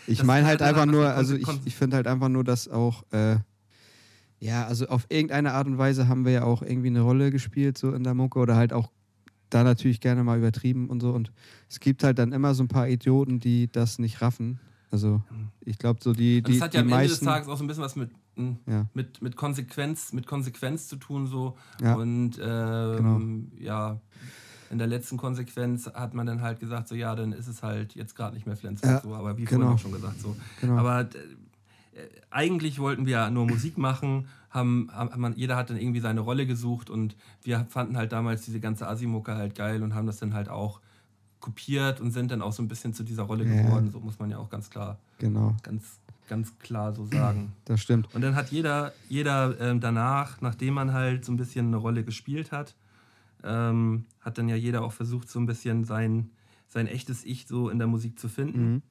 [0.08, 3.36] Ich meine halt einfach nur, also ich, ich finde halt einfach nur, dass auch, äh,
[4.40, 7.78] ja, also auf irgendeine Art und Weise haben wir ja auch irgendwie eine Rolle gespielt,
[7.78, 8.90] so in der Mucke oder halt auch
[9.54, 11.12] da natürlich gerne mal übertrieben und so.
[11.12, 11.32] Und
[11.70, 14.60] es gibt halt dann immer so ein paar Idioten, die das nicht raffen.
[14.92, 15.22] Also
[15.62, 17.26] ich glaube, so die, die, das hat ja am Ende des meisten.
[17.26, 18.88] Tages auch so ein bisschen was mit, m, Ja.
[18.94, 21.26] mit, mit, Konsequenz, mit Konsequenz zu tun.
[21.28, 21.56] So.
[21.82, 21.96] Ja.
[21.96, 23.20] Und ähm, Genau.
[23.60, 24.00] ja,
[24.70, 27.96] in der letzten Konsequenz hat man dann halt gesagt, so ja, dann ist es halt
[27.96, 29.62] jetzt gerade nicht mehr Flensburg Ja, so, aber wie genau.
[29.62, 30.36] vorhin auch schon gesagt so.
[30.62, 30.78] Genau.
[30.78, 31.08] Aber äh,
[32.30, 36.22] eigentlich wollten wir ja nur Musik machen, haben, haben man, jeder hat dann irgendwie seine
[36.22, 40.18] Rolle gesucht und wir fanden halt damals diese ganze Asimucke halt geil und haben das
[40.18, 40.80] dann halt auch
[41.40, 43.62] kopiert und sind dann auch so ein bisschen zu dieser Rolle Ja.
[43.62, 47.54] geworden, so muss man ja auch ganz klar, Genau, ganz, ganz klar so sagen.
[47.66, 48.08] das stimmt.
[48.14, 52.04] Und dann hat jeder, jeder ähm, danach, nachdem man halt so ein bisschen eine Rolle
[52.04, 52.76] gespielt hat,
[53.44, 56.30] ähm, hat dann ja jeder auch versucht, so ein bisschen sein,
[56.70, 58.72] sein echtes Ich so in der Musik zu finden.
[58.76, 58.82] Mhm.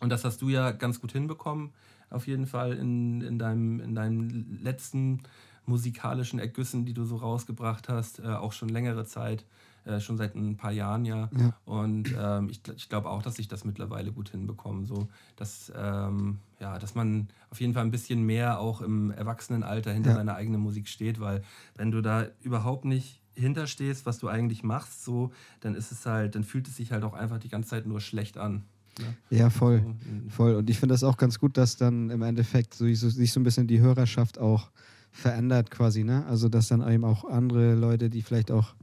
[0.00, 1.70] Und das hast du ja ganz gut hinbekommen,
[2.10, 5.22] auf jeden Fall in, in, deinem, in deinen letzten
[5.66, 9.44] musikalischen Ergüssen, die du so rausgebracht hast, äh, auch schon längere Zeit,
[9.84, 11.28] äh, schon seit ein paar Jahren ja.
[11.36, 11.52] Ja.
[11.64, 14.86] Und ähm, ich, ich glaube auch, dass ich das mittlerweile gut hinbekomme.
[14.86, 19.92] So, dass, ähm, ja, dass man auf jeden Fall ein bisschen mehr auch im Erwachsenenalter
[19.92, 20.16] hinter Ja.
[20.16, 21.42] seiner eigenen Musik steht, weil
[21.74, 26.34] wenn du da überhaupt nicht hinterstehst, was du eigentlich machst, so, dann ist es halt,
[26.36, 28.64] dann fühlt es sich halt auch einfach die ganze Zeit nur schlecht an.
[28.98, 29.14] Ne?
[29.38, 29.84] Ja, voll.
[30.28, 30.54] Voll.
[30.54, 33.40] Und ich finde das auch ganz gut, dass dann im Endeffekt so, so, sich so
[33.40, 34.70] ein bisschen die Hörerschaft auch
[35.12, 36.24] verändert quasi, ne?
[36.26, 38.74] Also dass dann eben auch andere Leute, die vielleicht auch,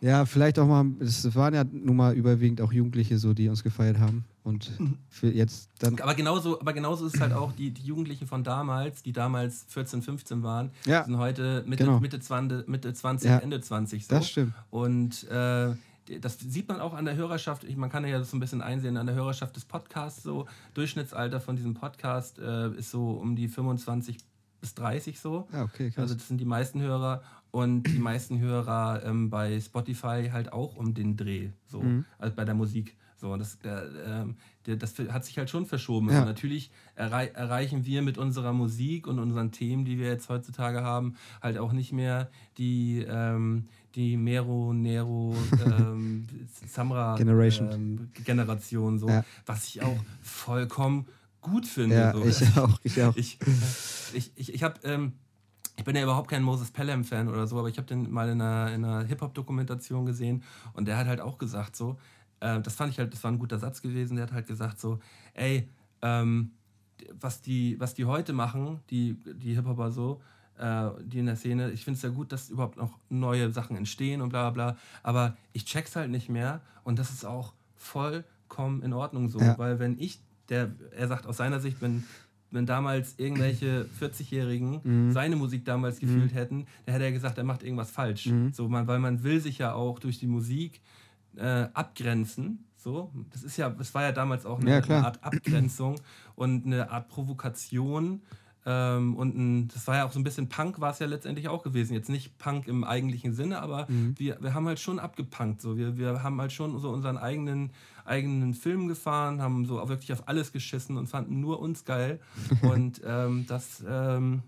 [0.00, 3.62] ja, vielleicht auch mal, es waren ja nun mal überwiegend auch Jugendliche so, die uns
[3.62, 4.24] gefeiert haben.
[4.44, 4.72] Und
[5.08, 8.42] für jetzt dann, Aber genauso, aber genauso ist es halt auch die, die Jugendlichen von
[8.42, 11.04] damals, die damals 14, 15 waren, Ja.
[11.04, 12.00] sind heute Mitte, Genau.
[12.00, 13.38] Mitte, 20, Mitte 20, Ja.
[13.38, 14.04] Ende 20.
[14.06, 14.14] So.
[14.16, 14.52] das stimmt.
[14.70, 15.74] Und äh,
[16.20, 17.68] das sieht man auch an der Hörerschaft.
[17.76, 20.22] Man kann ja so ein bisschen einsehen an der Hörerschaft des Podcasts.
[20.22, 24.18] So Durchschnittsalter von diesem Podcast äh, ist so um die 25
[24.60, 25.48] bis 30 so.
[25.52, 26.02] Ja, okay, krass.
[26.02, 30.76] Also das sind die meisten Hörer und die meisten Hörer ähm, bei Spotify halt auch
[30.76, 32.04] um den Dreh, so Mhm.
[32.18, 32.96] also bei der Musik.
[33.16, 34.34] So, das, ähm,
[34.66, 36.08] der, das hat sich halt schon verschoben.
[36.08, 36.14] Ja.
[36.14, 40.82] Also natürlich errei erreichen wir mit unserer Musik und unseren Themen, die wir jetzt heutzutage
[40.82, 45.34] haben, halt auch nicht mehr die, ähm, die Mero, Nero,
[45.66, 46.26] ähm,
[46.66, 47.70] Samra Generation.
[47.72, 49.24] Ähm, Generation, so, Ja.
[49.46, 51.06] was ich auch vollkommen
[51.40, 51.96] gut finde.
[51.96, 52.24] ja, so.
[52.24, 53.16] ich auch, ich auch.
[53.16, 53.38] Ich,
[54.14, 55.12] ich, ich, ich habe, ähm,
[55.76, 58.40] ich bin ja überhaupt kein Moses Pelham-Fan oder so, aber ich habe den mal in
[58.40, 60.42] einer, in einer Hip-Hop-Dokumentation gesehen
[60.74, 61.98] und der hat halt auch gesagt so,
[62.40, 64.80] äh, das fand ich halt, das war ein guter Satz gewesen, der hat halt gesagt
[64.80, 64.98] so,
[65.34, 65.68] ey,
[66.02, 66.52] ähm,
[67.20, 70.20] was die, was die heute machen, die, die Hip-Hopper so,
[70.58, 73.76] äh, die in der Szene, ich finde es ja gut, dass überhaupt noch neue Sachen
[73.76, 77.52] entstehen und bla bla bla, aber ich check's halt nicht mehr und das ist auch
[77.76, 79.40] voll vollkommen in Ordnung so.
[79.40, 79.56] Ja.
[79.58, 82.04] Weil wenn ich, der, er sagt aus seiner Sicht, wenn,
[82.50, 85.10] wenn damals irgendwelche 40-Jährigen Mhm.
[85.12, 88.26] seine Musik damals gefühlt hätten, dann hätte er gesagt, er macht irgendwas falsch.
[88.26, 88.52] Mhm.
[88.52, 90.82] So, man, weil man will sich ja auch durch die Musik
[91.36, 92.64] äh, abgrenzen.
[92.76, 95.96] So, das ist ja, das war ja damals auch eine, Ja, eine Art Abgrenzung
[96.34, 98.20] und eine Art Provokation.
[98.64, 101.48] Ähm, und ein, das war ja auch so ein bisschen Punk, war es ja letztendlich
[101.48, 101.94] auch gewesen.
[101.94, 104.14] Jetzt nicht Punk im eigentlichen Sinne, aber Mhm.
[104.18, 105.60] wir, wir haben halt schon abgepunkt.
[105.60, 105.76] So.
[105.76, 107.70] Wir, wir haben halt schon so unseren eigenen,
[108.04, 112.20] eigenen Film gefahren, haben so wirklich auf alles geschissen und fanden nur uns geil.
[112.62, 114.42] und ähm, das, ähm,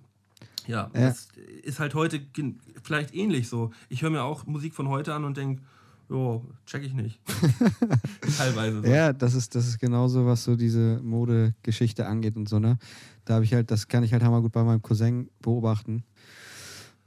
[0.66, 1.08] ja, Ja.
[1.08, 1.28] das
[1.62, 2.20] ist halt heute
[2.84, 3.72] vielleicht ähnlich so.
[3.88, 5.60] Ich höre mir auch Musik von heute an und denke,
[6.08, 7.18] jo, check ich nicht.
[8.38, 8.82] Teilweise.
[8.82, 8.88] So.
[8.88, 12.78] Ja, das ist, das ist genauso, was so diese Modegeschichte angeht und so, ne?
[13.24, 16.04] Da habe ich halt, das kann ich halt hammer gut bei meinem Cousin beobachten.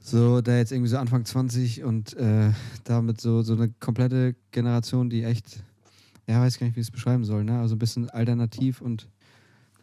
[0.00, 2.50] So, der jetzt irgendwie so Anfang 20 und äh,
[2.84, 5.62] damit so, so eine komplette Generation, die echt,
[6.26, 7.58] ja, weiß gar nicht, wie ich es beschreiben soll, ne?
[7.58, 9.08] Also ein bisschen alternativ und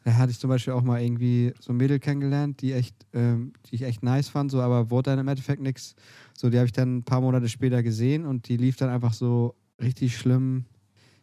[0.06, 3.54] da hatte ich zum Beispiel auch mal irgendwie so ein Mädel kennengelernt, die echt, ähm,
[3.66, 5.96] die ich echt nice fand, so, aber wurde dann im Endeffekt nichts.
[6.38, 9.14] So, die habe ich dann ein paar Monate später gesehen und die lief dann einfach
[9.14, 10.66] so richtig schlimm,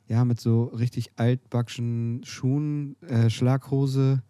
[0.08, 4.22] ja, mit so richtig altbackschen Schuhen, äh, Schlaghose,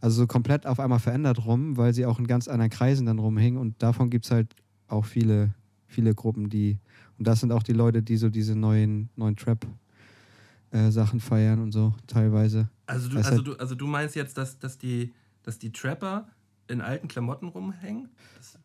[0.00, 3.18] also so komplett auf einmal verändert rum, weil sie auch in ganz anderen Kreisen dann
[3.18, 4.54] rumhing und davon gibt es halt
[4.88, 5.52] auch viele,
[5.86, 6.78] viele Gruppen, die,
[7.18, 11.94] und das sind auch die Leute, die so diese neuen, neuen Trap-Sachen feiern und so
[12.06, 12.68] teilweise.
[12.86, 15.72] Also, du, Weißt also, du- du, also du meinst jetzt, dass, dass, die, dass die
[15.72, 16.28] Trapper
[16.68, 18.08] in alten Klamotten rumhängen?
[18.36, 18.58] Das,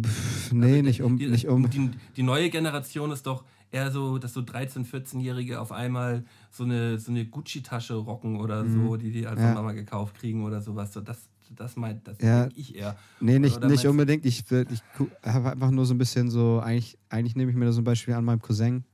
[0.00, 1.70] Pff, nee, nicht um, Also die, nicht um.
[1.70, 6.64] Die, die neue Generation ist doch eher so, dass so 13-, 14-Jährige auf einmal so
[6.64, 9.46] eine, so eine Gucci-Tasche rocken oder so, die die als Mhm.
[9.46, 9.54] Ja.
[9.54, 10.92] Mama gekauft kriegen oder sowas.
[10.92, 12.48] So, das, das meint, das Ja.
[12.54, 12.96] ich eher.
[13.20, 14.24] Nee, nicht, Oder nicht unbedingt.
[14.24, 14.82] Ich, ich
[15.24, 17.84] habe einfach nur so ein bisschen so, eigentlich, eigentlich nehme ich mir da so ein
[17.84, 18.84] Beispiel an meinem Cousin.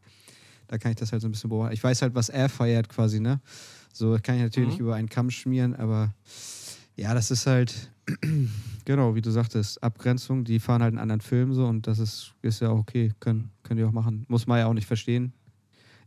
[0.68, 1.74] Da kann ich das halt so ein bisschen beobachten.
[1.74, 3.40] Ich weiß halt, was er feiert quasi, ne?
[3.92, 4.84] So kann ich natürlich Mhm.
[4.84, 6.14] über einen Kamm schmieren, aber
[6.96, 7.90] ja, das ist halt,
[8.84, 10.44] genau, wie du sagtest, Abgrenzung.
[10.44, 13.12] Die fahren halt einen anderen Film so und das ist, ist ja auch okay.
[13.20, 14.24] Können, können die auch machen.
[14.28, 15.32] Muss man ja auch nicht verstehen.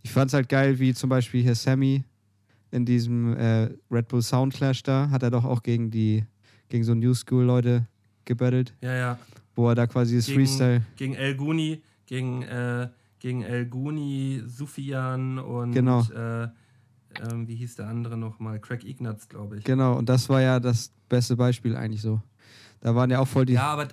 [0.01, 2.03] Ich fand es halt geil, wie zum Beispiel hier Sammy
[2.71, 6.25] in diesem äh, Red Bull Soundclash da, hat er doch auch gegen die,
[6.69, 7.85] gegen so New School Leute
[8.25, 9.19] gebettelt, Ja, ja.
[9.55, 10.81] wo er da quasi das Gegen- Freestyle.
[10.95, 12.89] Gegen El Guni, gegen, äh,
[13.19, 16.01] gegen El Guni, Sufian und Genau.
[16.11, 16.47] äh,
[17.31, 18.59] ähm, wie hieß der andere nochmal?
[18.59, 19.63] Craig Ignatz, glaube ich.
[19.63, 22.21] Genau, und das war ja das beste Beispiel eigentlich so.
[22.81, 23.53] Da waren ja auch voll die.
[23.53, 23.87] Ja, aber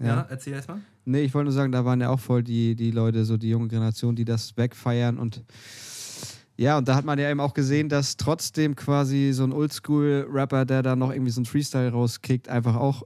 [0.00, 0.26] ja, Ja.
[0.28, 0.80] erzähl erst mal.
[1.04, 3.48] Nee, ich wollte nur sagen, da waren ja auch voll die, die Leute, so die
[3.50, 5.42] junge Generation, die das wegfeiern und
[6.56, 10.64] ja, und da hat man ja eben auch gesehen, dass trotzdem quasi so ein Oldschool-Rapper,
[10.66, 13.02] der da noch irgendwie so ein Freestyle rauskickt, einfach auch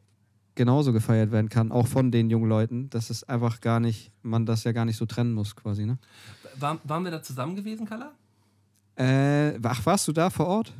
[0.56, 4.46] genauso gefeiert werden kann, auch von den jungen Leuten, dass es einfach gar nicht, man
[4.46, 5.96] das ja gar nicht so trennen muss quasi, ne?
[6.58, 8.12] War, waren wir da zusammen gewesen, Kalla?
[8.96, 10.72] Äh, ach, warst du da vor Ort?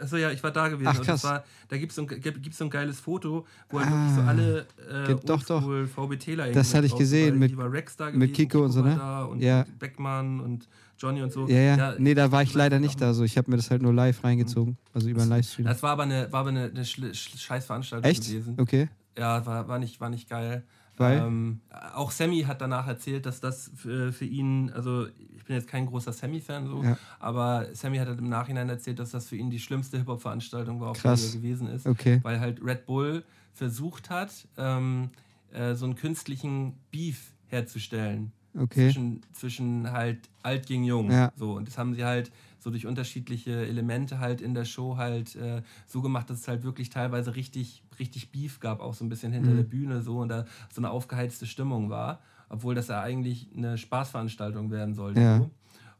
[0.00, 0.88] Achso, ja, ich war da gewesen.
[0.88, 1.24] Ach, krass.
[1.24, 3.92] war, da gibt es so, ein- so geiles Foto, wo halt Ah.
[3.92, 4.66] wirklich so alle
[5.12, 5.62] äh, doch, doch.
[5.88, 9.26] VBTler Das hatte ich gesehen, mit- da mit gewesen, Kiko und so, ne?
[9.26, 9.64] Und Ja.
[9.78, 10.68] Beckmann und
[10.98, 11.48] Johnny und so.
[11.48, 11.94] Ja, ja.
[11.98, 13.12] nee, da war ich leider nicht da.
[13.12, 15.66] So, ich habe mir das halt nur live reingezogen, also über einen Livestream.
[15.66, 18.24] Das war aber eine, war aber eine, eine scheiß Veranstaltung Echt?
[18.28, 18.54] gewesen.
[18.58, 18.88] Okay.
[19.18, 20.64] Ja, war, war, nicht, war nicht geil.
[20.96, 21.18] Weil?
[21.18, 21.60] Ähm,
[21.94, 25.06] auch Sammy hat danach erzählt, dass das für, für ihn, also
[25.48, 26.96] bin jetzt kein großer Sammy-Fan so, Ja.
[27.18, 30.90] aber Sammy hat halt im Nachhinein erzählt, dass das für ihn die schlimmste Hip-Hop-Veranstaltung war,
[30.90, 31.86] auf der er gewesen ist.
[31.86, 32.20] Okay.
[32.22, 33.24] Weil halt Red Bull
[33.54, 35.10] versucht hat, ähm,
[35.52, 38.30] äh, so einen künstlichen Beef herzustellen.
[38.56, 38.86] Okay.
[38.86, 41.10] Zwischen, zwischen halt alt gegen jung.
[41.10, 41.32] Ja.
[41.36, 45.36] So, und das haben sie halt so durch unterschiedliche Elemente halt in der Show halt
[45.36, 49.08] äh, so gemacht, dass es halt wirklich teilweise richtig, richtig Beef gab, auch so ein
[49.08, 49.56] bisschen hinter Mhm.
[49.56, 53.78] der Bühne so und da so eine aufgeheizte Stimmung war, obwohl das ja eigentlich eine
[53.78, 55.20] Spaßveranstaltung werden sollte.
[55.20, 55.50] Ja.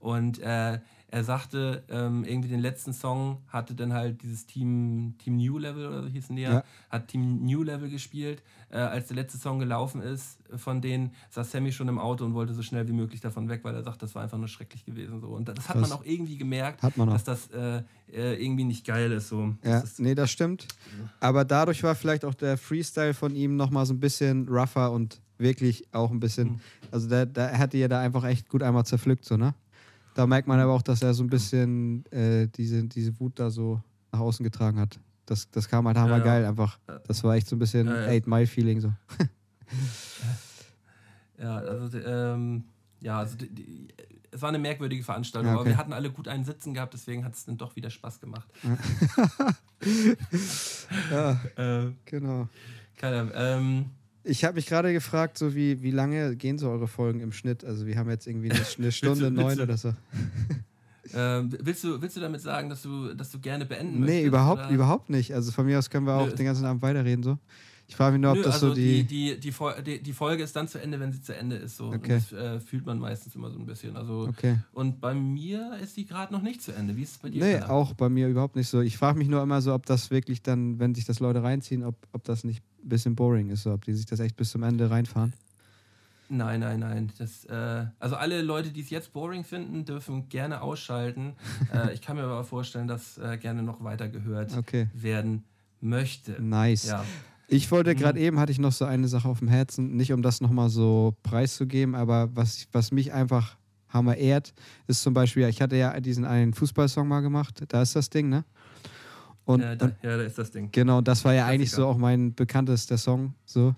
[0.00, 0.78] Und äh,
[1.10, 5.86] er sagte, ähm, irgendwie den letzten Song hatte dann halt dieses Team, Team New Level
[5.88, 8.42] oder so hießen die ja, hat Team New Level gespielt.
[8.70, 12.34] Äh, als der letzte Song gelaufen ist, von denen saß Sammy schon im Auto und
[12.34, 14.84] wollte so schnell wie möglich davon weg, weil er sagt, das war einfach nur schrecklich
[14.84, 15.22] gewesen.
[15.22, 15.28] So.
[15.28, 15.88] Und das hat Krass.
[15.88, 17.14] man auch irgendwie gemerkt, Hat man auch.
[17.14, 19.28] dass das äh, äh, irgendwie nicht geil ist.
[19.30, 19.54] So.
[19.64, 20.68] Ja, Das ist, nee, das stimmt.
[21.20, 25.22] Aber dadurch war vielleicht auch der Freestyle von ihm nochmal so ein bisschen rougher und
[25.38, 26.60] wirklich auch ein bisschen, Mhm.
[26.90, 29.54] also der, der hätte ja da einfach echt gut einmal zerpflückt, so, ne?
[30.14, 33.50] Da merkt man aber auch, dass er so ein bisschen äh, diese, diese Wut da
[33.50, 34.98] so nach außen getragen hat.
[35.26, 36.48] Das, das kam halt Ja, hammergeil ja.
[36.48, 36.78] einfach.
[37.06, 38.08] Das war echt so ein bisschen Ja, ja.
[38.08, 38.92] Eight Mile Feeling so.
[41.38, 42.64] ja, also, ähm,
[43.00, 43.88] ja, also die, die,
[44.30, 45.70] es war eine merkwürdige Veranstaltung, Ja, aber okay.
[45.70, 48.48] wir hatten alle gut einen Sitzen gehabt, deswegen hat es dann doch wieder Spaß gemacht.
[51.10, 52.48] Ja, Äh, genau.
[52.96, 53.86] keine, ähm,
[54.28, 57.64] Ich habe mich gerade gefragt, so wie, wie lange gehen so eure Folgen im Schnitt?
[57.64, 59.94] Also wir haben jetzt irgendwie eine, eine Stunde du- neun oder so.
[61.14, 64.26] Ähm, willst, du, willst du damit sagen, dass du, dass du gerne beenden Nee, möchtest?
[64.26, 64.70] überhaupt, oder?
[64.70, 65.32] überhaupt nicht.
[65.34, 66.34] Also von mir aus können wir auch Nö.
[66.34, 67.38] den ganzen Abend weiterreden so.
[67.90, 69.04] Ich frage mich nur, ob Nö, das also so die.
[69.04, 69.50] die, die,
[69.86, 71.78] die, die Folge ist dann zu Ende, wenn sie zu Ende ist.
[71.78, 71.86] So.
[71.86, 72.20] Okay.
[72.30, 73.96] Das äh, fühlt man meistens immer so ein bisschen.
[73.96, 74.58] Also, Okay.
[74.74, 76.94] Und bei mir ist die gerade noch nicht zu Ende.
[76.98, 77.42] Wie ist es bei dir?
[77.42, 77.68] Nee, Carla?
[77.72, 78.82] auch bei mir überhaupt nicht so.
[78.82, 81.82] Ich frage mich nur immer so, ob das wirklich dann, wenn sich das Leute reinziehen,
[81.82, 84.62] ob, ob das nicht bisschen boring ist, so, ob die sich das echt bis zum
[84.62, 85.32] Ende reinfahren.
[86.30, 87.10] Nein, nein, nein.
[87.18, 91.34] Das, äh, also alle Leute, die es jetzt boring finden, dürfen gerne ausschalten.
[91.72, 94.88] äh, ich kann mir aber vorstellen, dass äh, gerne noch weiter gehört Okay.
[94.92, 95.44] werden
[95.80, 96.32] möchte.
[96.42, 96.84] Nice.
[96.84, 97.04] Ja.
[97.46, 97.98] Ich wollte Mhm.
[97.98, 100.68] gerade eben, hatte ich noch so eine Sache auf dem Herzen, nicht um das nochmal
[100.68, 103.56] so preiszugeben, aber was, was mich einfach
[103.88, 104.52] hammer ehrt,
[104.86, 108.28] ist zum Beispiel, ich hatte ja diesen einen Fußballsong mal gemacht, da ist das Ding,
[108.28, 108.44] ne?
[109.48, 110.68] Und, ja, da, und ja, da ist das Ding.
[110.70, 111.82] genau, das war ja eigentlich Klassiker.
[111.82, 113.74] so auch mein bekanntester Song, so.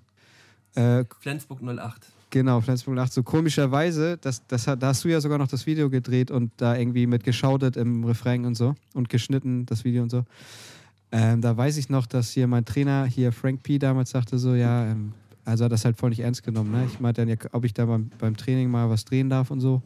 [0.74, 2.08] Äh, Flensburg 08.
[2.30, 3.12] Genau, Flensburg 8.
[3.12, 6.76] So komischerweise, das, das, da hast du ja sogar noch das Video gedreht und da
[6.76, 10.24] irgendwie mit geschautet im Refrain und so und geschnitten, das Video und so.
[11.12, 13.78] Ähm, da weiß ich noch, dass hier mein Trainer, hier Frank P.
[13.78, 15.12] damals sagte so, ja, ähm,
[15.44, 16.72] also hat das halt voll nicht ernst genommen.
[16.72, 16.84] Ne?
[16.86, 19.60] Ich meinte dann ja, ob ich da beim, beim Training mal was drehen darf und
[19.60, 19.82] so.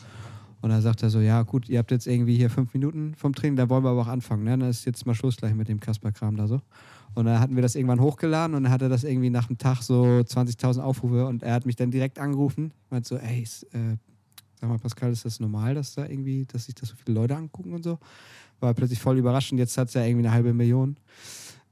[0.65, 3.35] Und dann sagt er so, ja gut, ihr habt jetzt irgendwie hier fünf Minuten vom
[3.35, 4.45] Training, da wollen wir aber auch anfangen.
[4.45, 4.57] Ne?
[4.57, 6.63] Dann ist jetzt mal Schluss gleich mit dem Kasper-Kram da so.
[7.15, 9.83] Und dann hatten wir das irgendwann hochgeladen und dann hatte das irgendwie nach einem Tag
[9.83, 13.99] so 20.000 Aufrufe und er hat mich dann direkt angerufen, meint so, ey, ist, äh,
[14.59, 17.37] sag mal Pascal, ist das normal, dass da irgendwie, dass sich das so viele Leute
[17.37, 17.99] angucken und so?
[18.61, 20.97] War plötzlich voll überraschend, jetzt hat es ja irgendwie eine halbe Million.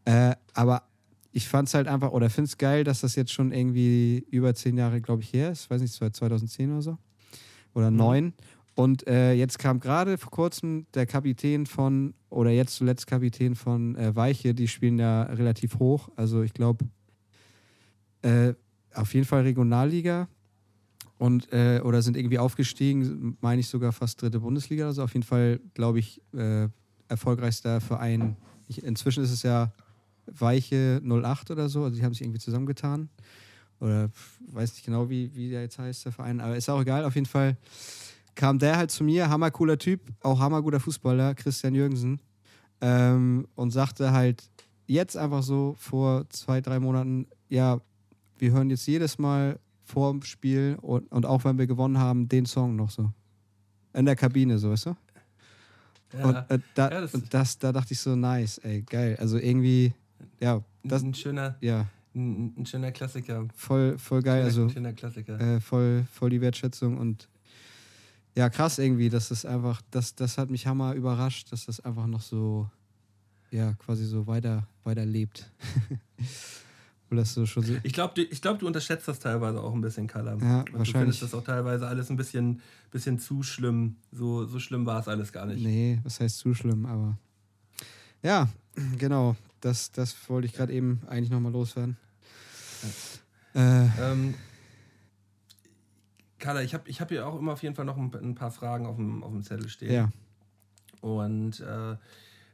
[0.04, 0.82] Äh, aber
[1.30, 4.54] ich fand es halt einfach, oder finde es geil, dass das jetzt schon irgendwie über
[4.54, 5.70] zehn Jahre, glaube ich, her ist.
[5.70, 6.98] Weiß nicht, 2010 oder so.
[7.74, 7.96] Oder Mhm.
[8.74, 13.96] Und äh, jetzt kam gerade vor kurzem der Kapitän von, oder jetzt zuletzt Kapitän von
[13.96, 16.08] äh, Weiche, die spielen ja relativ hoch.
[16.16, 16.86] Also ich glaube,
[18.22, 18.54] äh,
[18.94, 20.28] auf jeden Fall Regionalliga.
[21.18, 25.02] Und, äh, oder sind irgendwie aufgestiegen, meine ich sogar fast dritte Bundesliga oder so.
[25.04, 26.68] Auf jeden Fall, glaube ich, äh,
[27.08, 28.36] erfolgreichster Verein.
[28.66, 29.72] Ich, inzwischen ist es ja
[30.26, 31.84] Weiche 08 oder so.
[31.84, 33.08] Also die haben sich irgendwie zusammengetan.
[33.78, 34.10] Oder
[34.50, 36.40] weiß nicht genau, wie, wie der jetzt heißt, der Verein.
[36.40, 37.04] Aber ist auch egal.
[37.04, 37.56] Auf jeden Fall
[38.34, 42.20] kam der halt zu mir, hammercooler Typ, auch hammerguter Fußballer, Christian Jürgensen.
[42.80, 44.42] Ähm, und sagte halt
[44.86, 47.80] jetzt einfach so vor zwei, drei Monaten, ja,
[48.38, 52.28] wir hören jetzt jedes Mal vor dem Spiel und, und auch wenn wir gewonnen haben,
[52.28, 53.10] den Song noch so.
[53.94, 54.96] In der Kabine, so, weißt du?
[56.18, 59.16] Ja, Und, äh, da, Ja, das- und das, da dachte ich so, nice, ey, geil.
[59.20, 59.92] Also irgendwie,
[60.40, 63.46] ja, das, ein, schöner, ja, ein, ein schöner Klassiker.
[63.54, 64.38] voll, voll geil.
[64.50, 65.40] Schöner, Also schöner Klassiker.
[65.40, 67.28] äh, voll, voll die Wertschätzung und
[68.36, 72.06] ja, krass irgendwie, dass das einfach, das, das hat mich hammer überrascht, dass das einfach
[72.06, 72.68] noch so,
[73.50, 75.50] ja, quasi so weiter, weiter lebt.
[77.24, 80.40] So so, Ich glaube, du, ich glaub, du unterschätzt das teilweise auch ein bisschen, Kalam.
[80.40, 80.92] Ja, Und Du wahrscheinlich.
[81.18, 83.96] findest das auch teilweise alles ein bisschen, bisschen zu schlimm.
[84.10, 85.62] So, so schlimm war es alles gar nicht.
[85.62, 87.18] nee, was heißt zu schlimm, aber
[88.22, 88.48] ja,
[88.96, 91.98] genau, das, das wollte ich gerade eben eigentlich nochmal loswerden.
[93.54, 94.34] Äh, Ähm,
[96.42, 98.50] Carla, ich habe ich hab hier auch immer auf jeden Fall noch ein, ein paar
[98.50, 99.92] Fragen auf dem, auf dem Zettel stehen.
[99.92, 100.10] ja,
[101.00, 101.96] Und äh,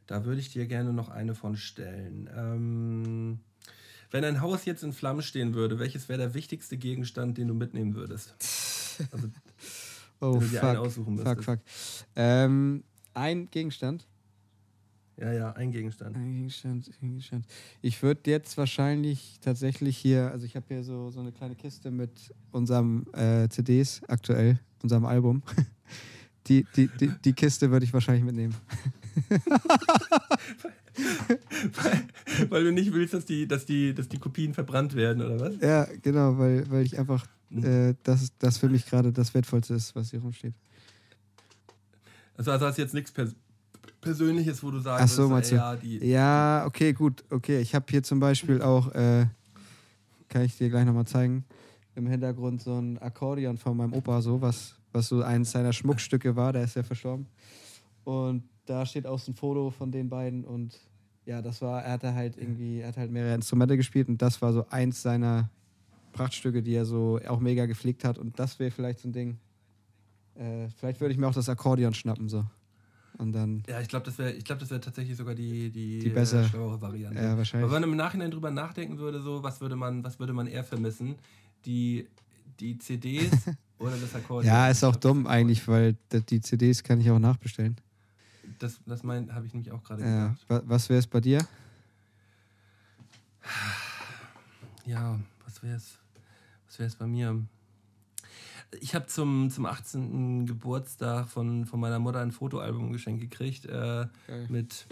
[0.05, 2.29] da würde ich dir gerne noch eine von stellen.
[2.35, 3.39] Ähm,
[4.11, 7.55] wenn ein Haus jetzt in Flammen stehen würde, welches wäre der wichtigste Gegenstand, den du
[7.55, 8.35] mitnehmen würdest?
[9.11, 9.27] Also,
[10.19, 11.45] oh wenn du dir einen fuck, aussuchen fuck, müsstest.
[11.45, 11.59] fuck.
[12.15, 12.83] Ähm,
[13.15, 14.05] ein Gegenstand.
[15.19, 16.15] Ja, ja, ein Gegenstand.
[16.15, 17.45] Ein Gegenstand, ein Gegenstand.
[17.81, 21.91] Ich würde jetzt wahrscheinlich tatsächlich hier, also ich habe hier so, so eine kleine Kiste
[21.91, 25.43] mit unserem äh, CDs aktuell, unserem Album.
[26.47, 28.55] Die, die, die, die Kiste würde ich wahrscheinlich mitnehmen.
[32.49, 35.61] Weil du nicht willst, dass die, dass, die, dass die Kopien verbrannt werden, oder was?
[35.61, 39.95] Ja, genau, weil, weil ich einfach, äh, das, das für mich gerade das Wertvollste ist,
[39.95, 40.55] was hier rumsteht.
[42.35, 43.35] Also, also hast du jetzt nichts Pers
[44.01, 45.55] Persönliches, wo du sagst, Ach so, meinst du?
[45.55, 47.59] ja, die, Ja, okay, gut, okay.
[47.59, 49.27] Ich habe hier zum Beispiel auch, äh,
[50.29, 51.45] kann ich dir gleich nochmal zeigen,
[51.95, 56.35] im Hintergrund so ein Akkordeon von meinem Opa, so was, was so eines seiner Schmuckstücke
[56.35, 57.27] war, der ist ja verstorben.
[58.05, 60.79] Und da steht auch so ein Foto von den beiden und
[61.25, 64.41] ja, das war, er hatte halt irgendwie, er hat halt mehrere Instrumente gespielt und das
[64.41, 65.49] war so eins seiner
[66.13, 69.37] Prachtstücke, die er so auch mega gepflegt hat und das wäre vielleicht so ein Ding.
[70.35, 72.45] Äh, vielleicht würde ich mir auch das Akkordeon schnappen, so.
[73.19, 76.09] Und dann, Ja, ich glaube, das wäre glaub, das wär tatsächlich sogar die, die, Die
[76.09, 76.45] bessere.
[76.45, 77.21] äh, schlauere Variante.
[77.21, 77.65] ja, wahrscheinlich.
[77.65, 80.47] Aber wenn man im Nachhinein drüber nachdenken würde, so, was würde man, was würde man
[80.47, 81.15] eher vermissen?
[81.65, 82.07] Die,
[82.61, 83.31] die CDs
[83.77, 84.45] oder das Akkordeon?
[84.53, 85.97] Ja, ist auch glaub, dumm eigentlich, weil
[86.29, 87.75] die CDs kann ich auch nachbestellen.
[88.57, 90.27] Das, das habe ich nämlich auch gerade Ja.
[90.29, 90.45] gedacht.
[90.49, 91.45] Wa- Was wäre es bei dir?
[94.85, 95.97] Ja, was wäre es
[96.67, 97.43] was wär's bei mir?
[98.81, 100.45] Ich habe zum, zum 18.
[100.45, 104.07] Geburtstag von, von meiner Mutter ein Fotoalbum geschenkt gekriegt äh,
[104.47, 104.85] mit,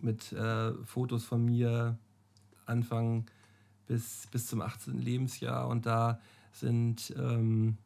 [0.00, 1.98] mit äh, Fotos von mir
[2.66, 3.26] Anfang
[3.86, 4.98] bis, bis zum 18.
[5.02, 6.18] Lebensjahr und da
[6.52, 7.76] sind, ähm,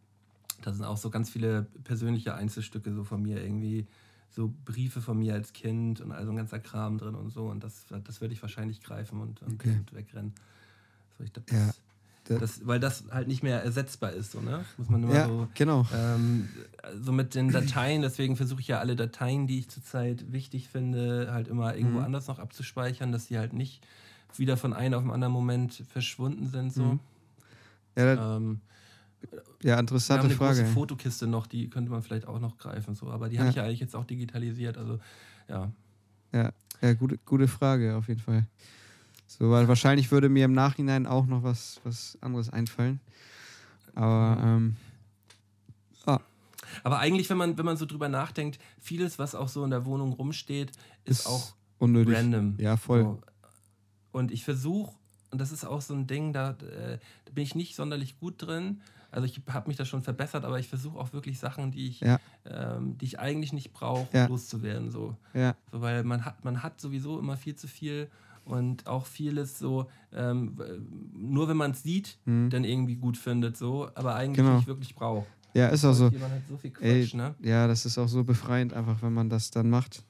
[0.63, 3.87] da sind auch so ganz viele persönliche Einzelstücke so von mir irgendwie
[4.31, 7.47] so Briefe von mir als Kind und also ein ganzer Kram drin und so.
[7.47, 9.77] Und das, das würde ich wahrscheinlich greifen und, und, Okay.
[9.79, 10.33] und wegrennen.
[11.19, 11.83] So, ich glaub, Ja, das, da-
[12.25, 14.65] das, weil das halt nicht mehr ersetzbar ist, so, ne?
[14.79, 15.49] Muss man immer Ja, so.
[15.55, 15.87] genau.
[15.93, 16.49] Ähm,
[17.03, 21.29] so mit den Dateien, deswegen versuche ich ja alle Dateien, die ich zurzeit wichtig finde,
[21.33, 22.05] halt immer irgendwo Mhm.
[22.05, 23.87] anders noch abzuspeichern, dass sie halt nicht
[24.37, 26.73] wieder von einem auf den anderen Moment verschwunden sind.
[26.73, 26.85] So.
[26.85, 27.01] Mhm.
[27.97, 28.61] Ja, Ähm,
[29.23, 30.61] ja wir haben interessante eine Frage.
[30.61, 33.11] große Fotokiste noch, die könnte man vielleicht auch noch greifen, so.
[33.11, 33.51] aber die habe Ja.
[33.51, 34.77] ich ja eigentlich jetzt auch digitalisiert.
[34.79, 34.99] Also
[35.49, 35.71] ja,
[36.33, 38.47] Ja, ja gute, gute Frage auf jeden Fall.
[39.39, 43.01] So, weil wahrscheinlich würde mir im Nachhinein auch noch was, was anderes einfallen.
[43.95, 44.77] Aber ähm,
[46.83, 49.85] aber eigentlich, wenn man, wenn man so drüber nachdenkt, vieles, was auch so in der
[49.85, 50.73] Wohnung rumsteht,
[51.05, 52.15] ist, ist auch unnötig.
[52.17, 52.55] random.
[52.59, 53.03] Ja, voll.
[53.03, 53.21] So.
[54.13, 54.93] Und ich versuche,
[55.31, 58.35] und das ist auch so ein Ding, da, äh, da bin ich nicht sonderlich gut
[58.43, 58.81] drin.
[59.11, 62.01] Also ich habe mich da schon verbessert, aber ich versuche auch wirklich Sachen, die ich,
[62.01, 62.19] Ja.
[62.45, 64.27] ähm, die ich eigentlich nicht brauche, Ja.
[64.27, 64.91] loszuwerden.
[64.91, 65.17] So.
[65.33, 68.11] Ja, So, weil man hat, man hat sowieso immer viel zu viel
[68.45, 70.57] und auch vieles so, ähm,
[71.15, 72.51] nur wenn man es sieht, Mhm.
[72.51, 74.57] dann irgendwie gut findet, so, aber eigentlich Genau.
[74.57, 75.27] nicht wirklich braucht.
[75.55, 76.11] ja, ist auch so.
[76.49, 77.35] So viel Quatsch, Ey, ne?
[77.43, 80.03] ja, das ist auch so befreiend, einfach, wenn man das dann macht.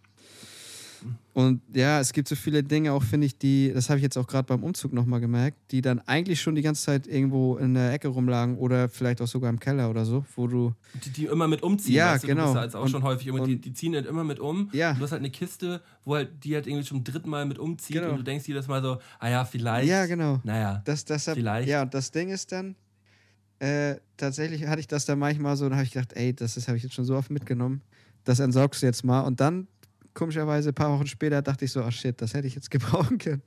[1.32, 4.16] Und ja, es gibt so viele Dinge auch, finde ich, die, das habe ich jetzt
[4.16, 7.74] auch gerade beim Umzug nochmal gemerkt, die dann eigentlich schon die ganze Zeit irgendwo in
[7.74, 10.74] der Ecke rumlagen oder vielleicht auch sogar im Keller oder so, wo du,
[11.04, 11.94] Die, die immer mit umziehen.
[11.96, 12.46] Ja, weißt du, genau.
[12.48, 14.38] Du bist jetzt auch Und- schon häufig immer, die, und- die ziehen halt immer mit
[14.38, 14.70] um.
[14.72, 14.90] Ja.
[14.92, 17.58] Und du hast halt eine Kiste, wo halt die halt irgendwie zum dritten Mal mit
[17.58, 18.10] umzieht Genau.
[18.12, 19.88] und du denkst jedes Mal so, ah ja, vielleicht.
[19.88, 20.40] ja, genau.
[20.44, 20.82] Naja.
[20.84, 21.68] Das, das hab, Vielleicht.
[21.68, 22.76] Ja, und das Ding ist dann,
[23.58, 26.76] äh, tatsächlich hatte ich das dann manchmal so, dann habe ich gedacht, ey, das habe
[26.76, 27.82] ich jetzt schon so oft mitgenommen,
[28.24, 29.20] das entsorgst du jetzt mal.
[29.22, 29.66] Und dann,
[30.14, 33.18] komischerweise, ein paar Wochen später, dachte ich so, ach shit, das hätte ich jetzt gebrauchen
[33.18, 33.42] können.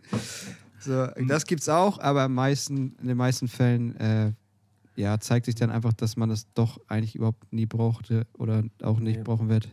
[0.80, 4.34] So, das gibt's auch, aber meisten, in den meisten Fällen, äh,
[4.96, 9.00] ja, zeigt sich dann einfach, dass man das doch eigentlich überhaupt nie brauchte oder auch
[9.00, 9.24] nicht Nee.
[9.24, 9.70] brauchen wird.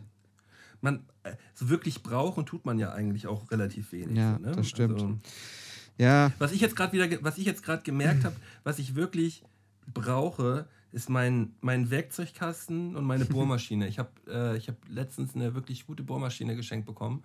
[0.81, 4.17] Man, äh, so wirklich brauchen tut man ja eigentlich auch relativ wenig.
[4.17, 4.51] Ja, so, ne?
[4.55, 4.93] das stimmt.
[4.93, 5.19] Also,
[5.97, 9.43] Ja, was ich jetzt gerade wieder, was ich jetzt gerade gemerkt habe, was ich wirklich
[9.91, 13.87] brauche, ist mein, mein Werkzeugkasten und meine Bohrmaschine.
[13.87, 17.21] Ich habe äh, ich hab letztens eine wirklich gute Bohrmaschine geschenkt bekommen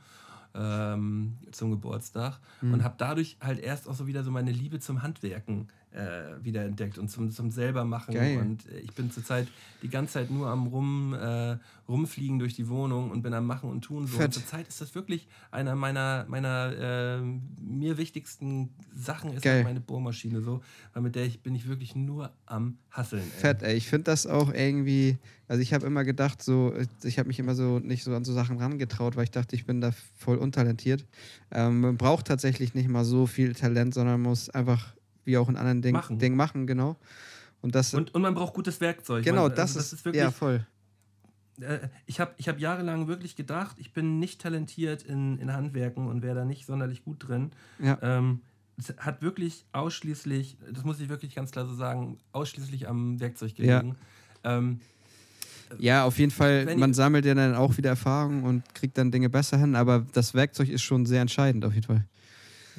[0.54, 2.74] ähm, zum Geburtstag Mhm.
[2.74, 6.64] und habe dadurch halt erst auch so wieder so meine Liebe zum Handwerken äh, wieder
[6.64, 8.14] entdeckt und zum, zum selbermachen.
[8.14, 8.38] Geil.
[8.38, 9.48] Und äh, ich bin zurzeit
[9.82, 11.56] die ganze Zeit nur am rum, äh,
[11.88, 14.18] rumfliegen durch die Wohnung und bin am Machen und Tun so.
[14.18, 17.20] Und zurzeit ist das wirklich einer meiner, meiner äh,
[17.60, 20.62] mir wichtigsten Sachen ist halt meine Bohrmaschine so,
[20.92, 23.22] weil mit der ich bin ich wirklich nur am Hasseln.
[23.22, 23.40] Ey.
[23.40, 23.74] Fett, ey.
[23.74, 25.18] Ich finde das auch irgendwie,
[25.48, 26.72] also ich habe immer gedacht, so,
[27.02, 29.66] ich habe mich immer so nicht so an so Sachen rangetraut, weil ich dachte, ich
[29.66, 31.04] bin da voll untalentiert.
[31.50, 35.56] Ähm, man braucht tatsächlich nicht mal so viel Talent, sondern muss einfach, wie auch in
[35.56, 36.18] anderen Dingen, Machen.
[36.18, 36.96] Dingen machen, genau.
[37.62, 39.24] Und das, Und, und man braucht gutes Werkzeug.
[39.24, 40.66] genau, man, das, also ist, ja voll.
[41.60, 46.08] äh, ich habe ich hab jahrelang wirklich gedacht, ich bin nicht talentiert in, in Handwerken
[46.08, 47.50] und wäre da nicht sonderlich gut drin.
[47.78, 47.98] Ja.
[48.00, 48.40] Ähm,
[48.78, 53.58] es hat wirklich ausschließlich, das muss ich wirklich ganz klar so sagen, ausschließlich am Werkzeug
[53.58, 53.80] Ja.
[53.80, 53.96] gelegen.
[54.42, 54.80] Ähm,
[55.78, 59.10] Ja, auf jeden Fall, Wenn man sammelt ja dann auch wieder Erfahrung und kriegt dann
[59.12, 62.06] Dinge besser hin, aber das Werkzeug ist schon sehr entscheidend, auf jeden Fall.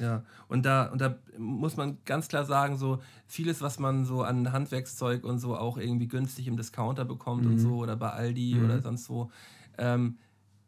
[0.02, 4.22] Ja, und da, und da muss man ganz klar sagen, so vieles, was man so
[4.22, 8.56] an Handwerkszeug und so auch irgendwie günstig im Discounter bekommt und so oder bei Aldi
[8.56, 8.64] Mhm.
[8.64, 9.30] oder sonst wo,
[9.78, 10.18] ähm,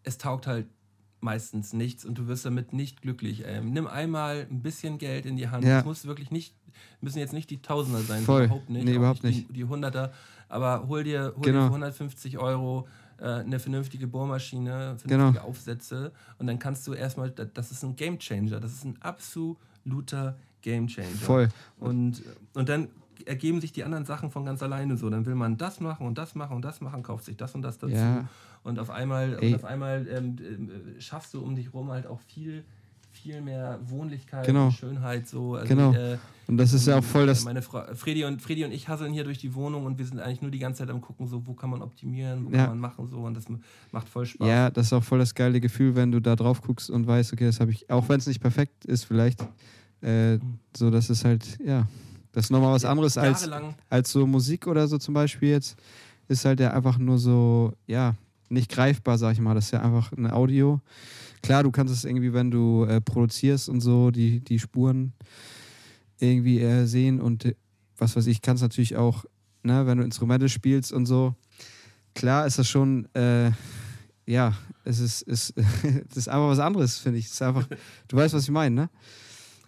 [0.04, 0.68] es taugt halt
[1.20, 3.42] meistens nichts und du wirst damit nicht glücklich.
[3.46, 5.64] Ähm, nimm einmal ein bisschen Geld in die Hand.
[5.64, 5.78] Ja.
[5.80, 6.54] Es muss wirklich nicht,
[7.00, 8.44] müssen jetzt nicht die Tausender sein, Voll.
[8.44, 8.84] überhaupt nicht.
[8.84, 10.12] Nee, überhaupt Die, die Hunderter,
[10.48, 11.60] aber hol dir, hol Genau.
[11.62, 12.86] dir für 150 Euro
[13.22, 15.38] eine vernünftige Bohrmaschine, vernünftige Genau.
[15.40, 18.96] Aufsätze und dann kannst du erstmal, da- das ist ein Game Changer, das ist ein
[19.02, 21.08] absoluter Game Changer.
[21.16, 21.48] Voll.
[21.78, 22.22] Und,
[22.54, 22.88] und dann
[23.26, 25.08] ergeben sich die anderen Sachen von ganz alleine so.
[25.08, 27.62] Dann will man das machen und das machen und das machen, kauft sich das und
[27.62, 27.94] das dazu.
[27.94, 28.26] Ja.
[28.64, 32.20] Und auf einmal, und auf einmal ähm, äh, schaffst du um dich rum halt auch
[32.20, 32.64] viel,
[33.24, 34.66] viel mehr Wohnlichkeit Genau.
[34.66, 35.26] und Schönheit.
[35.26, 35.54] So.
[35.54, 35.92] Also, Genau.
[35.94, 37.42] äh, Und das ist ja auch voll das.
[37.46, 40.20] meine Frau, Fredi und, Fredi und ich hasseln hier durch die Wohnung und wir sind
[40.20, 42.66] eigentlich nur die ganze Zeit am gucken, so, wo kann man optimieren, wo Ja.
[42.66, 43.16] kann man machen, so.
[43.20, 43.44] Und das
[43.92, 44.46] macht voll Spaß.
[44.46, 47.32] Ja, das ist auch voll das geile Gefühl, wenn du da drauf guckst und weißt,
[47.32, 49.40] okay, das habe ich, auch wenn es nicht perfekt ist, vielleicht,
[50.02, 50.38] äh,
[50.76, 51.86] so, das ist halt, ja,
[52.32, 53.48] das ist nochmal was anderes als,
[53.88, 55.76] als so Musik oder so zum Beispiel jetzt,
[56.28, 58.14] ist halt ja einfach nur so, ja,
[58.48, 59.54] nicht greifbar, sag ich mal.
[59.54, 60.80] Das ist ja einfach ein Audio.
[61.42, 65.12] Klar, du kannst es irgendwie, wenn du äh, produzierst und so, die, die Spuren
[66.18, 67.54] irgendwie äh, sehen und äh,
[67.98, 69.24] was weiß ich, kannst natürlich auch
[69.64, 71.34] ne, wenn du Instrumente spielst und so,
[72.14, 73.50] klar ist das schon, äh,
[74.26, 75.54] ja, es ist, ist,
[76.08, 77.26] das ist einfach was anderes, finde ich.
[77.26, 77.66] Es ist einfach,
[78.08, 78.90] du weißt, was ich meine, ne?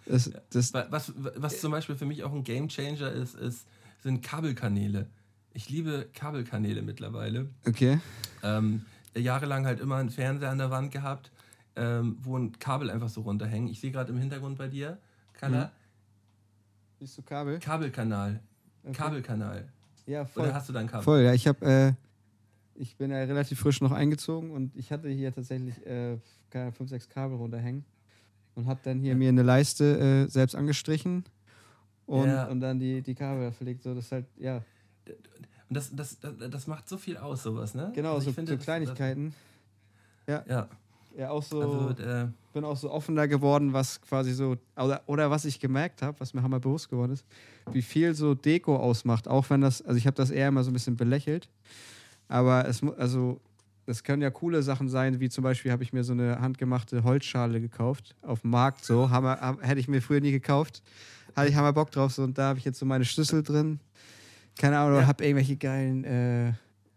[0.05, 3.67] Das, das was, was zum Beispiel für mich auch ein Game Changer ist, ist
[4.03, 5.09] sind Kabelkanäle.
[5.53, 7.49] Ich liebe Kabelkanäle mittlerweile.
[7.67, 7.99] Okay.
[8.43, 8.85] Ähm,
[9.15, 11.31] jahrelang halt immer einen Fernseher an der Wand gehabt,
[11.75, 13.69] ähm, wo ein Kabel einfach so runterhängt.
[13.69, 14.97] Ich sehe gerade im Hintergrund bei dir,
[15.33, 15.65] Kala.
[15.65, 15.69] Mhm.
[16.99, 17.59] Siehst du Kabel?
[17.59, 18.39] Kabelkanal.
[18.83, 18.93] Okay.
[18.93, 19.67] Kabelkanal.
[20.05, 20.43] Ja, voll.
[20.43, 21.03] Oder hast du dein Kabel?
[21.03, 21.33] Voll, ja.
[21.33, 21.93] Ich habe, äh,
[22.75, 26.17] ich bin ja relativ frisch noch eingezogen und ich hatte hier tatsächlich äh,
[26.71, 27.85] fünf, sechs Kabel runterhängen
[28.55, 29.17] und habe dann hier ja.
[29.17, 31.25] mir eine Leiste äh, selbst angestrichen
[32.05, 32.47] und, ja.
[32.47, 33.83] und dann die, die Kabel verlegt.
[33.83, 34.63] So, das halt, ja.
[35.69, 36.17] Und das, das,
[36.49, 37.91] das, macht so viel aus, sowas, ne?
[37.93, 39.33] Genau, also so, finde, so Kleinigkeiten.
[40.25, 40.55] Das, ja.
[40.55, 40.67] ja.
[41.17, 41.61] Ja, auch so.
[41.61, 44.55] Also, äh, bin auch so offener geworden, was quasi so.
[44.75, 47.25] Oder, oder was ich gemerkt habe, was mir hammer bewusst geworden ist,
[47.71, 49.27] wie viel so Deko ausmacht.
[49.27, 49.81] Auch wenn das.
[49.81, 51.49] Also, ich habe das eher immer so ein bisschen belächelt.
[52.27, 53.39] Aber es also
[53.87, 57.03] das können ja coole Sachen sein, wie zum Beispiel habe ich mir so eine handgemachte
[57.03, 58.83] Holzschale gekauft auf dem Markt.
[58.83, 60.83] So, Hammer, hätte ich mir früher nie gekauft.
[61.35, 62.11] Hatte ich hammer Bock drauf.
[62.11, 63.79] So, und da habe ich jetzt so meine Schlüssel drin.
[64.57, 65.07] Keine Ahnung, ja.
[65.07, 66.53] habe irgendwelche geilen, äh,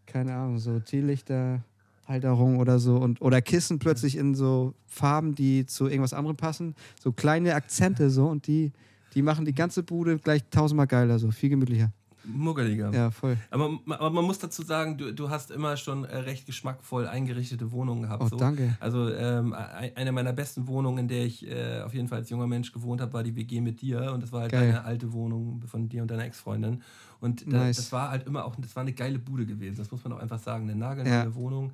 [0.06, 1.62] keine Ahnung, so Teelichter.
[2.10, 6.74] Halterung oder so und oder Kissen plötzlich in so Farben, die zu irgendwas anderem passen,
[7.00, 8.72] so kleine Akzente so und die
[9.14, 11.92] die machen die ganze Bude gleich tausendmal geiler so, viel gemütlicher.
[12.32, 12.92] Muggeliger.
[12.92, 13.36] Ja, voll.
[13.50, 17.72] Aber, aber, man muss dazu sagen, du, du hast immer schon äh, recht geschmackvoll eingerichtete
[17.72, 18.22] Wohnungen gehabt.
[18.22, 18.36] Oh, so.
[18.36, 18.76] danke.
[18.80, 19.54] Also ähm,
[19.94, 23.00] eine meiner besten Wohnungen, in der ich äh, auf jeden Fall als junger Mensch gewohnt
[23.00, 24.12] habe, war die WG mit dir.
[24.12, 24.72] Und das war halt Geil.
[24.72, 26.82] deine alte Wohnung von dir und deiner Ex-Freundin.
[27.20, 27.76] Und da, nice.
[27.76, 29.76] das war halt immer auch, das war eine geile Bude gewesen.
[29.76, 30.64] Das muss man auch einfach sagen.
[30.64, 31.34] Eine nagelneue ja.
[31.34, 31.72] Wohnung.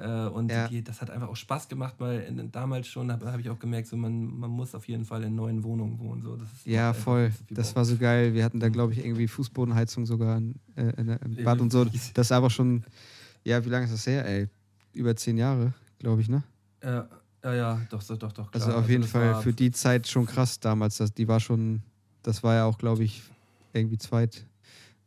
[0.00, 0.68] Äh, und ja.
[0.68, 3.58] die, das hat einfach auch Spaß gemacht, weil in, damals schon habe hab ich auch
[3.58, 6.22] gemerkt, so man, man muss auf jeden Fall in neuen Wohnungen wohnen.
[6.22, 6.38] So.
[6.64, 7.32] ja, voll.
[7.50, 8.32] Das war so geil.
[8.34, 11.84] Wir hatten da, glaube ich, irgendwie Fußbodenheizung sogar in, äh, in, im Bad und so.
[11.84, 12.84] Das ist aber schon,
[13.44, 14.48] ja, wie lange ist das her, ey?
[14.92, 16.42] Über zehn Jahre, glaube ich, ne?
[16.82, 17.08] Ja,
[17.44, 18.50] ja, ja, doch, doch, doch, doch.
[18.50, 18.66] Klar.
[18.66, 20.96] Also auf jeden also Fall für die Zeit schon krass damals.
[20.96, 21.82] Das, die war schon,
[22.22, 23.22] das war ja auch, glaube ich,
[23.72, 24.46] irgendwie zweit,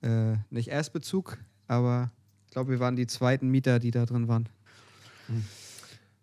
[0.01, 1.37] äh, nicht Erstbezug,
[1.67, 2.11] aber
[2.45, 4.47] ich glaube, wir waren die zweiten Mieter, die da drin waren.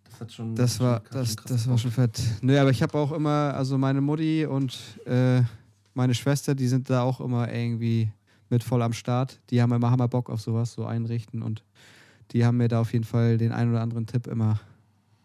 [0.04, 0.54] Das hat schon.
[0.54, 2.20] Das war, das, das war schon fett.
[2.42, 5.42] Nö, aber ich habe auch immer, also meine Mutti und äh,
[5.94, 8.10] meine Schwester, die sind da auch immer irgendwie
[8.48, 9.40] mit voll am Start.
[9.50, 11.62] Die haben immer Hammer Bock auf sowas, so einrichten und
[12.32, 14.60] die haben mir da auf jeden Fall den einen oder anderen Tipp immer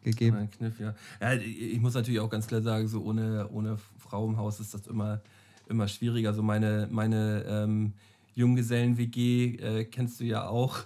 [0.03, 0.37] gegeben.
[0.37, 0.95] Ein Kniff, ja.
[1.19, 1.33] ja.
[1.33, 4.87] Ich muss natürlich auch ganz klar sagen, so ohne, ohne Frau im Haus ist das
[4.87, 5.21] immer,
[5.67, 6.33] immer schwieriger.
[6.33, 7.93] So meine, meine ähm,
[8.35, 10.79] Junggesellen-WG äh, kennst du ja auch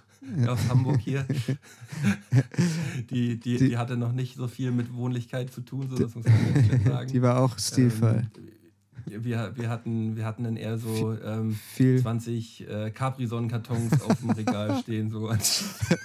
[0.47, 1.25] aus Hamburg hier.
[3.09, 6.25] die, die, die, hatte noch nicht so viel mit Wohnlichkeit zu tun, so das muss
[6.25, 7.11] man sagen.
[7.11, 8.27] Die war auch stilvoll.
[8.35, 8.49] Ähm,
[9.23, 14.80] wir, wir, hatten, wir hatten dann eher so ähm, 20 äh, Capri-Sonnenkartons auf dem Regal
[14.84, 15.98] stehen, so anstatt,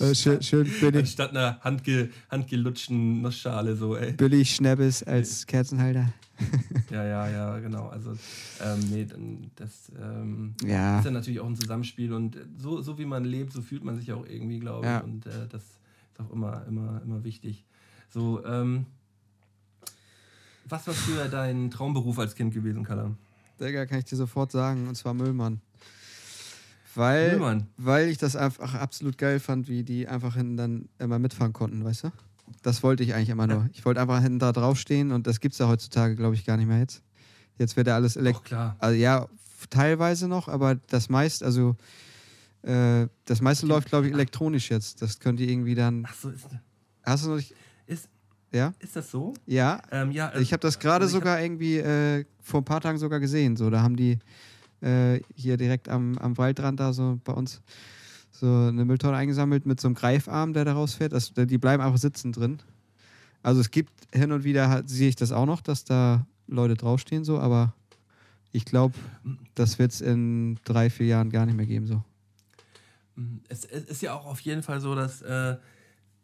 [0.00, 1.00] äh, schön, schön billig.
[1.00, 3.76] anstatt einer handge, handgelutschten Nussschale.
[3.76, 4.12] So, ey.
[4.12, 6.12] Billig Schnappes als Kerzenhalter
[6.90, 7.88] ja, ja, ja, genau.
[7.88, 8.12] Also,
[8.60, 9.06] ähm, nee,
[9.56, 10.98] das ähm, ja.
[10.98, 13.96] ist ja natürlich auch ein Zusammenspiel und so, so wie man lebt, so fühlt man
[13.96, 14.90] sich auch irgendwie, glaube ich.
[14.90, 15.00] Ja.
[15.00, 17.64] Und äh, das ist auch immer, immer, immer wichtig.
[18.08, 18.86] So, ähm,
[20.68, 23.16] was war früher dein Traumberuf als Kind gewesen, Kalle?
[23.60, 25.60] Digga, kann ich dir sofort sagen, und zwar Müllmann.
[26.94, 27.68] Weil, Müllmann.
[27.76, 31.84] weil ich das einfach absolut geil fand, wie die einfach hinten dann immer mitfahren konnten,
[31.84, 32.12] weißt du?
[32.62, 33.68] Das wollte ich eigentlich immer nur.
[33.72, 36.56] Ich wollte einfach hinten da draufstehen und das gibt es ja heutzutage, glaube ich, gar
[36.56, 37.02] nicht mehr jetzt.
[37.58, 38.48] Jetzt wird ja alles elektrisch.
[38.48, 38.76] klar.
[38.78, 39.26] Also ja,
[39.70, 41.76] teilweise noch, aber das meiste, also
[42.62, 45.02] äh, das meiste läuft, glaube ich, elektronisch jetzt.
[45.02, 46.04] Das könnt ihr irgendwie dann.
[46.06, 46.46] Ach so, ist.
[47.02, 47.54] Hast du noch nicht.
[47.86, 48.08] Ist,
[48.52, 48.74] ja?
[48.78, 49.34] Ist das so?
[49.46, 49.82] Ja.
[49.90, 53.20] Ähm, ja ich habe das gerade also sogar irgendwie äh, vor ein paar Tagen sogar
[53.20, 53.56] gesehen.
[53.56, 54.18] So, da haben die
[54.80, 57.62] äh, hier direkt am, am Waldrand da so bei uns
[58.30, 61.12] so eine Mülltonne eingesammelt mit so einem Greifarm, der da rausfährt.
[61.12, 62.58] Das, die bleiben einfach sitzen drin.
[63.42, 67.24] Also es gibt hin und wieder, sehe ich das auch noch, dass da Leute draufstehen,
[67.24, 67.74] so, aber
[68.52, 68.94] ich glaube,
[69.54, 71.86] das wird es in drei, vier Jahren gar nicht mehr geben.
[71.86, 72.04] So.
[73.48, 75.56] Es, es ist ja auch auf jeden Fall so, dass äh,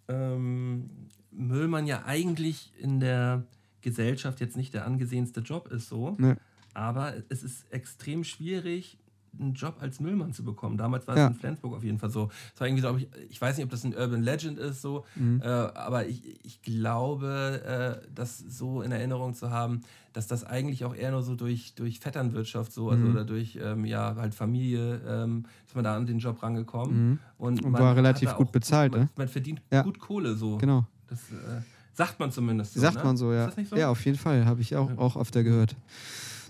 [0.09, 0.91] ähm,
[1.31, 3.45] Müllmann ja eigentlich in der
[3.81, 6.17] Gesellschaft jetzt nicht der angesehenste Job ist, so.
[6.19, 6.35] Nee.
[6.75, 8.99] Aber es ist extrem schwierig,
[9.39, 10.77] einen Job als Müllmann zu bekommen.
[10.77, 12.31] Damals war es in Flensburg auf jeden Fall so.
[12.55, 15.05] Es war irgendwie so, ich, ich weiß nicht, ob das ein Urban Legend ist, so,
[15.15, 15.41] mhm.
[15.43, 19.83] äh, aber ich, ich glaube, äh, das so in Erinnerung zu haben,
[20.13, 23.11] dass das eigentlich auch eher nur so durch, durch Vetternwirtschaft so, also mhm.
[23.13, 27.11] oder durch ähm, ja, halt Familie, ähm, ist man da an den Job rangekommen.
[27.11, 27.19] Mhm.
[27.37, 29.83] Und, und war relativ gut bezahlt, gut, man, man, verdient ja.
[29.83, 30.59] gut Kohle so.
[30.59, 30.87] Genau.
[31.09, 31.63] Das äh,
[31.95, 32.81] sagt man zumindest so.
[32.81, 33.05] Sagt ne?
[33.05, 33.51] man so, ja.
[33.69, 33.77] So?
[33.77, 34.45] Ja, auf jeden Fall.
[34.47, 35.75] Habe ich auch, auch öfter gehört.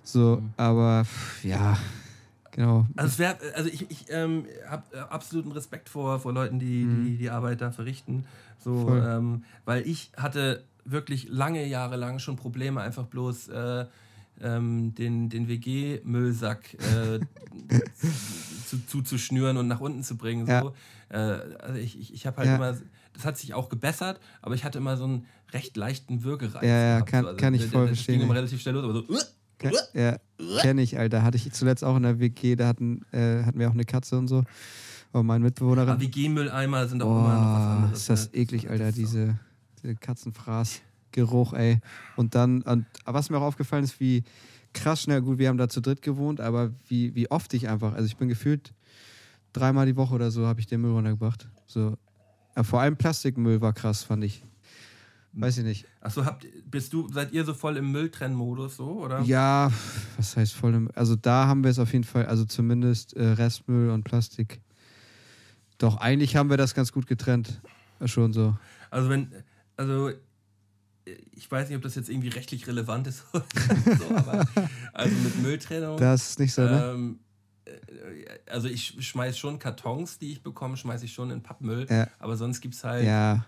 [0.05, 0.51] So, mhm.
[0.57, 1.05] aber
[1.43, 1.77] ja,
[2.59, 2.89] Genau.
[2.97, 7.17] Also, es wär, also ich, ich ähm, habe absoluten Respekt vor, vor Leuten, die, die
[7.17, 8.25] die Arbeit da verrichten.
[8.59, 13.87] So, ähm, weil ich hatte wirklich lange Jahre lang schon Probleme, einfach bloß äh,
[14.41, 17.21] ähm, den, den WG-Müllsack äh,
[18.67, 20.47] zu, zuzuschnüren und nach unten zu bringen.
[20.47, 20.53] So.
[20.53, 20.73] Ja.
[21.11, 22.57] Äh, also ich, ich, ich habe halt Ja.
[22.57, 22.77] immer,
[23.19, 26.63] das hat sich auch gebessert, aber ich hatte immer so einen recht leichten Würgereiz.
[26.63, 26.69] Ja,
[26.99, 27.35] ja, kann- so.
[27.37, 29.03] kann ich voll das verstehen, ging immer relativ schnell los, aber so.
[29.59, 30.17] Ke- Ja,
[30.61, 31.25] kenne ich, Alter.
[31.25, 34.17] Hatte ich zuletzt auch in der WG, da hatten, äh, hatten wir auch eine Katze
[34.17, 34.45] und so.
[35.11, 35.89] Und meine Mitbewohnerin.
[35.89, 37.99] Aber WG-Mülleimer sind auch immer noch was anderes.
[37.99, 38.39] ist das ne?
[38.39, 39.39] eklig, Alter, Das diese,
[39.83, 41.81] diese Katzenfraßgeruch, ey.
[42.17, 44.23] Und dann, und was mir auch aufgefallen ist, wie
[44.75, 47.95] krass schnell, gut, wir haben da zu dritt gewohnt, aber wie, wie oft ich einfach,
[47.95, 48.73] also ich bin gefühlt
[49.53, 51.49] dreimal die Woche oder so, habe ich den Müll runtergebracht.
[51.67, 51.97] So.
[52.59, 54.43] Ja, vor allem Plastikmüll war krass, fand ich.
[55.33, 55.87] Weiß ich nicht.
[56.01, 59.21] Achso, habt, bist du, seid ihr so voll im Mülltrennmodus so, oder?
[59.21, 59.71] Ja,
[60.17, 63.25] was heißt voll im, Also da haben wir es auf jeden Fall, also zumindest äh,
[63.25, 64.61] Restmüll und Plastik.
[65.79, 67.61] Doch, eigentlich haben wir das ganz gut getrennt.
[68.07, 68.59] Schon so.
[68.91, 69.31] Also wenn,
[69.77, 70.11] also
[71.31, 73.45] ich weiß nicht, ob das jetzt irgendwie rechtlich relevant ist oder
[73.99, 74.45] so, aber
[74.95, 75.97] also mit Mülltrennung.
[75.97, 76.91] Das ist nicht so, ne?
[76.93, 77.28] ähm, äh,
[78.51, 82.07] also ich schmeiß schon Kartons, die ich bekomme, schmeiße ich schon in Pappmüll, Ja.
[82.19, 83.45] aber sonst gibt es halt Ja,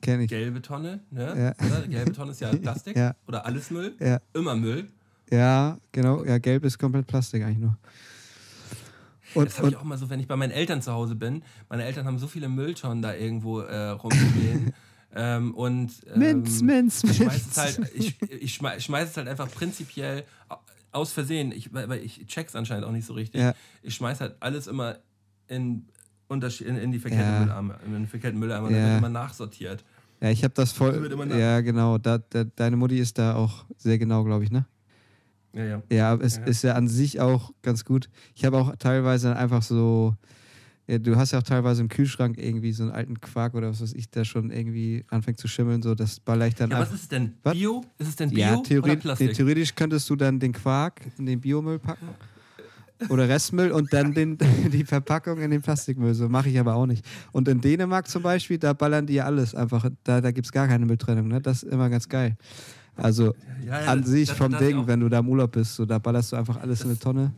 [0.00, 1.54] gelbe Tonne, ne?
[1.60, 1.80] Ja.
[1.80, 3.94] Gelbe Tonne ist ja Plastik oder alles Müll,
[4.32, 4.88] immer Müll.
[5.30, 6.24] ja, genau.
[6.24, 7.76] Ja, gelb ist komplett Plastik eigentlich nur.
[9.34, 11.42] Und, Das habe ich auch mal so, wenn ich bei meinen Eltern zu Hause bin.
[11.70, 14.74] Meine Eltern haben so viele Mülltonnen da irgendwo äh, rumstehen.
[15.14, 17.46] ähm, und ähm, Minz, Minz, ich schmeiß Minz.
[17.50, 20.24] es halt, ich, ich schmeiß, ich schmeiß es halt einfach prinzipiell
[20.92, 21.52] aus Versehen.
[21.52, 23.40] Ich, weil weil ich check's anscheinend auch nicht so richtig.
[23.40, 23.54] Ja.
[23.82, 24.98] Ich schmeiß halt alles immer
[25.48, 25.86] in,
[26.30, 27.40] in, in die verkehrten Ja.
[27.40, 27.78] Mülleimer.
[27.86, 28.70] In den verkehrten Mülleimer.
[28.70, 28.86] Ja.
[28.86, 29.84] wird immer nachsortiert.
[30.20, 31.26] ja, ich habe das Da voll.
[31.26, 31.98] nach- Ja, genau.
[31.98, 34.64] Da, da, deine Mutti ist da auch sehr genau, glaube ich, ne?
[35.54, 35.82] Ja, ja.
[35.90, 36.44] Ja, es Ja.
[36.44, 38.08] ist ja an sich auch ganz gut.
[38.34, 40.14] Ich habe auch teilweise einfach so.
[40.88, 43.80] Ja, du hast ja auch teilweise im Kühlschrank irgendwie so einen alten Quark oder was
[43.80, 45.80] weiß ich, der schon irgendwie anfängt zu schimmeln.
[45.82, 46.94] So, das baller ich dann Ja, was einfach.
[46.96, 47.32] ist es denn?
[47.44, 47.54] Was?
[47.54, 47.84] Bio?
[47.98, 49.32] Ist es denn Bio Ja, oder theoretisch, Plastik?
[49.34, 52.08] theoretisch könntest du dann den Quark in den Biomüll packen
[53.08, 54.36] oder Restmüll und dann den,
[54.72, 56.14] die Verpackung in den Plastikmüll.
[56.14, 57.04] So mache ich aber auch nicht.
[57.30, 59.88] Und in Dänemark zum Beispiel, da ballern die ja alles einfach.
[60.02, 61.28] Da, da gibt es gar keine Mülltrennung.
[61.28, 61.40] Ne?
[61.40, 62.36] Das ist immer ganz geil.
[62.96, 63.34] Also
[63.64, 65.76] Ja, ja, an das- sich das- vom das Ding, wenn du da im Urlaub bist,
[65.76, 67.32] so, da ballerst du einfach alles in eine Tonne.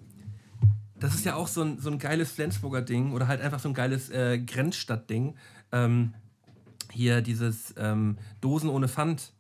[1.04, 3.68] Das ist ja auch so ein, so ein geiles Flensburger Ding oder halt einfach so
[3.68, 5.34] ein geiles äh, Grenzstadt-Ding.
[5.72, 6.14] Ähm,
[6.92, 9.32] hier dieses ähm, Dosen ohne Pfand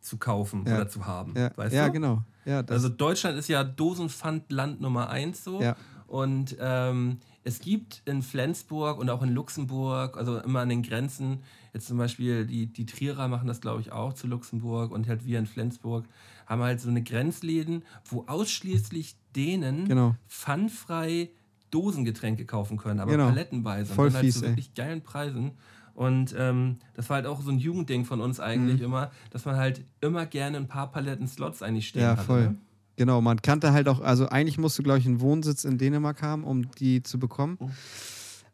[0.00, 0.76] zu kaufen Ja.
[0.76, 1.34] oder zu haben.
[1.36, 1.92] Ja, Weißt ja du?
[1.92, 2.22] genau.
[2.44, 5.60] Ja, Also Deutschland ist ja Dosenpfandland Nummer eins so.
[5.60, 5.76] Ja.
[6.06, 11.40] Und ähm, es gibt in Flensburg und auch in Luxemburg, also immer an den Grenzen,
[11.72, 15.24] jetzt zum Beispiel die, die Trierer machen das, glaube ich, auch zu Luxemburg und halt
[15.24, 16.04] wir in Flensburg
[16.50, 20.16] haben halt so eine Grenzläden, wo ausschließlich denen Genau.
[20.28, 21.30] pfandfrei
[21.70, 23.28] Dosengetränke kaufen können, aber Genau.
[23.28, 23.94] palettenweise.
[23.94, 24.50] Voll und dann halt fies, zu ey.
[24.50, 25.52] wirklich geilen Preisen.
[25.94, 28.44] Und ähm, das war halt auch so ein Jugendding von uns Mhm.
[28.44, 32.24] eigentlich immer, dass man halt immer gerne ein paar Paletten Slots eigentlich stehen Ja, hatte.
[32.24, 32.42] voll.
[32.48, 32.56] Ne?
[32.96, 36.20] Genau, man kannte halt auch, also eigentlich musst du, glaube ich, einen Wohnsitz in Dänemark
[36.22, 37.56] haben, um die zu bekommen.
[37.60, 37.70] Oh.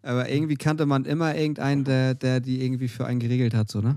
[0.03, 3.81] Aber irgendwie kannte man immer irgendeinen, der, der die irgendwie für einen geregelt hat, so,
[3.81, 3.97] ne?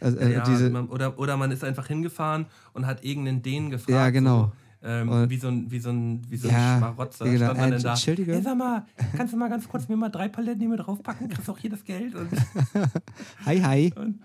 [0.00, 3.70] Also, äh, Ja, diese, man, oder, oder man ist einfach hingefahren und hat irgendeinen Dänen
[3.70, 3.90] gefragt.
[3.90, 4.52] Ja, genau.
[4.80, 7.24] So, ähm, wie so ein, wie so ein, wie so ein Ja, Schmarotzer.
[7.24, 7.36] genau.
[7.46, 7.90] Stand man Äh, denn da?
[7.90, 8.34] Entschuldigung?
[8.34, 11.28] Hey, sag mal, kannst du mal ganz kurz mir mal drei Paletten hier mit draufpacken?
[11.28, 12.14] Kriegst auch hier das Geld.
[12.14, 12.28] Und,
[13.44, 13.92] hi, hi.
[13.96, 14.20] und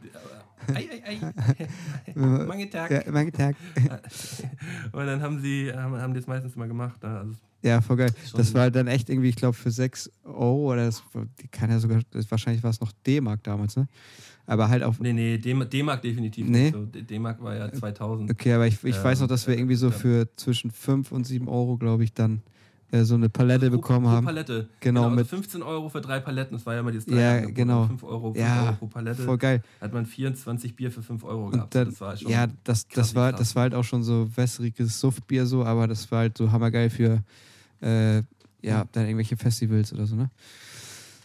[0.75, 1.19] ei, ei,
[2.15, 2.15] ei.
[2.45, 2.91] Mange Tag.
[2.91, 3.55] Ja, mein Tag.
[4.93, 7.01] Und dann haben sie, haben, haben die das meistens immer gemacht.
[7.03, 7.09] Ne?
[7.09, 7.33] Also,
[7.63, 8.11] Ja, voll geil.
[8.35, 11.03] Das war dann echt irgendwie, ich glaube, für 6 Euro oder das,
[11.51, 13.87] kann ja sogar, wahrscheinlich war es noch D-Mark damals, ne?
[14.45, 16.63] Aber halt auf, nee, nee, D-Mark definitiv Nee?
[16.71, 16.85] nicht so.
[16.85, 18.29] D-Mark war ja 2000.
[18.29, 21.11] okay, aber ich, ich Ähm, weiß noch, dass wir irgendwie so äh, für zwischen 5
[21.13, 22.41] und 7 Euro, glaube ich, dann
[22.91, 24.25] äh, so eine Palette Pro- bekommen pro haben.
[24.25, 24.67] Palette.
[24.81, 26.57] Genau, also mit- 15 Euro für drei Paletten.
[26.57, 27.55] Das war ja immer dieses Ja, Dreier-Angebot.
[27.55, 27.87] genau.
[27.87, 29.23] 5 Euro, 5 Ja, Euro pro Palette.
[29.23, 29.63] Voll geil.
[29.79, 31.73] Hat man 24 Bier für 5 Euro gehabt.
[31.73, 33.39] dann, das war schon ja, das, das, war, krass.
[33.39, 36.89] das war halt auch schon so wässriges Suftbier so, aber das war halt so hammergeil
[36.89, 37.23] für
[37.81, 38.17] äh,
[38.61, 40.29] ja, dann irgendwelche Festivals oder so, ne?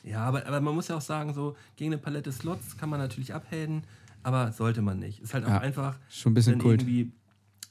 [0.05, 3.01] Ja, aber, aber man muss ja auch sagen, so gegen eine Palette Slots kann man
[3.01, 3.83] natürlich abhaten,
[4.23, 5.21] aber sollte man nicht.
[5.21, 6.83] Ist halt auch Ja, einfach Schon ein bisschen Kult.
[6.83, 7.13] irgendwie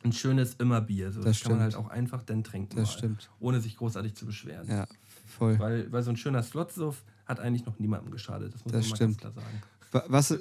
[0.04, 1.12] ein schönes Immerbier.
[1.12, 1.22] So.
[1.22, 1.88] Das, Das kann man halt stimmt.
[1.88, 2.76] auch einfach dann trinken.
[2.76, 3.30] Das mal, stimmt.
[3.40, 4.68] Ohne sich großartig zu beschweren.
[4.68, 4.86] Ja,
[5.26, 5.58] voll.
[5.60, 8.54] Weil, weil so ein schöner Slotsuff hat eigentlich noch niemandem geschadet.
[8.54, 9.22] Das muss Das man mal stimmt.
[9.22, 9.62] ganz klar sagen.
[9.92, 10.38] Wa- Was,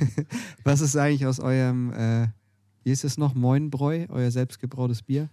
[0.64, 2.28] was ist eigentlich aus eurem, äh,
[2.84, 5.28] wie ist es noch, Moinbräu, euer selbstgebrautes Bier?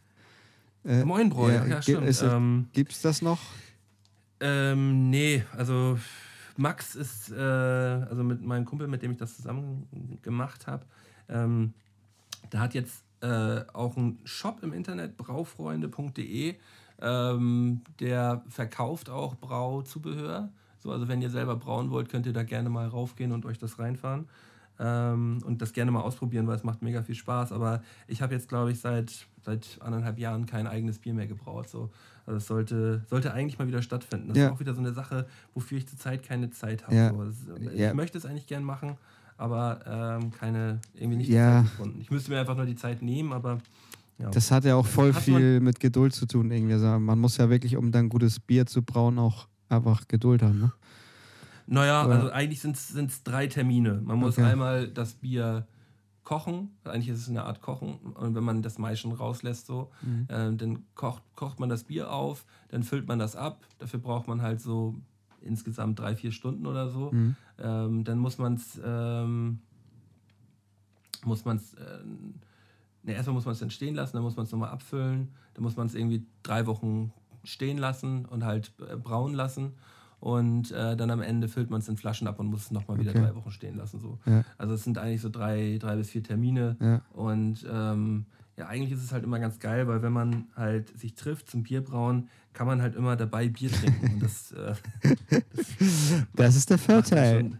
[0.83, 2.07] Äh, Moinbräu, ja, ja gi- stimmt.
[2.07, 3.39] Ist, es- ähm, gibt's das noch?
[4.41, 5.99] Ähm, nee, also
[6.57, 10.85] Max ist, äh, also mit meinem Kumpel, mit dem ich das zusammen gemacht habe,
[11.29, 11.73] ähm,
[12.51, 16.55] der hat jetzt äh, auch einen Shop im Internet, braufreunde.de.
[17.03, 20.49] Ähm, der verkauft auch Brauzubehör.
[20.79, 23.59] So, also wenn ihr selber brauen wollt, könnt ihr da gerne mal raufgehen und euch
[23.59, 24.27] das reinfahren.
[24.79, 27.51] Ähm, und das gerne mal ausprobieren, weil es macht mega viel Spaß.
[27.51, 31.69] Aber ich habe jetzt, glaube ich, seit, seit anderthalb Jahren kein eigenes Bier mehr gebraut.
[31.69, 31.91] So.
[32.25, 34.29] Also es sollte, sollte eigentlich mal wieder stattfinden.
[34.29, 34.47] Das Ja.
[34.47, 36.95] ist auch wieder so eine Sache, wofür ich zurzeit keine Zeit habe.
[36.95, 37.09] Ja.
[37.11, 37.23] So.
[37.23, 37.35] Das,
[37.73, 37.93] ich Ja.
[37.93, 38.97] möchte es eigentlich gern machen,
[39.37, 41.61] aber ähm, keine, irgendwie nicht Ja.
[41.61, 41.99] gefunden.
[42.01, 43.59] Ich müsste mir einfach nur die Zeit nehmen, aber
[44.17, 44.29] ja.
[44.29, 46.73] Das hat ja auch voll Hat viel mit Geduld zu tun, irgendwie.
[46.73, 50.59] Also man muss ja wirklich, um dann gutes Bier zu brauen, auch einfach Geduld haben.
[50.59, 50.71] Ne?
[51.71, 54.01] Naja, Oder- also eigentlich sind es drei Termine.
[54.03, 54.45] Man muss Okay.
[54.47, 55.65] einmal das Bier
[56.23, 60.27] kochen, eigentlich ist es eine Art Kochen, und wenn man das Maischen rauslässt, so, Mhm.
[60.29, 63.65] ähm, dann kocht, kocht man das Bier auf, dann füllt man das ab.
[63.79, 64.95] Dafür braucht man halt so
[65.41, 67.11] insgesamt drei, vier Stunden oder so.
[67.13, 67.35] Mhm.
[67.57, 69.59] Ähm, dann muss man es, ähm,
[71.23, 71.99] muss man es, äh,
[73.03, 75.63] ne, erstmal muss man es dann stehen lassen, dann muss man es nochmal abfüllen, dann
[75.63, 77.13] muss man es irgendwie drei Wochen
[77.45, 79.73] stehen lassen und halt äh, brauen lassen.
[80.21, 82.99] Und äh, dann am Ende füllt man es in Flaschen ab und muss es nochmal
[82.99, 83.21] wieder Okay.
[83.21, 83.99] drei Wochen stehen lassen.
[83.99, 84.19] So.
[84.25, 84.43] Ja.
[84.57, 86.77] Also es sind eigentlich so drei, drei bis vier Termine.
[86.79, 87.01] Ja.
[87.11, 88.25] Und ähm,
[88.55, 91.63] ja, eigentlich ist es halt immer ganz geil, weil wenn man halt sich trifft zum
[91.63, 94.13] Bierbrauen, kann man halt immer dabei Bier trinken.
[94.13, 94.75] Und das, äh,
[96.35, 97.39] Das ist der Vorteil.
[97.39, 97.59] schon-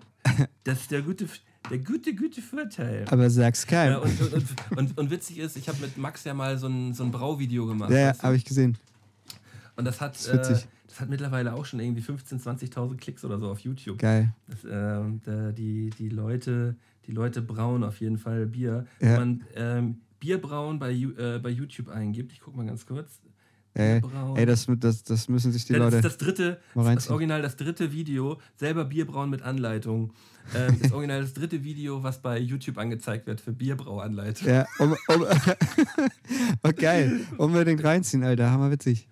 [0.64, 1.26] Das ist der gute,
[1.70, 3.06] der gute, gute Vorteil.
[3.10, 3.94] Aber sag's keinem.
[3.94, 6.94] Ja, und, und, und, und, witzig ist, ich habe mit Max ja mal so ein,
[6.94, 7.90] so ein Brauvideo gemacht.
[7.92, 8.78] Ja, habe ich gesehen.
[9.76, 10.64] Und das hat, witzig.
[10.64, 13.98] äh, das hat mittlerweile auch schon irgendwie 15.000, 20.000 Klicks oder so auf YouTube.
[13.98, 14.34] Geil.
[14.48, 16.76] Das, da, die, die, Leute,
[17.06, 18.86] die Leute brauen auf jeden Fall Bier.
[19.00, 19.12] Ja.
[19.12, 23.22] Wenn man ähm, Bierbrauen bei, äh, bei YouTube eingibt, ich guck mal ganz kurz.
[23.74, 24.02] Ey,
[24.36, 25.98] ey das, das, das müssen sich die Ja, das Leute.
[25.98, 27.10] ist das dritte, das.
[27.10, 30.14] Original, das dritte Video, selber Bierbrauen mit Anleitung.
[30.54, 34.48] Ähm, das Original, das dritte Video, was bei YouTube angezeigt wird für Bierbrauanleitung.
[34.48, 35.26] Ja, um, um,
[36.64, 37.22] oh, geil.
[37.38, 38.52] Unbedingt reinziehen, Alter.
[38.52, 39.08] Hammer witzig.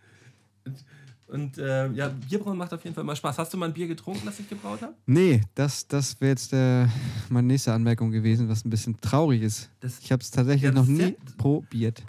[1.27, 3.37] Und ähm, ja, Bierbrauen macht auf jeden Fall mal Spaß.
[3.37, 4.95] Hast du mal ein Bier getrunken, das ich gebraut habe?
[5.05, 6.87] Nee, das, das wäre jetzt äh,
[7.29, 9.69] meine nächste Anmerkung gewesen, was ein bisschen traurig ist.
[9.79, 12.01] Das- Ich habe es tatsächlich Ja, noch nie probiert.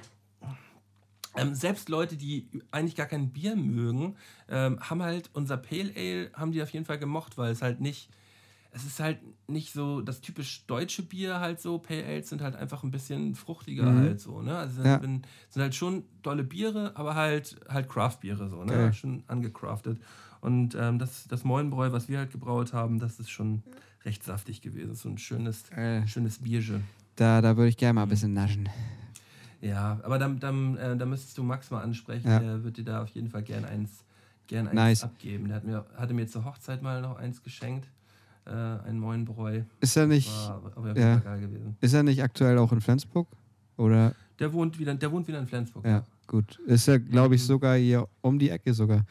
[1.36, 4.16] Ähm, selbst Leute, die eigentlich gar kein Bier mögen,
[4.48, 7.80] ähm, haben halt unser Pale Ale, haben die auf jeden Fall gemocht, weil es halt
[7.80, 8.08] nicht,
[8.72, 9.18] es ist halt
[9.48, 11.78] nicht so das typisch deutsche Bier halt so.
[11.78, 13.96] Pale Ales sind halt einfach ein bisschen fruchtiger Mhm.
[13.98, 14.56] halt so, ne?
[14.56, 15.00] Also sind, Ja.
[15.00, 18.72] sind halt schon dolle Biere, aber halt halt Craft-Biere so, ne?
[18.72, 18.92] Geil.
[18.92, 20.00] Schon angecraftet.
[20.40, 23.62] Und ähm, das, das Moinbräu, was wir halt gebraut haben, das ist schon
[24.04, 24.94] recht saftig gewesen.
[24.94, 26.06] So ein schönes, Geil.
[26.06, 26.80] schönes Bierge.
[27.16, 28.68] Da, da würde ich gerne mal ein bisschen naschen.
[29.60, 32.28] Ja, aber dann, dann, äh, dann müsstest du Max mal ansprechen.
[32.28, 32.38] Ja.
[32.38, 34.04] Der wird dir da auf jeden Fall gern eins,
[34.46, 35.02] gern eins Nice.
[35.04, 35.48] abgeben.
[35.48, 37.86] Der hat mir, hatte mir zur Hochzeit mal noch eins geschenkt.
[38.46, 38.50] Äh,
[38.88, 39.62] ein Moinbräu.
[39.80, 41.16] Ist er nicht, War aber ja.
[41.16, 41.76] geil gewesen.
[41.80, 43.28] ist er nicht aktuell auch in Flensburg?
[43.76, 44.14] Oder?
[44.38, 45.84] Der wohnt wieder, der wohnt wieder in Flensburg.
[45.86, 46.58] Ja, gut.
[46.66, 47.46] Ist er, glaube ich, Mhm.
[47.46, 49.04] sogar hier um die Ecke sogar.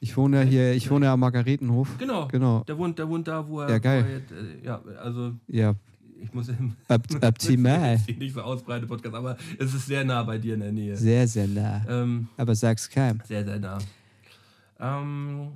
[0.00, 1.96] Ich wohne ja hier, ich wohne ja am Margaretenhof.
[1.98, 2.28] Genau.
[2.28, 2.64] Genau.
[2.64, 3.70] Der wohnt, der wohnt da, wo er.
[3.70, 4.04] Ja, geil.
[4.04, 5.74] Er jetzt, äh, ja, also Ja,
[6.20, 7.98] ich muss op optimal.
[8.06, 10.96] Ich nicht so ausbreite Podcast, aber es ist sehr nah bei dir in der Nähe.
[10.96, 11.82] Sehr, sehr nah.
[11.88, 13.20] Ähm, Aber sag's keinem.
[13.24, 13.78] Sehr, sehr nah.
[14.80, 15.52] Ähm,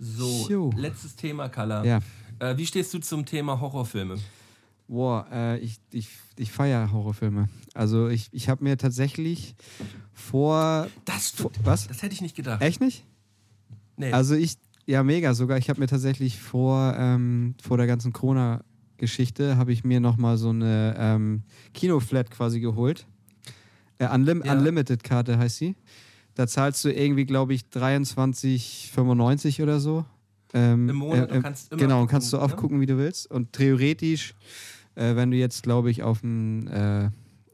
[0.00, 0.72] so, Jo.
[0.76, 1.84] letztes Thema, Kala.
[1.84, 2.00] Ja.
[2.38, 4.16] Äh, wie stehst du zum Thema Horrorfilme?
[4.88, 7.48] Boah, äh, ich, ich, ich feiere Horrorfilme.
[7.74, 9.54] Also ich, ich habe mir tatsächlich
[10.12, 11.52] vor, Das, vor.
[11.62, 11.86] Was?
[11.86, 12.60] das hätte ich nicht gedacht.
[12.62, 13.04] Echt nicht?
[13.96, 14.10] Nee.
[14.12, 14.54] Also ich,
[14.86, 15.58] ja mega sogar.
[15.58, 20.48] Ich habe mir tatsächlich vor, ähm, vor der ganzen Corona-Geschichte, habe ich mir nochmal so
[20.48, 21.42] eine ähm,
[21.74, 23.06] Kinoflat quasi geholt.
[23.98, 24.54] Äh, Unlim Ja.
[24.54, 25.76] Unlimited-Karte heißt sie.
[26.34, 30.04] Da zahlst du irgendwie, glaube ich, 23,95 oder so.
[30.52, 32.60] Ähm, Im Monat äh, und kannst immer Genau, und kannst du oft ne?
[32.60, 33.30] gucken, wie du willst.
[33.30, 34.34] Und theoretisch,
[34.94, 37.10] äh, wenn du jetzt, glaube ich, auf einen äh,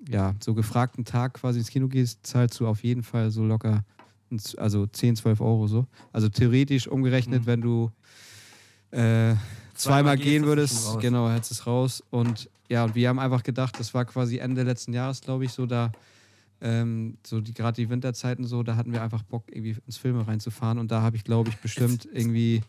[0.08, 3.84] ja, so gefragten Tag quasi ins Kino gehst, zahlst du auf jeden Fall so locker,
[4.56, 5.86] also 10, 12 Euro so.
[6.12, 7.46] Also theoretisch umgerechnet, Mhm.
[7.46, 7.90] wenn du
[8.92, 9.34] äh,
[9.74, 12.02] zweimal gehen würdest, genau, hättest es raus.
[12.10, 15.52] Und ja, und wir haben einfach gedacht, das war quasi Ende letzten Jahres, glaube ich,
[15.52, 15.94] so da,
[16.60, 20.26] ähm, so die gerade die Winterzeiten so, da hatten wir einfach Bock, irgendwie ins Filme
[20.26, 20.78] reinzufahren.
[20.78, 22.62] Und da habe ich, glaube ich, bestimmt irgendwie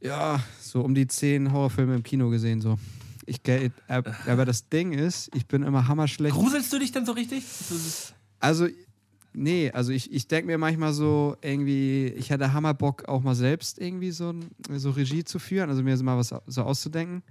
[0.00, 2.78] ja, so um die zehn Horrorfilme im Kino gesehen, so.
[3.26, 3.70] Ich, äh,
[4.26, 6.34] aber das Ding ist, ich bin immer hammerschlecht.
[6.34, 7.44] Gruselst du dich dann so richtig?
[7.46, 8.66] So, so- Also,
[9.34, 13.78] nee, also ich, ich denke mir manchmal so irgendwie, ich hätte Hammerbock auch mal selbst
[13.78, 14.34] irgendwie so,
[14.74, 17.22] so Regie zu führen, also mir so mal was so auszudenken.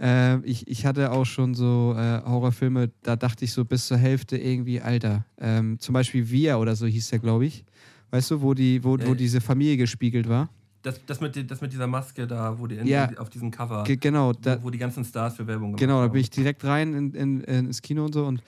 [0.00, 3.96] Äh, ich, ich hatte auch schon so äh, Horrorfilme, da dachte ich so bis zur
[3.96, 5.24] Hälfte irgendwie, Alter.
[5.38, 7.64] Ähm, zum Beispiel Wir oder so hieß der, glaube ich.
[8.10, 9.16] Weißt du, wo, die, wo, wo Äh.
[9.16, 10.48] diese Familie gespiegelt war?
[10.82, 13.08] Das, das, mit, das mit dieser Maske da, wo die Ja.
[13.16, 16.02] auf diesem Cover, Ge genau, da, wo, wo die ganzen Stars für Werbung gemacht Genau,
[16.02, 18.42] da bin ich direkt rein in, in, in, ins Kino und so und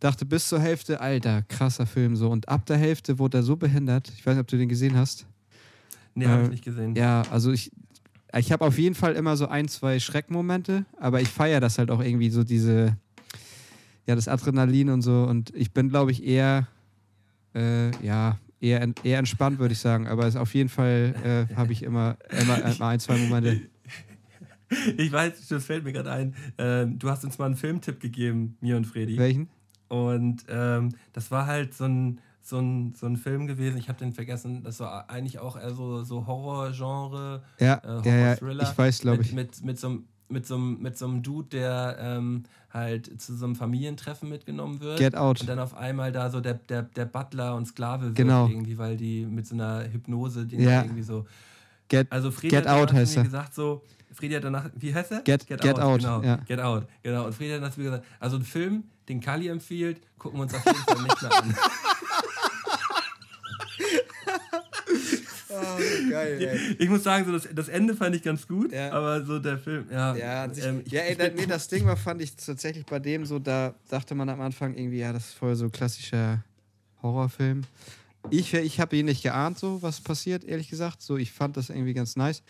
[0.00, 2.30] dachte bis zur Hälfte, alter, krasser Film so.
[2.30, 4.10] Und ab der Hälfte wurde er so behindert.
[4.16, 5.26] Ich weiß nicht, ob du den gesehen hast.
[6.14, 6.94] Nee, habe Äh, ich nicht gesehen.
[6.94, 7.70] Ja, also ich,
[8.38, 11.90] ich habe auf jeden Fall immer so ein, zwei Schreckmomente, aber ich feiere das halt
[11.90, 12.96] auch irgendwie so diese,
[14.06, 15.24] ja, das Adrenalin und so.
[15.24, 16.68] Und ich bin, glaube ich, eher,
[17.54, 20.06] äh, ja, eher, eher entspannt, würde ich sagen.
[20.06, 21.14] Aber es auf jeden Fall
[21.50, 23.60] äh, habe ich immer, immer, immer ein, zwei Momente.
[24.96, 26.34] Ich weiß, das fällt mir gerade ein.
[26.56, 29.18] Ähm, du hast uns mal einen Filmtipp gegeben, mir und Freddy.
[29.18, 29.50] Welchen?
[29.88, 33.98] Und ähm, das war halt so ein, so ein, so ein Film gewesen, ich habe
[33.98, 38.62] den vergessen, das war eigentlich auch eher so, so Horror-Genre, Ja, äh, ja, ja, Horror-Thriller.
[38.70, 39.32] ich weiß, glaube mit, ich.
[39.32, 43.34] Mit, mit, so, einem- mit, so, einem- mit so einem Dude, der ähm, halt zu
[43.36, 44.98] so einem Familientreffen mitgenommen wird.
[44.98, 45.40] Get Out.
[45.40, 48.48] Und dann auf einmal da so der, der, der Butler und Sklave wird Genau.
[48.48, 50.82] irgendwie, weil die mit so einer Hypnose, die Ja.
[50.82, 51.26] irgendwie so.
[51.88, 53.24] Get, Also Friedi Get Out heißt er.
[53.24, 53.82] gesagt so,
[54.14, 55.20] Friedi hat danach, wie heißt er?
[55.20, 56.22] Get- Get Out, genau.
[56.22, 56.36] ja.
[56.36, 57.26] Get Out, genau.
[57.26, 60.64] Und Friedi hat mir gesagt, also ein Film, den Kali empfiehlt, gucken wir uns auf
[60.64, 61.54] jeden Fall nicht mehr an.
[65.54, 68.90] Oh, geil, Ich muss sagen, so das, das Ende fand ich ganz gut, Ja.
[68.92, 70.14] aber so der Film, ja.
[70.16, 72.34] Ja, sich, ähm, ich, ja ey, ich da, bin- nee, das Ding war, fand ich
[72.36, 75.68] tatsächlich bei dem so, da dachte man am Anfang irgendwie, ja, das ist voll so
[75.68, 76.42] klassischer
[77.02, 77.62] Horrorfilm.
[78.30, 81.02] Ich, ich habe ihn nicht geahnt, so was passiert, ehrlich gesagt.
[81.02, 82.42] So, ich fand das irgendwie ganz nice.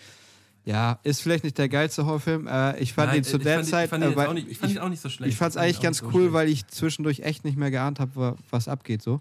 [0.64, 2.46] Ja, ist vielleicht nicht der geilste Horrorfilm.
[2.46, 3.84] Äh, ich fand Nein, ihn zu ich der fand, Zeit.
[3.86, 5.32] Ich fand ihn, äh, nicht, ich fand ihn auch nicht so schlecht.
[5.32, 6.32] ich fand es eigentlich ganz so cool, schlecht.
[6.34, 9.20] weil ich zwischendurch echt nicht mehr geahnt habe, was abgeht so.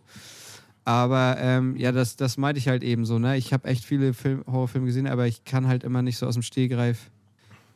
[0.83, 3.19] Aber ähm, ja, das, das meinte ich halt eben so.
[3.19, 3.37] Ne?
[3.37, 6.33] Ich habe echt viele Film, Horrorfilme gesehen, aber ich kann halt immer nicht so aus
[6.33, 7.11] dem Stehgreif.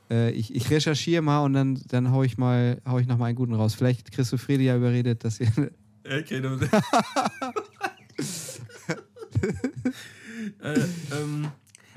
[0.09, 3.25] Äh, ich, ich recherchiere mal und dann, dann hau ich mal, hau ich noch mal
[3.27, 3.75] einen guten raus.
[3.75, 5.51] Vielleicht kriegst du Fredi ja überredet, dass ihr.
[6.07, 6.49] Okay, du
[10.61, 10.79] äh,
[11.11, 11.47] ähm,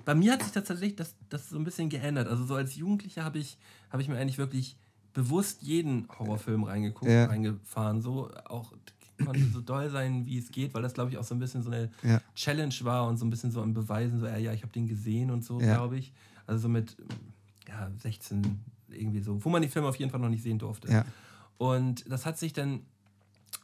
[0.07, 2.27] bei mir hat sich tatsächlich das, das so ein bisschen geändert.
[2.27, 3.59] Also so als Jugendlicher habe ich,
[3.91, 4.77] hab ich mir eigentlich wirklich
[5.13, 7.27] bewusst jeden Horrorfilm reingeguckt, Ja.
[7.27, 8.01] reingefahren.
[8.01, 8.73] So auch
[9.19, 11.63] konnte so doll sein, wie es geht, weil das glaube ich auch so ein bisschen
[11.63, 12.21] so eine Ja.
[12.35, 14.87] Challenge war und so ein bisschen so ein Beweisen, so ja, ja ich habe den
[14.87, 15.75] gesehen und so, Ja.
[15.77, 16.13] glaube ich.
[16.47, 16.97] Also so mit
[17.69, 20.91] ja, 16 irgendwie so, wo man die Filme auf jeden Fall noch nicht sehen durfte.
[20.91, 21.05] Ja.
[21.59, 22.81] Und das hat sich dann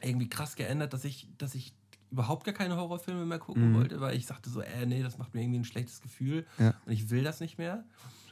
[0.01, 1.73] irgendwie krass geändert, dass ich, dass ich
[2.11, 3.73] überhaupt gar keine Horrorfilme mehr gucken Mhm.
[3.75, 6.45] wollte, weil ich sagte so, äh, nee, das macht mir irgendwie ein schlechtes Gefühl
[6.85, 7.83] und ich will das nicht mehr.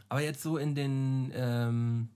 [0.09, 2.09] Aber jetzt so in den, ähm,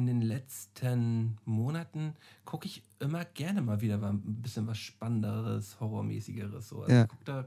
[0.00, 2.14] in den letzten Monaten
[2.44, 6.68] gucke ich immer gerne mal wieder mal ein bisschen was Spannenderes, Horrormäßigeres.
[6.68, 6.82] So.
[6.82, 7.06] Also, Ja.
[7.24, 7.46] da,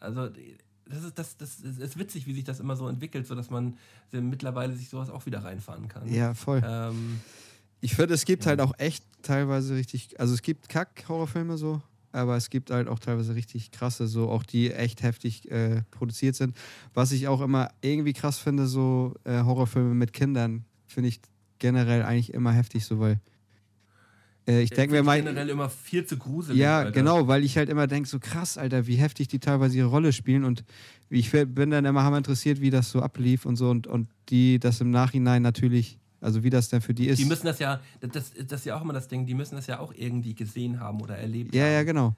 [0.00, 0.28] also
[0.86, 3.76] das ist, das, das ist ist witzig, wie sich das immer so entwickelt, sodass man
[4.12, 6.12] mittlerweile sich sowas auch wieder reinfahren kann.
[6.12, 6.62] ja, voll.
[6.64, 7.20] Ähm,
[7.80, 8.50] Ich finde, es gibt Ja.
[8.50, 12.98] halt auch echt teilweise richtig, also es gibt Kack-Horrorfilme so, aber es gibt halt auch
[12.98, 16.56] teilweise richtig krasse, so auch die echt heftig äh, produziert sind.
[16.94, 21.20] Was ich auch immer irgendwie krass finde, so äh, Horrorfilme mit Kindern, finde ich
[21.58, 23.20] generell eigentlich immer heftig, so weil
[24.46, 26.58] äh, ich denke mir mal, generell immer viel zu gruselig.
[26.58, 26.92] ja, Alter.
[26.92, 30.12] genau, weil ich halt immer denke, so krass, Alter, wie heftig die teilweise ihre Rolle
[30.12, 30.64] spielen und
[31.10, 34.58] ich bin dann immer hammer interessiert, wie das so ablief und so und, und die
[34.58, 37.18] das im Nachhinein natürlich, also wie das dann für die ist.
[37.18, 39.66] Die müssen das ja, das, das ist ja auch immer das Ding, die müssen das
[39.66, 41.72] ja auch irgendwie gesehen haben oder erlebt Ja, haben.
[41.72, 42.16] ja, genau.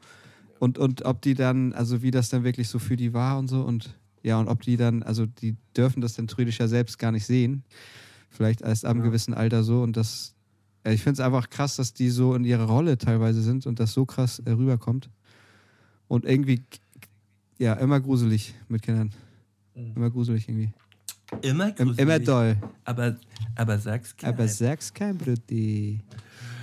[0.58, 3.48] Und, und ob die dann, also wie das dann wirklich so für die war und
[3.48, 6.98] so und ja, und ob die dann, also die dürfen das dann theoretisch ja selbst
[6.98, 7.64] gar nicht sehen.
[8.30, 9.06] Vielleicht erst ab einem Ja.
[9.08, 10.34] gewissen Alter so und das,
[10.86, 13.78] ja, ich finde es einfach krass, dass die so in ihrer Rolle teilweise sind und
[13.80, 15.10] das so krass äh, rüberkommt.
[16.08, 16.62] Und irgendwie,
[17.58, 19.12] ja, immer gruselig mit Kindern.
[19.74, 19.92] Mhm.
[19.96, 20.72] Immer gruselig irgendwie.
[21.42, 21.98] Immer Im, gruselig.
[21.98, 22.56] immer doll.
[22.84, 23.16] Aber,
[23.56, 24.34] aber sag's keinem.
[24.34, 26.00] Aber sag's kein Brütti.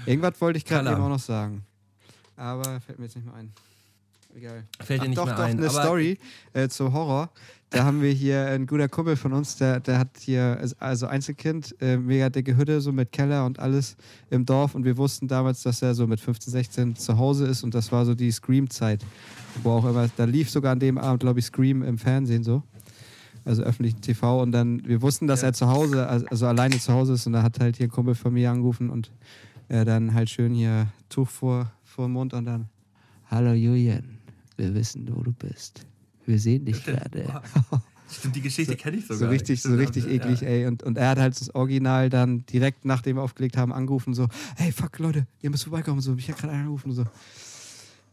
[0.05, 1.63] Irgendwas wollte ich gerade eben auch noch sagen.
[2.35, 3.51] Aber fällt mir jetzt nicht mehr ein.
[4.37, 4.65] Egal.
[4.79, 5.57] Fällt dir nicht doch, mehr doch, ein.
[5.57, 6.19] eine Story
[6.53, 7.31] äh, zu Horror.
[7.71, 11.75] Da haben wir hier ein guter Kumpel von uns, der, der hat hier, also Einzelkind,
[11.81, 13.97] äh, mega dicke Hütte, so mit Keller und alles
[14.29, 14.75] im Dorf.
[14.75, 17.63] Und wir wussten damals, dass er so mit 15, 16 zu Hause ist.
[17.63, 19.03] Und das war so die Scream-Zeit.
[19.63, 22.61] Wo auch immer, da lief sogar an dem Abend, glaube ich, Scream im Fernsehen so.
[23.43, 24.39] Also öffentlichen TV.
[24.41, 25.47] Und dann, wir wussten, dass Ja.
[25.47, 27.25] er zu Hause, also, alleine zu Hause ist.
[27.25, 29.11] Und da hat halt hier ein Kumpel von mir angerufen und
[29.67, 32.69] er dann halt schön hier Tuch vor, vor dem Mund und dann,
[33.29, 34.16] hallo Julian,
[34.57, 35.85] wir wissen, wo du bist.
[36.25, 37.25] Wir sehen dich gerade.
[38.09, 39.17] Stimmt, die Geschichte kenne ich sogar.
[39.19, 40.11] So richtig, so richtig ja.
[40.11, 40.65] eklig, ey.
[40.65, 44.27] Und, und er hat halt das Original dann direkt nachdem wir aufgelegt haben, angerufen, so,
[44.55, 47.03] hey, fuck, Leute, ihr müsst vorbeikommen, so, mich hat gerade angerufen, so.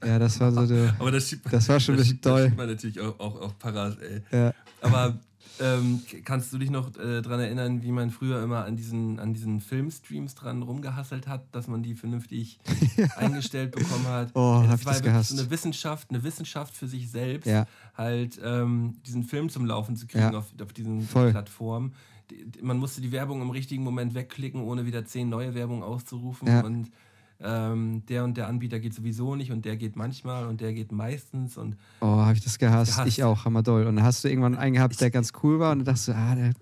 [0.04, 2.26] Ja, das war so, der, Aber das, schiebt, das war schon ein das bisschen schiebt-
[2.26, 2.44] das toll.
[2.46, 4.20] schiebt man natürlich auch, auch, auch parat, ey.
[4.32, 5.18] Ja, Aber
[5.60, 9.34] ähm, kannst du dich noch äh, daran erinnern, wie man früher immer an diesen, an
[9.34, 12.58] diesen Filmstreams dran rumgehasselt hat, dass man die vernünftig
[13.16, 14.30] eingestellt bekommen hat?
[14.34, 15.32] Oh, Ja, hab ich das war wirklich gehasst.
[15.38, 17.66] eine Wissenschaft, eine Wissenschaft für sich selbst, Ja.
[17.96, 20.38] halt ähm, diesen Film zum Laufen zu kriegen Ja.
[20.38, 21.30] auf, auf diesen Voll.
[21.30, 21.92] Plattformen.
[22.62, 26.48] Man musste die Werbung im richtigen Moment wegklicken, ohne wieder zehn neue Werbungen auszurufen.
[26.48, 26.62] Ja.
[26.64, 26.90] Und
[27.40, 30.92] ähm, der und der Anbieter geht sowieso nicht und der geht manchmal und der geht
[30.92, 32.92] meistens und Oh, habe ich das gehasst.
[32.92, 33.08] Gehasst.
[33.08, 33.86] Ich auch, hammer doll.
[33.86, 36.12] Und dann hast du irgendwann einen gehabt, der ganz cool war und dann dachtest du,
[36.14, 36.52] ah, der,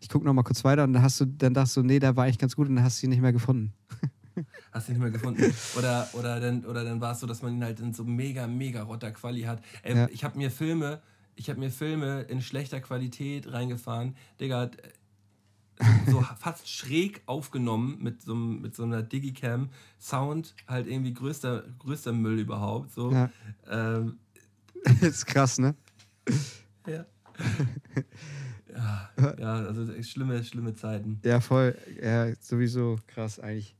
[0.00, 2.16] ich gucke noch mal kurz weiter und dann hast du, dann dachtest du, nee, der
[2.16, 3.72] war eigentlich ganz gut und dann hast du ihn nicht mehr gefunden.
[4.72, 5.42] hast du nicht mehr gefunden.
[5.78, 8.46] Oder, oder dann, oder dann war es so, dass man ihn halt in so mega,
[8.46, 9.62] mega rotter Quali hat.
[9.82, 10.08] Ey, Ja.
[10.10, 11.00] Ich habe mir Filme,
[11.34, 14.16] ich habe mir Filme in schlechter Qualität reingefahren.
[14.40, 14.70] Digga,
[16.06, 19.68] so fast schräg aufgenommen mit so, mit so einer Digicam.
[20.00, 22.92] Sound halt irgendwie größter, größter Müll überhaupt.
[22.92, 23.12] So.
[23.12, 23.30] Ja.
[23.68, 24.18] Ähm,
[24.84, 25.74] das ist krass, ne?
[26.86, 27.04] ja.
[28.74, 29.10] ja.
[29.38, 31.20] Ja, also schlimme, schlimme Zeiten.
[31.24, 31.76] Ja, voll.
[32.02, 33.74] Ja, sowieso krass eigentlich.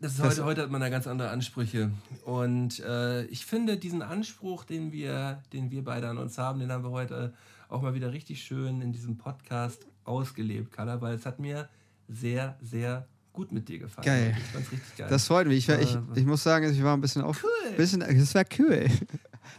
[0.00, 1.90] Das ist Das- heute, heute hat man da ganz andere Ansprüche.
[2.24, 6.70] Und äh, ich finde diesen Anspruch, den wir, den wir beide an uns haben, den
[6.70, 7.32] haben wir heute
[7.68, 11.68] auch mal wieder richtig schön in diesem Podcast ausgelebt, Carla, weil es hat mir
[12.08, 14.04] sehr, sehr gut mit dir gefallen.
[14.04, 14.34] Geil.
[14.38, 15.06] Ich fand's richtig geil.
[15.10, 15.58] Das freut mich.
[15.58, 17.42] Ich, war- ich, ich muss sagen, ich war ein bisschen auf.
[17.42, 17.72] Cool.
[17.76, 18.86] Bisschen, das war cool.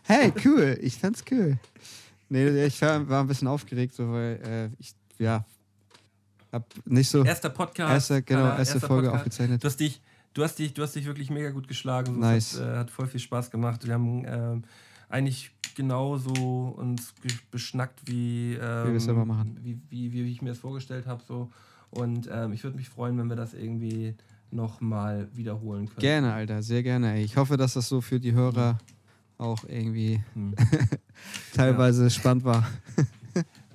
[0.04, 0.78] Hey, cool.
[0.82, 1.60] Ich fand's cool.
[2.30, 5.46] Nee, ich war, war ein bisschen aufgeregt, so, weil äh, ich, ja,
[6.52, 7.24] hab nicht so.
[7.24, 7.92] erster Podcast.
[7.92, 9.22] Erste, genau, Carla, erste erster Folge Podcast.
[9.22, 9.64] aufgezeichnet.
[9.64, 10.02] Du hast dich,
[10.34, 12.20] du hast dich, du hast dich wirklich mega gut geschlagen.
[12.20, 12.60] Nice.
[12.60, 13.86] Hat, äh, hat voll viel Spaß gemacht.
[13.86, 14.64] Wir haben ähm,
[15.08, 17.14] eigentlich genauso uns
[17.52, 19.60] beschnackt, wie, ähm, Wie immer machen.
[19.62, 21.24] Wie, wie, wie ich mir das vorgestellt habe.
[21.28, 21.52] So.
[21.92, 24.16] Und ähm, ich würde mich freuen, wenn wir das irgendwie
[24.52, 26.00] nochmal wiederholen können.
[26.00, 27.14] Gerne, Alter, sehr gerne.
[27.14, 27.24] Ey.
[27.24, 28.80] Ich hoffe, dass das so für die Hörer
[29.38, 30.56] auch irgendwie Hm.
[31.54, 32.68] teilweise spannend war.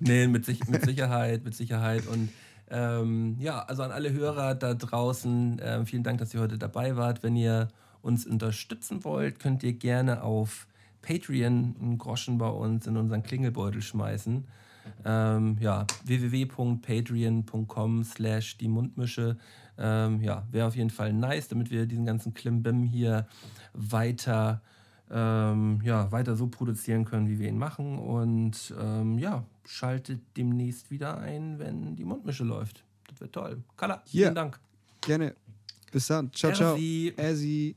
[0.02, 2.06] Nee, mit, sich, mit Sicherheit, mit Sicherheit.
[2.06, 2.30] Und
[2.70, 6.96] ähm, ja, also an alle Hörer da draußen, ähm, vielen Dank, dass ihr heute dabei
[6.96, 7.22] wart.
[7.22, 7.68] Wenn ihr
[8.00, 10.66] uns unterstützen wollt, könnt ihr gerne auf
[11.02, 14.46] Patreon einen Groschen bei uns in unseren Klingelbeutel schmeißen.
[15.04, 19.36] Ähm, ja, www.patreon.com slash die Mundmische.
[19.78, 23.26] Ähm, ja, wäre auf jeden Fall nice, damit wir diesen ganzen Klimbim hier
[23.72, 24.62] weiter,
[25.10, 27.98] ähm, ja, weiter so produzieren können, wie wir ihn machen.
[27.98, 32.84] Und ähm, ja, schaltet demnächst wieder ein, wenn die Mundmische läuft.
[33.08, 33.62] Das wird toll.
[33.76, 34.24] Kala, Ja.
[34.24, 34.60] vielen Dank.
[35.00, 35.34] Gerne.
[35.92, 36.32] Bis dann.
[36.32, 36.76] Ciao, ciao.
[37.16, 37.76] Ersi.